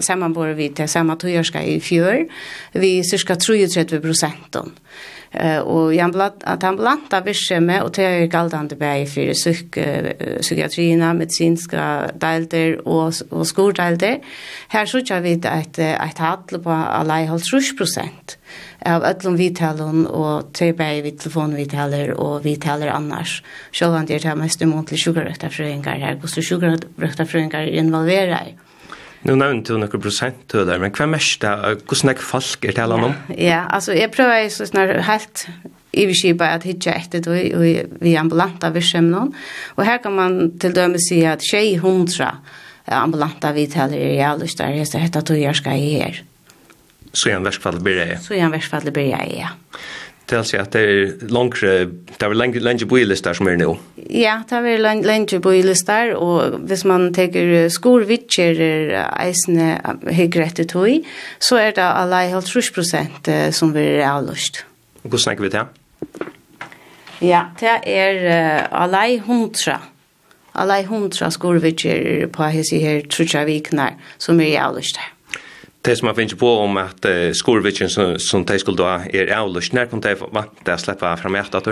sammen 0.00 0.32
bor 0.32 0.54
vi 0.54 0.68
til 0.68 0.88
samme 0.88 1.16
tjörska 1.20 1.62
i 1.62 1.80
fjør, 1.80 2.24
vi 2.72 3.02
cirka 3.04 3.36
33 3.36 4.00
procent 4.00 4.56
og 5.64 5.94
i 5.94 5.98
ambulanta 5.98 7.20
virksomhet, 7.24 7.82
og 7.82 7.96
det 7.96 8.04
är 8.04 8.26
galdande 8.26 8.76
vei 8.76 9.06
för 9.06 9.32
psyk, 9.32 9.78
psykiatrina, 10.40 11.12
medicinska 11.12 12.10
deilder 12.20 12.88
og, 12.88 13.12
og 13.30 13.46
här 14.68 14.86
så 14.86 15.00
jag 15.10 15.20
vet 15.20 15.44
att 15.44 15.78
ett 15.78 16.18
hatle 16.18 16.58
på 16.58 16.70
alla 16.70 17.26
holdt 17.26 17.52
rush 17.52 17.76
prosent 17.76 18.38
av 18.84 19.04
öllum 19.04 19.36
vitalen 19.36 20.04
og 20.06 20.52
tilbæg 20.56 21.02
vid 21.04 21.18
telefonvitaler 21.22 22.12
og 22.20 22.44
vitaler 22.44 22.92
annars. 22.92 23.38
Sjølvan 23.72 24.08
det 24.08 24.24
er 24.24 24.36
mest 24.38 24.62
imot 24.62 24.90
til 24.90 25.00
sjukerøkta 25.00 25.48
frøyngar 25.52 26.02
her, 26.02 26.18
hvordan 26.20 26.48
sjukerøkta 26.48 27.26
frøyngar 27.28 27.64
er 27.64 27.80
involvera. 27.80 28.42
Nu 29.24 29.36
nevnte 29.40 29.72
du 29.72 29.80
noen 29.80 30.02
prosent 30.02 30.42
til 30.52 30.66
det, 30.68 30.76
men 30.82 30.92
hva 30.92 31.06
mest 31.08 31.40
det? 31.40 31.54
Hvordan 31.88 32.12
er 32.12 32.20
folk 32.20 32.66
er 32.68 32.76
til 32.76 32.92
om? 32.92 33.14
Ja, 33.38 33.64
altså 33.72 33.96
jeg 33.96 34.12
prøver 34.12 34.50
så 34.52 34.66
snar 34.68 34.92
helt 35.08 35.46
iverskipa 35.94 36.50
at 36.56 36.66
hitja 36.68 36.96
etter 36.98 37.22
det 37.24 37.44
og 37.56 37.64
vi 38.02 38.14
ambulanta 38.20 38.70
virsemnon. 38.74 39.32
Og 39.76 39.86
her 39.86 40.02
kan 40.04 40.12
man 40.16 40.52
til 40.60 40.74
døme 40.76 41.00
si 41.00 41.22
at 41.28 41.44
600 41.46 42.30
ambulanta 42.92 43.52
vidtaler 43.56 43.96
er 43.96 44.14
realist 44.18 44.60
der, 44.60 44.76
hester 44.76 45.00
hetta 45.00 45.24
tog 45.24 45.40
jeg 45.40 45.56
skal 45.56 45.80
i 45.80 45.94
her. 46.02 46.20
Så 47.14 47.30
i 47.30 47.36
en 47.36 47.46
verskfall 47.46 47.78
blir 47.80 48.00
det? 48.00 48.18
Så 48.24 48.34
i 48.34 48.42
en 48.42 48.52
verskfall 48.52 48.90
blir 48.90 49.12
jeg, 49.14 49.36
ja 49.38 49.54
til 50.34 50.50
seg 50.50 50.62
at 50.64 50.74
det 50.76 50.82
er 50.84 51.32
langre, 51.32 51.72
det 52.10 52.26
er 52.26 52.36
lenge, 52.36 52.62
lenge 52.62 52.88
boilister 52.90 53.36
som 53.38 53.48
er 53.50 53.56
nå? 53.60 53.72
Ja, 54.10 54.36
det 54.50 54.60
er 54.60 54.82
lenge, 54.82 55.06
lenge 55.08 55.40
og 56.18 56.58
hvis 56.68 56.84
man 56.84 57.08
teker 57.14 57.70
skorvitser 57.72 58.60
eisene 59.22 59.78
høyre 60.10 60.46
etter 60.50 60.68
tog, 60.68 61.08
så 61.40 61.62
er 61.62 61.74
det 61.78 61.86
alle 61.86 62.26
helt 62.34 62.50
trus 62.50 62.70
prosent 62.74 63.30
som 63.54 63.72
vil 63.74 64.00
er 64.00 64.10
avløst. 64.10 64.64
Hvordan 65.04 65.20
snakker 65.20 65.44
vi 65.44 65.50
til? 65.52 66.30
Ja, 67.22 67.44
det 67.60 67.70
er 67.86 68.20
uh, 68.24 68.82
alle 68.82 69.20
hundra. 69.20 69.80
Alle 70.54 70.84
hundra 70.86 71.30
skorvitsjer 71.30 72.26
på 72.32 72.50
hese 72.54 72.78
her 72.82 73.06
trusja 73.10 73.44
viknar 73.46 73.98
som 74.18 74.40
er 74.40 74.60
avlust 74.62 74.98
her 75.00 75.13
det 75.84 75.96
som 75.96 76.06
man 76.06 76.16
finner 76.16 76.36
på 76.40 76.50
om 76.64 76.78
at 76.80 77.04
uh, 77.04 77.32
skorvitsen 77.36 77.90
som, 77.92 78.14
som 78.18 78.44
de 78.48 78.58
skulle 78.60 78.80
da 78.80 79.04
er 79.12 79.32
avløst, 79.36 79.74
når 79.76 79.90
kom 79.90 80.00
de 80.00 80.14
vant 80.16 80.68
att 80.68 80.80
släppa 80.80 81.16
fram 81.16 81.34
hjärtat? 81.34 81.68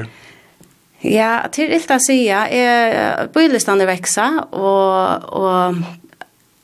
Ja, 1.00 1.48
till 1.52 1.72
illt 1.72 1.90
att 1.90 2.06
säga, 2.06 2.48
är 2.48 3.28
bylistan 3.34 3.80
är 3.80 3.86
växa 3.86 4.46
og, 4.52 5.24
og 5.32 5.82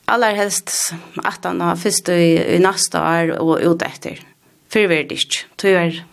aller 0.05 0.35
helst 0.35 0.93
at 1.23 1.43
han 1.43 1.61
har 1.61 1.75
først 1.75 2.09
i, 2.09 2.55
i 2.55 2.59
neste 2.63 3.01
år 3.01 3.35
og 3.41 3.59
ut 3.61 3.83
etter. 3.83 4.21
Fyrverdig, 4.69 5.19
tror 5.57 5.75
jeg. 5.75 6.03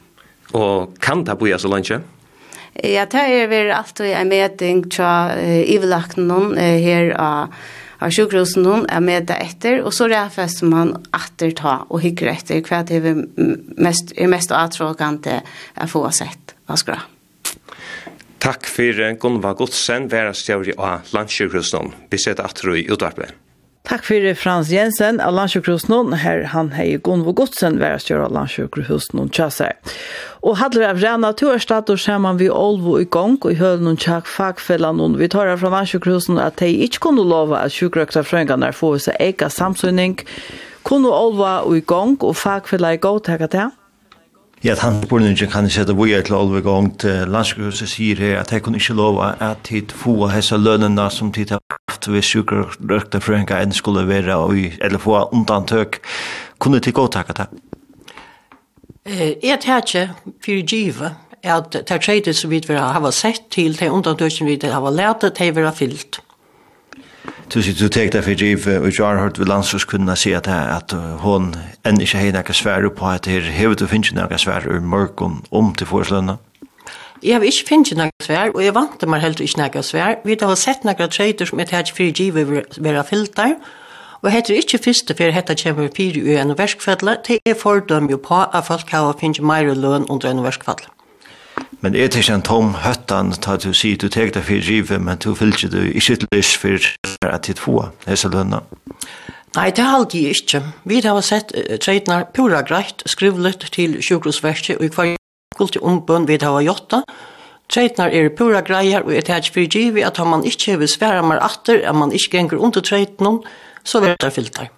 Og 0.57 0.97
kan 1.01 1.25
det 1.25 1.39
bøye 1.39 1.59
så 1.59 1.69
langt, 1.69 1.93
Ja, 2.85 3.07
det 3.07 3.21
er 3.21 3.47
väl 3.47 3.71
alltid 3.71 4.13
en 4.13 4.29
meting 4.29 4.91
til 4.91 5.05
uh, 5.05 5.71
ivlakten 5.71 6.31
uh, 6.31 6.61
her 6.61 7.15
av 7.17 7.49
uh, 7.49 7.55
av 8.03 8.13
sjukhusen 8.15 8.65
noen 8.67 8.87
er 8.93 9.03
med 9.05 9.29
det 9.31 9.39
etter, 9.43 9.81
og 9.85 9.95
så 9.95 10.09
ræfester 10.11 10.69
man 10.71 10.95
atter 11.17 11.55
ta 11.57 11.79
og 11.89 12.03
hykker 12.05 12.33
etter 12.33 12.63
hva 12.67 12.83
det 12.87 13.01
er 13.01 13.23
mest, 13.81 14.13
er 14.17 14.31
mest 14.33 14.55
atråkende 14.55 15.41
å 15.81 15.89
få 15.91 16.05
sett 16.15 16.57
Hva 16.67 16.75
av 16.75 16.81
skra. 16.83 17.01
Takk 18.43 18.69
for 18.69 19.01
Gunvar 19.23 19.57
Godsen, 19.59 20.11
værestjøri 20.13 20.77
av 20.77 21.09
landsjukhusen. 21.17 21.93
Vi 22.13 22.21
ser 22.21 22.37
setter 22.37 22.47
atter 22.47 22.77
i 22.77 22.87
utvarpet. 22.93 23.46
Takk 23.87 24.03
fyrir 24.03 24.35
Frans 24.35 24.67
Jensen 24.75 25.21
av 25.23 25.37
Landsjukhusen, 25.37 26.17
her 26.19 26.41
han 26.51 26.73
hei 26.75 26.97
Gunvo 26.99 27.31
Godsen, 27.39 27.77
værestjør 27.79 28.25
av 28.25 28.33
Landsjukhusen 28.35 29.21
og 29.23 29.31
Tjasser. 29.31 29.77
Og 30.43 30.57
hadde 30.59 30.81
vi 30.83 30.89
av 30.89 30.99
Rena 30.99 31.31
Tørstad, 31.39 31.93
og 31.95 32.01
ser 32.03 32.19
man 32.19 32.41
vi 32.41 32.49
Olvo 32.51 32.97
i 32.99 33.07
gang, 33.07 33.39
og 33.39 33.55
i 33.55 33.61
hølen 33.61 33.87
noen 33.87 34.01
tjakk 34.03 34.27
fagfellan, 34.27 34.99
noen. 34.99 35.15
vi 35.21 35.31
tar 35.31 35.47
her 35.47 35.63
fra 35.63 35.71
Landsjukhusen 35.71 36.43
at 36.43 36.59
de 36.59 36.73
ikke 36.83 37.05
kunne 37.07 37.23
lova 37.23 37.63
at 37.63 37.79
sjukrøkta 37.79 38.27
frøyngarna 38.27 38.73
får 38.75 38.99
seg 39.07 39.23
eka 39.23 39.53
samsynning. 39.55 40.19
Kunne 40.83 41.15
Olvo 41.15 41.47
i 41.71 41.87
gang, 41.87 42.19
og 42.27 42.35
fagfellan 42.35 42.99
i 42.99 43.03
gang, 43.07 43.23
takk 43.23 43.47
at 43.47 43.55
han 43.55 43.75
Ja, 44.65 44.75
tankeborningen 44.75 45.47
kan 45.53 45.69
jeg 45.69 45.77
sette 45.77 45.95
vore 45.95 46.23
til 46.27 46.35
Olve 46.35 46.59
Gångt. 46.65 47.05
Landsgruset 47.05 47.87
sier 47.93 48.19
her 48.19 48.41
at 48.41 48.51
jeg 48.51 48.67
kunne 48.67 48.83
ikke 48.83 48.99
lova 48.99 49.37
at 49.39 49.63
tid 49.69 49.95
få 49.95 50.27
hesa 50.33 50.59
lønene 50.59 51.07
som 51.13 51.31
tid 51.31 51.55
har 51.55 51.86
at 52.07 52.15
vi 52.15 52.23
sjukker 52.23 52.77
røkta 52.91 53.21
frøynga 53.23 53.61
enn 53.63 53.75
skulle 53.75 54.07
være, 54.09 54.39
eller 54.81 55.03
få 55.03 55.29
undantøk, 55.33 56.01
kunne 56.59 56.81
de 56.81 56.93
takka 56.93 57.33
det? 57.33 57.49
Jeg 59.43 59.61
tar 59.63 59.85
ikke 59.85 60.09
for 60.43 60.67
givet 60.67 61.15
at 61.47 61.73
det 61.73 62.01
tredje 62.03 62.33
som 62.35 62.51
vi 62.51 62.63
vil 62.67 62.79
ha 62.79 63.11
sett 63.11 63.51
til, 63.51 63.77
det 63.79 64.33
som 64.33 64.47
vi 64.47 64.59
vil 64.61 64.73
ha 64.73 64.91
lært, 64.91 65.23
det 65.23 65.55
vil 65.55 65.65
ha 65.65 65.71
fyllt. 65.71 66.21
Du 67.55 67.61
sier 67.63 67.77
du 67.79 67.87
tek 67.89 68.11
det 68.13 68.25
for 68.27 68.35
giv, 68.35 68.67
og 68.67 68.91
jeg 68.91 69.07
har 69.07 69.21
hørt 69.23 69.39
ved 69.39 69.47
landslagskundene 69.47 70.17
si 70.19 70.33
at, 70.35 70.49
at 70.51 70.95
hun 71.23 71.55
enn 71.87 72.01
ikke 72.03 72.19
har 72.19 72.35
noe 72.35 72.55
svær 72.55 72.89
på 72.91 73.07
at 73.07 73.29
her 73.31 73.47
hevet 73.55 73.83
og 73.83 73.91
finnes 73.93 74.11
noe 74.17 74.39
svær 74.39 74.67
i 74.67 74.81
mørken 74.83 75.45
om 75.55 75.73
til 75.75 75.87
foreslønne. 75.87 76.39
Jeg 77.23 77.35
har 77.35 77.43
ikke 77.43 77.69
finnet 77.69 77.97
noe 77.97 78.11
svær, 78.23 78.53
og 78.53 78.61
jeg 78.65 78.75
vant 78.77 79.07
meg 79.09 79.23
heller 79.25 79.43
ikke 79.43 79.61
noe 79.63 79.83
svær. 79.83 80.19
Vi 80.25 80.37
har 80.41 80.55
sett 80.61 80.85
noen 80.85 81.11
trader 81.11 81.49
som 81.49 81.61
jeg 81.63 81.71
tar 81.71 81.85
ikke 81.85 81.97
for 81.97 82.19
givet 82.21 82.81
være 82.85 83.05
filter, 83.09 83.55
og 84.23 84.33
heter 84.33 84.59
ikke 84.59 84.81
første 84.85 85.15
for 85.15 85.33
dette 85.33 85.57
kommer 85.63 85.89
fire 85.97 86.21
i 86.21 86.37
en 86.41 86.59
verskfadle, 86.59 87.17
det 87.29 87.39
er 87.47 87.55
fordøm 87.55 88.11
jo 88.11 88.17
på 88.17 88.43
at 88.43 88.67
folk 88.67 88.91
har 88.91 89.17
finnet 89.21 89.43
mer 89.43 89.75
løn 89.75 90.07
under 90.09 90.31
en 90.31 90.45
verskfadle. 90.45 90.93
Men 91.81 91.95
er 91.95 92.09
det 92.09 92.17
ikke 92.25 92.35
en 92.35 92.43
tom 92.43 92.75
høttan 92.85 93.33
ta 93.33 93.57
du 93.57 93.73
sier 93.73 93.97
du 93.97 94.09
tek 94.09 94.35
deg 94.35 94.45
for 94.45 94.61
givet, 94.61 95.01
men 95.01 95.19
du 95.23 95.35
fylker 95.35 95.71
du 95.73 95.81
ikke 95.85 96.17
til 96.17 96.29
lyst 96.33 96.57
for 96.61 97.29
at 97.29 97.47
du 97.47 97.55
får 97.61 97.93
disse 98.07 98.29
lønene? 98.29 98.61
Nei, 99.57 99.71
det 99.71 99.85
har 99.85 100.05
de 100.05 100.21
ikke. 100.29 100.63
Vi 100.85 101.01
har 101.01 101.21
sett 101.25 101.53
uh, 101.57 101.77
treidene 101.81 102.25
pura 102.35 102.61
greit, 102.61 103.03
skrivlet 103.07 103.71
til 103.73 104.03
sjukhusverket 104.05 104.77
og 104.77 104.85
i 104.85 104.93
hver 104.93 105.15
gulti 105.57 105.83
umbøn 105.83 106.29
vi 106.29 106.39
hava 106.43 106.63
jotta, 106.65 107.03
Treitnar 107.67 108.13
er 108.15 108.29
pura 108.31 108.61
greier 108.63 109.03
og 109.03 109.15
et 109.19 109.29
hætj 109.31 109.51
fyrir 109.51 109.71
givi 109.71 110.03
at 110.07 110.21
om 110.23 110.31
man 110.31 110.45
ikkje 110.47 110.77
vil 110.79 110.91
sværa 110.91 111.23
mer 111.27 111.43
atter, 111.43 111.81
at 111.83 111.95
man 111.99 112.13
ikkje 112.15 112.37
gengur 112.37 112.63
under 112.63 112.81
treitnon, 112.81 113.41
så 113.85 114.01
vil 114.01 114.15
det 114.23 114.33
filtar. 114.33 114.69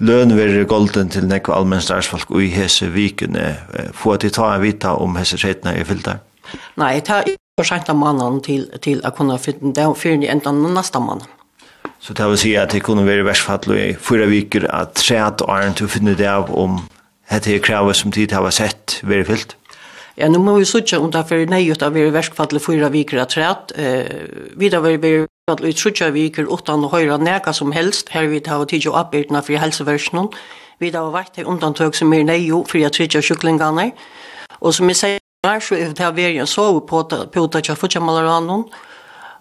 Løn 0.00 0.32
verður 0.34 0.64
golden 0.66 1.10
til 1.12 1.28
nekva 1.28 1.58
allmennsdagsfolk 1.58 2.32
og 2.32 2.42
i 2.42 2.48
hese 2.50 2.88
vikene. 2.90 3.52
Få 3.92 4.16
at 4.16 4.24
de 4.24 4.32
ta 4.32 4.54
en 4.54 4.64
vita 4.64 4.94
om 4.96 5.16
hese 5.20 5.38
treitnar 5.38 5.76
er 5.76 5.86
filtar? 5.88 6.22
Nei, 6.80 6.98
ta 7.04 7.20
for 7.54 7.68
sent 7.68 7.90
av 7.92 8.00
mannen 8.00 8.40
til, 8.42 8.66
til 8.82 9.04
å 9.04 9.12
kunne 9.14 9.36
finne 9.38 9.74
det 9.76 9.86
fyrir 10.00 10.24
i 10.24 10.30
enda 10.32 10.52
nasta 10.52 10.98
mannen. 10.98 11.28
Så 12.00 12.16
det 12.16 12.26
vil 12.28 12.40
si 12.40 12.54
at 12.58 12.72
det 12.72 12.82
kunne 12.84 13.04
være 13.06 13.24
versfall 13.24 13.76
i 13.76 13.92
fyra 13.96 14.26
viker 14.28 14.66
at 14.72 14.96
treat 14.98 15.44
og 15.44 15.52
æren 15.52 15.76
til 15.76 15.86
å 15.86 15.92
finne 15.92 16.16
det 16.18 16.28
av 16.28 16.50
om 16.50 16.80
hette 17.30 17.60
kravet 17.64 17.96
som 17.96 18.12
tid 18.12 18.32
har 18.32 18.50
sett 18.52 18.98
være 19.04 19.28
fyllt? 19.28 19.54
Ja, 20.14 20.28
nu 20.28 20.38
må 20.38 20.52
vi 20.60 20.66
sutja 20.68 21.00
om 21.02 21.10
det 21.10 21.24
er 21.34 21.48
nei 21.50 21.64
ut 21.66 21.82
av 21.82 21.96
vi 21.96 22.04
verskfallet 22.14 22.62
fyra 22.62 22.86
viker 22.94 23.18
av 23.24 23.32
træt. 23.32 23.72
Eh, 23.74 24.54
vidar 24.54 24.84
vi 24.84 24.96
vi 24.96 25.12
verskfallet 25.24 25.74
ut 25.74 25.82
sutja 25.82 26.10
viker 26.14 26.46
utan 26.46 26.86
å 26.86 26.90
høyra 26.92 27.18
neka 27.18 27.52
som 27.52 27.72
helst. 27.74 28.12
Her 28.14 28.28
vi 28.30 28.38
tar 28.40 28.62
tidsi 28.64 28.92
oppbyrdna 28.94 29.42
fri 29.42 29.58
helseversjonen. 29.58 30.30
Vi 30.78 30.92
tar 30.94 31.10
vært 31.10 31.34
til 31.34 31.50
undantøk 31.50 31.98
som 31.98 32.12
er 32.14 32.22
nei 32.22 32.44
jo 32.46 32.62
for 32.62 32.78
jeg 32.78 32.94
trytja 32.94 33.22
sjuklingane. 33.26 33.90
Og 34.62 34.74
som 34.74 34.88
jeg 34.88 35.00
sier, 35.02 35.20
her 35.44 35.60
så 35.60 35.74
er 35.74 35.90
det 35.92 36.14
veri 36.14 36.38
en 36.38 36.46
sove 36.46 36.86
på 36.86 37.02
puta 37.34 37.60
tja 37.60 37.74
futja 37.74 38.00
malaranon. 38.00 38.68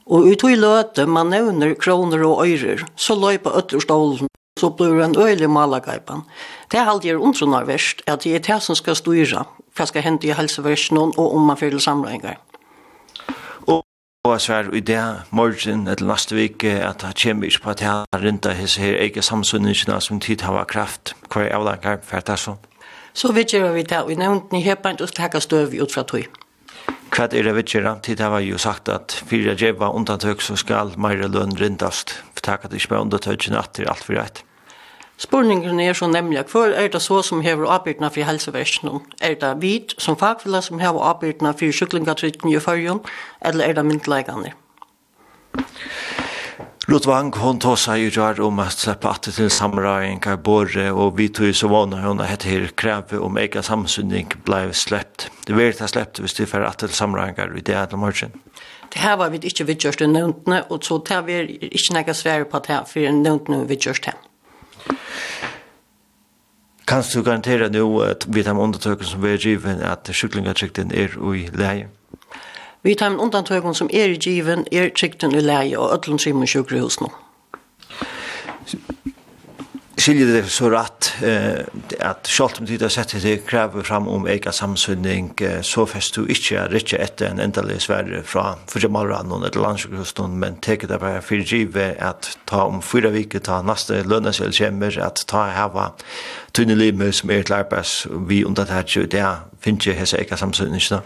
Og 0.09 0.26
ut 0.26 0.43
i 0.49 0.55
løte 0.57 1.05
man 1.05 1.30
nevner 1.30 1.76
kroner 1.76 2.26
og 2.26 2.47
øyrer, 2.47 2.82
så 2.97 3.13
løy 3.15 3.38
på 3.38 3.53
øtterstolen 3.53 4.28
så 4.60 4.70
blir 4.70 4.97
det 4.97 5.06
en 5.06 5.20
øyelig 5.20 5.49
malagaipan. 5.49 6.22
Det 6.72 6.80
er 6.80 6.89
alltid 6.89 7.16
undrunar 7.16 7.66
verst, 7.66 8.01
at 8.08 8.24
det 8.24 8.36
er 8.36 8.39
det 8.39 8.62
som 8.64 8.76
skal 8.76 8.95
styra, 8.95 9.45
hva 9.76 9.86
skal 9.86 10.01
hende 10.01 10.28
i 10.28 10.34
helseversen 10.34 10.97
og 10.97 11.20
om 11.20 11.41
man 11.41 11.58
fyrir 11.58 11.80
samlingar. 11.80 12.38
Og 14.24 14.41
så 14.41 14.54
er 14.54 14.70
i 14.74 14.80
det 14.80 15.01
morgen 15.32 15.88
eller 15.88 16.08
neste 16.08 16.36
vik 16.36 16.64
at 16.64 17.01
det 17.01 17.10
kommer 17.24 17.45
ikke 17.45 17.62
på 17.64 17.70
at 17.70 17.82
jeg 17.82 17.89
har 17.91 18.22
rinta 18.24 18.54
hese 18.56 18.82
her 18.82 18.95
ege 18.95 19.22
samsunningene 19.22 20.01
som 20.01 20.20
tid 20.20 20.41
har 20.41 20.64
kraft 20.64 21.12
Hva 21.28 21.41
er 21.43 21.56
avlanger 21.58 21.97
for 22.04 22.20
det 22.20 22.39
så. 22.39 22.56
Så 23.14 23.34
vi 23.34 23.43
gjør 23.43 23.74
vi 23.74 23.84
det, 23.84 23.99
og 23.99 24.12
i 24.12 24.16
nevnten 24.16 24.58
i 24.58 24.64
hepa 24.64 24.93
ikke 24.93 25.04
å 25.04 25.12
takke 25.12 25.41
støv 25.41 25.76
ut 25.76 25.91
fra 25.91 26.04
tog 26.04 26.43
hva 27.13 27.27
er 27.29 27.45
det 27.45 27.53
vi 27.53 27.63
gjør? 27.75 27.99
Tid 28.01 28.19
har 28.19 28.39
jo 28.41 28.57
sagt 28.57 28.89
at 28.89 29.13
fyrir 29.29 29.51
jeg 29.51 29.59
djeva 29.61 29.91
undantøk 29.93 30.41
så 30.41 30.55
skal 30.57 30.95
meire 30.97 31.27
lønn 31.29 31.53
rindast. 31.59 32.15
For 32.34 32.41
takk 32.41 32.65
at 32.65 32.73
det 32.73 32.81
ikke 32.81 32.95
var 32.95 33.05
undantøkene 33.05 33.59
at 33.59 33.75
det 33.77 33.86
er 33.86 33.91
alt 33.93 34.07
for 34.07 34.17
rett. 34.17 34.41
Spurningen 35.21 35.79
er 35.79 35.93
så 35.93 36.07
nemlig, 36.09 36.41
hvor 36.51 36.73
er 36.73 36.88
det 36.89 37.01
så 37.01 37.21
som 37.21 37.43
hever 37.45 37.69
avbyrdene 37.69 38.09
for 38.09 38.25
helseversjonen? 38.25 39.05
Er 39.21 39.38
det 39.39 39.53
vit 39.61 39.93
som 40.01 40.17
fagfella 40.17 40.61
som 40.61 40.81
hever 40.81 41.05
avbyrdene 41.13 41.53
for 41.53 41.71
syklingatrykten 41.71 42.49
i 42.49 42.59
førjen, 42.59 43.05
eller 43.45 43.69
er 43.69 43.77
det 43.77 43.86
myndleggene? 43.86 44.51
Ja. 45.53 46.22
Lotvang, 46.88 47.31
hon 47.39 47.59
tar 47.59 47.77
seg 47.79 48.01
i 48.01 48.09
rör 48.09 48.41
om 48.41 48.59
att 48.59 48.73
slippe 48.75 49.07
at 49.07 49.21
til 49.23 49.49
samra 49.49 49.91
av 50.03 50.17
karbore 50.19 50.89
og 50.91 51.15
vi 51.17 51.29
tog 51.29 51.55
så 51.55 51.69
vana 51.71 52.01
hun 52.03 52.19
har 52.19 52.27
hett 52.27 52.43
her 52.43 52.65
kräve 52.75 53.19
om 53.23 53.38
ega 53.38 53.63
samsynning 53.63 54.27
blev 54.43 54.73
slept. 54.73 55.29
Det 55.47 55.55
vil 55.55 55.71
ta 55.73 55.88
slept 55.88 56.19
hvis 56.19 56.36
du 56.36 56.45
får 56.45 56.65
at 56.67 56.77
til 56.84 56.89
samra 56.89 57.29
av 57.29 57.63
det 57.63 57.73
här 57.73 57.95
morgen. 57.95 58.31
Det 58.93 58.99
her 58.99 59.15
var 59.15 59.29
vi 59.29 59.38
ikke 59.38 59.63
vidtjørst 59.63 60.01
i 60.01 60.07
nämndene 60.07 60.63
og 60.69 60.84
så 60.84 60.99
tar 60.99 61.21
vi 61.21 61.39
ikke 61.71 61.93
några 61.93 62.13
svære 62.13 62.45
på 62.45 62.57
att 62.57 62.63
det 62.67 62.73
här 62.73 62.84
för 62.84 63.11
nämndene 63.11 63.67
vidtjørst 63.67 64.05
her. 64.05 64.15
Kan 66.88 67.03
du 67.13 67.23
garantera 67.23 67.69
nu 67.69 68.11
att 68.11 68.27
vi 68.27 68.43
tar 68.43 68.59
undertöken 68.59 69.05
som 69.05 69.21
vi 69.21 69.34
er 69.34 69.38
driven 69.38 69.81
at 69.81 70.09
sjuklingatrykten 70.13 70.91
er 70.91 71.34
i 71.36 71.49
lägen? 71.53 71.88
Vi 72.84 72.95
tar 72.95 73.09
med 73.09 73.19
undantøkken 73.23 73.73
som 73.73 73.89
er 73.93 74.11
i 74.11 74.17
given, 74.19 74.65
er 74.71 74.89
trygten 74.91 75.36
i 75.36 75.39
leie 75.39 75.79
og 75.79 75.93
ødlund 75.95 76.19
simen 76.19 76.47
sjukrehus 76.47 76.99
nå. 76.99 77.07
Skiljer 80.03 80.34
det 80.34 80.49
så 80.51 80.67
rett 80.67 81.13
eh, 81.23 81.61
at 82.03 82.27
selv 82.27 82.57
om 82.59 82.65
du 82.67 82.73
har 82.81 82.91
sett 82.91 83.13
det 83.23 83.45
krever 83.47 83.86
fram 83.88 84.09
om 84.11 84.25
ega 84.27 84.51
samsynning, 84.51 85.29
eh, 85.39 85.61
så 85.63 85.86
fest 85.88 86.17
du 86.17 86.25
ikke 86.27 86.57
er 86.59 86.75
ikke 86.75 86.99
etter 86.99 87.29
en 87.29 87.39
endelig 87.39 87.86
sverre 87.86 88.19
fra 88.27 88.57
for 88.67 88.84
Malranen 88.91 89.45
eller 89.45 89.63
landsjukhusen, 89.63 90.36
men 90.41 90.59
teker 90.59 90.91
det 90.91 90.99
bare 90.99 91.21
for 91.23 91.39
givet 91.39 91.95
at 92.03 92.34
ta 92.51 92.65
om 92.67 92.81
fyra 92.84 93.13
viker, 93.15 93.39
ta 93.39 93.61
neste 93.63 94.01
lønnesel 94.03 94.51
kommer, 94.57 94.99
at 94.99 95.23
ta 95.29 95.45
hava 95.55 95.93
tunne 96.51 96.75
limer 96.75 97.15
som 97.15 97.31
er 97.31 97.47
til 97.47 97.61
arbeids, 97.61 98.01
vi 98.27 98.43
undertatt 98.43 98.97
jo 98.97 99.07
det, 99.07 99.23
finner 99.63 99.79
ikke 99.79 99.99
hese 100.01 100.19
ega 100.19 100.36
samsynning, 100.36 100.84
ikke? 100.84 100.99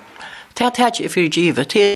Det 0.57 0.65
er 0.65 0.69
tæt 0.69 1.11
for 1.11 1.29
givet, 1.29 1.73
det 1.73 1.93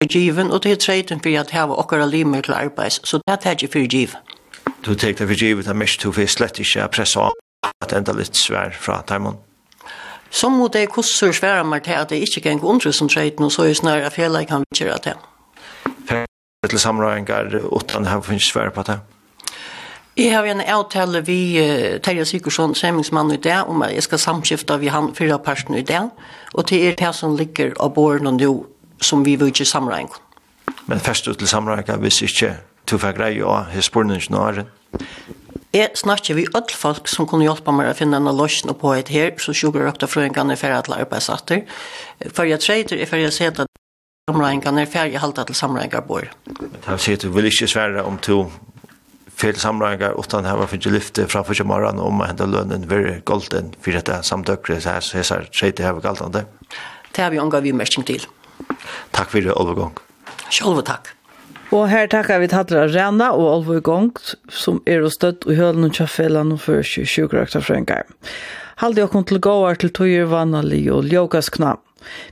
er 0.00 0.06
given, 0.06 0.50
og 0.50 0.62
det 0.62 0.72
er 0.72 0.76
treten 0.76 1.20
for 1.20 1.40
at 1.40 1.50
hava 1.50 1.74
okkara 1.74 2.06
limer 2.06 2.40
til 2.40 2.52
arbeids, 2.52 3.08
så 3.08 3.16
det 3.16 3.32
er 3.32 3.36
tæt 3.36 3.70
for 3.72 3.88
givet. 3.88 4.16
Du 4.86 4.94
tek 4.94 5.18
det 5.18 5.28
for 5.28 5.38
givet, 5.38 5.64
det 5.64 5.70
er 5.70 5.74
mest 5.74 6.02
du 6.02 6.12
fyrir 6.12 6.26
slett 6.26 6.58
ikke 6.58 6.88
pressa 6.88 7.20
av 7.20 7.32
at 7.84 7.92
enda 7.92 8.12
litt 8.16 8.36
svær 8.36 8.74
fra 8.74 9.02
Taimon. 9.06 9.38
Som 10.30 10.52
mot 10.58 10.72
det 10.72 10.88
kusser 10.90 11.32
sværa 11.32 11.62
meg 11.62 11.84
til 11.84 11.92
at 11.98 12.10
det 12.10 12.22
ikke 12.26 12.40
geng 12.40 12.64
undre 12.64 12.92
som 12.92 13.08
treten, 13.08 13.44
og 13.44 13.52
så 13.52 13.62
er 13.68 13.74
snarere 13.74 14.10
fjellet 14.10 14.48
kan 14.48 14.64
vi 14.66 14.82
kjøre 14.82 14.98
til. 14.98 15.14
Per 16.08 16.26
til 16.70 16.78
samrøyngar, 16.78 17.54
utan 17.70 18.06
her 18.06 18.20
finnes 18.20 18.50
svær 18.50 18.70
på 18.70 18.82
det. 18.82 19.00
Jeg 20.16 20.34
har 20.34 20.44
en 20.44 20.60
avtale 20.60 21.22
vi 21.24 21.38
uh, 21.60 22.00
Terje 22.02 22.24
Sikursson, 22.24 22.74
semmingsmann 22.74 23.30
i 23.32 23.36
det, 23.36 23.56
om 23.70 23.82
jeg 23.86 24.02
skal 24.02 24.18
samskifte 24.18 24.78
vi 24.80 24.90
han 24.90 25.14
fyra 25.14 25.38
personer 25.38 25.78
i 25.78 25.86
det, 25.86 26.02
og 26.54 26.66
til 26.66 26.88
er 26.88 26.98
det 26.98 27.14
som 27.14 27.36
ligger 27.38 27.76
av 27.80 27.94
båren 27.94 28.26
og 28.26 28.40
nå, 28.40 28.50
som 29.00 29.24
vi 29.24 29.36
vil 29.36 29.54
ikke 29.54 29.64
samregne. 29.64 30.18
Men 30.86 31.00
først 31.00 31.28
ut 31.28 31.38
til 31.38 31.48
samregne, 31.48 31.96
hvis 32.02 32.22
ikke 32.26 32.56
du 32.90 32.98
får 32.98 33.14
greie 33.16 33.46
av 33.46 33.70
hespurningen 33.70 34.34
og 34.34 34.48
æren? 34.48 34.72
Jeg 35.72 35.94
snakker 35.94 36.34
vi 36.34 36.48
alle 36.50 36.74
folk 36.74 37.06
som 37.08 37.28
kunne 37.30 37.46
hjelpe 37.46 37.70
meg 37.70 37.92
å 37.92 37.94
finne 37.94 38.18
en 38.18 38.32
løsning 38.34 38.74
på 38.74 38.90
et 38.98 39.12
her, 39.14 39.36
så 39.38 39.54
sjukker 39.54 39.86
dere 39.86 40.08
fra 40.10 40.24
en 40.26 40.34
gang 40.34 40.50
for 40.58 40.74
alle 40.74 40.96
arbeidsatter. 41.04 41.62
For 42.34 42.50
jeg 42.50 42.58
treter 42.64 42.98
er 42.98 43.06
for 43.06 43.22
jeg 43.22 43.32
ser 43.36 43.54
at 43.54 43.70
samregnene 44.26 44.82
er 44.82 44.90
ferdig 44.90 45.22
halte 45.22 45.44
til 45.46 45.54
samregnene 45.54 46.02
bor. 46.06 46.26
Men 46.58 46.74
det 46.74 46.90
har 46.90 46.98
sett 46.98 47.22
du 47.22 47.30
vil 47.30 47.46
ikke 47.46 47.70
svære 47.70 48.02
om 48.02 48.18
to 48.18 48.40
fel 49.40 49.56
samlingar 49.56 50.20
utan 50.20 50.44
hava 50.44 50.66
för 50.66 50.90
lyfte 50.90 51.26
framför 51.26 51.54
sig 51.54 51.66
morgon 51.66 51.98
om 51.98 52.20
att 52.20 52.26
hända 52.26 52.46
lönen 52.46 52.88
very 52.88 53.20
golden 53.24 53.72
för 53.80 53.92
detta 53.92 54.22
samtökre 54.22 54.80
så 54.80 54.88
här 54.88 55.00
så 55.00 55.34
här 55.34 55.44
tredje 55.44 55.86
hava 55.86 56.00
galtande. 56.00 56.44
Det 57.12 57.22
har 57.22 57.30
vi 57.30 57.40
omgått 57.40 57.62
vi 57.62 57.72
mest 57.72 58.06
till. 58.06 58.26
Tack 59.10 59.30
för 59.30 59.40
det 59.40 59.50
övergång. 59.50 59.92
Själva 60.50 60.82
tack. 60.82 61.08
Og 61.70 61.86
her 61.86 62.08
takkar 62.10 62.40
vi 62.42 62.48
Tatra 62.50 62.88
Rena 62.90 63.28
og 63.30 63.44
Olvo 63.46 63.76
i 63.78 63.80
Gongt, 63.80 64.34
som 64.50 64.80
er 64.90 65.04
og 65.06 65.12
støtt 65.14 65.46
i 65.46 65.54
hølen 65.54 65.86
og 65.86 65.94
kjaffelan 65.94 66.50
og 66.56 66.58
fyrir 66.64 67.06
20 67.06 67.62
frøyngar. 67.62 68.08
Halde 68.82 69.04
okkur 69.04 69.22
til 69.28 69.38
gåar 69.38 69.78
til 69.78 69.92
tøyer 69.94 70.26
vannalig 70.26 70.88
og 70.90 71.06
ljókaskna. 71.06 71.76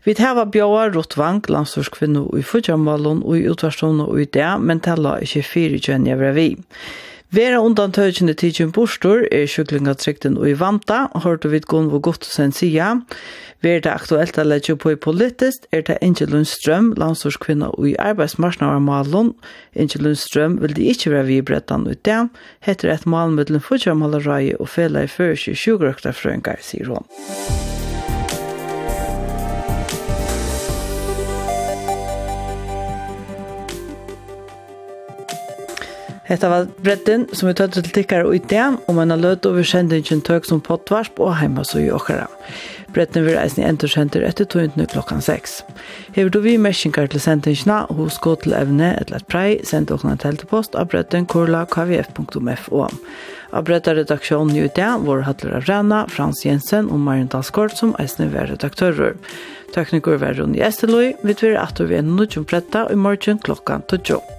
Vi 0.04 0.14
hava 0.18 0.46
bjóa 0.46 0.88
Rotvang, 0.94 1.42
landsorskvinnu 1.48 2.28
i 2.38 2.42
Fudjamalun 2.42 3.24
og 3.24 3.36
i 3.38 3.48
utvarstunna 3.50 4.08
og 4.08 4.22
i 4.22 4.30
det, 4.38 4.50
men 4.60 4.80
tala 4.80 5.18
ikkje 5.24 5.44
fyrir 5.44 5.84
kjønn 5.84 6.08
jeg 6.08 6.34
vi. 6.36 6.48
Vera 7.28 7.58
undan 7.60 7.92
tøytjende 7.92 8.32
tidsin 8.40 8.70
bostor 8.72 9.26
er 9.28 9.44
sjuklingatrykten 9.52 10.38
og 10.40 10.48
i 10.48 10.54
vanta, 10.56 11.10
hørte 11.20 11.50
vi 11.52 11.60
gunn 11.60 11.90
og 11.92 12.06
godt 12.06 12.24
sen 12.24 12.54
sida. 12.56 12.94
Ver 13.60 13.82
det 13.84 13.90
aktuelt 13.92 14.38
a 14.38 14.46
leggja 14.46 14.78
på 14.80 14.94
i 14.94 14.96
politist, 14.96 15.66
er 15.72 15.82
det 15.84 15.98
Inge 16.00 16.24
Lundstrøm, 16.24 16.94
landsorskvinna 16.96 17.68
og 17.74 17.90
i 17.90 17.96
arbeidsmarsnavarmalen. 18.00 19.34
Inge 19.76 20.00
Lundstrøm 20.00 20.56
vil 20.62 20.76
de 20.78 20.88
ikkje 20.88 21.12
vera 21.12 21.26
vi 21.28 21.40
i 21.42 21.44
brettan 21.44 21.84
ut 21.90 22.00
det, 22.08 22.20
heter 22.64 22.94
et 22.94 23.06
mal 23.06 23.34
mellom 23.34 23.60
og 24.08 24.68
fela 24.68 25.02
i 25.02 25.06
fyrir 25.06 25.36
sjukrøkta 25.36 26.16
frøyngar, 26.16 26.62
sier 26.62 26.88
hon. 26.88 27.04
Hetta 36.28 36.48
var 36.48 36.66
bredden 36.84 37.24
som 37.32 37.48
vi 37.48 37.54
tøtt 37.56 37.78
til 37.78 37.86
tikkar 37.88 38.26
og 38.28 38.34
idé 38.36 38.60
om 38.60 38.98
en 39.00 39.14
løt 39.16 39.46
over 39.48 39.64
sendingen 39.64 40.20
tøk 40.20 40.44
som 40.44 40.60
pottvarsp 40.60 41.22
og 41.24 41.38
heima 41.40 41.64
så 41.64 41.80
i 41.80 41.88
okkara. 41.88 42.26
Bredden 42.92 43.24
vil 43.24 43.38
eisen 43.40 43.62
i 43.62 43.68
entersenter 43.68 44.26
etter 44.28 44.44
tøyntene 44.48 44.84
klokkan 44.92 45.22
6. 45.24 45.58
Hever 46.16 46.32
du 46.32 46.38
vi 46.44 46.58
mersinkar 46.60 47.08
til 47.08 47.22
sendingina, 47.24 47.82
hos 47.96 48.20
gå 48.20 48.34
til 48.44 48.56
evne 48.56 48.94
eller 49.00 49.22
et 49.22 49.28
prei, 49.32 49.58
send 49.64 49.92
åkna 49.92 50.16
en 50.16 50.20
teltepost 50.20 50.76
av 50.76 50.92
kurla 51.32 51.64
kvf.fo. 51.72 52.86
Av 53.48 53.64
bredda 53.64 53.94
redaksjonen 53.96 54.56
i 54.56 54.66
idé 54.68 54.88
var 55.04 55.24
Hattler 55.24 55.56
av 55.56 55.68
Rana, 55.68 56.06
Frans 56.12 56.44
Jensen 56.44 56.90
og 56.92 57.00
Marin 57.00 57.30
Dalskort 57.32 57.76
som 57.76 57.94
eisen 57.98 58.34
var 58.34 58.52
redaktører. 58.52 59.16
Tekniker 59.72 60.20
var 60.20 60.36
Ronny 60.36 60.60
Esteløy, 60.60 61.14
vi 61.24 61.36
tver 61.36 61.56
at 61.60 61.80
vi 61.80 61.96
er 61.96 62.04
nødgjom 62.04 62.44
bredda 62.48 62.90
i 62.92 63.00
morgen 63.00 63.40
klokkan 63.40 63.84
12. 63.88 64.37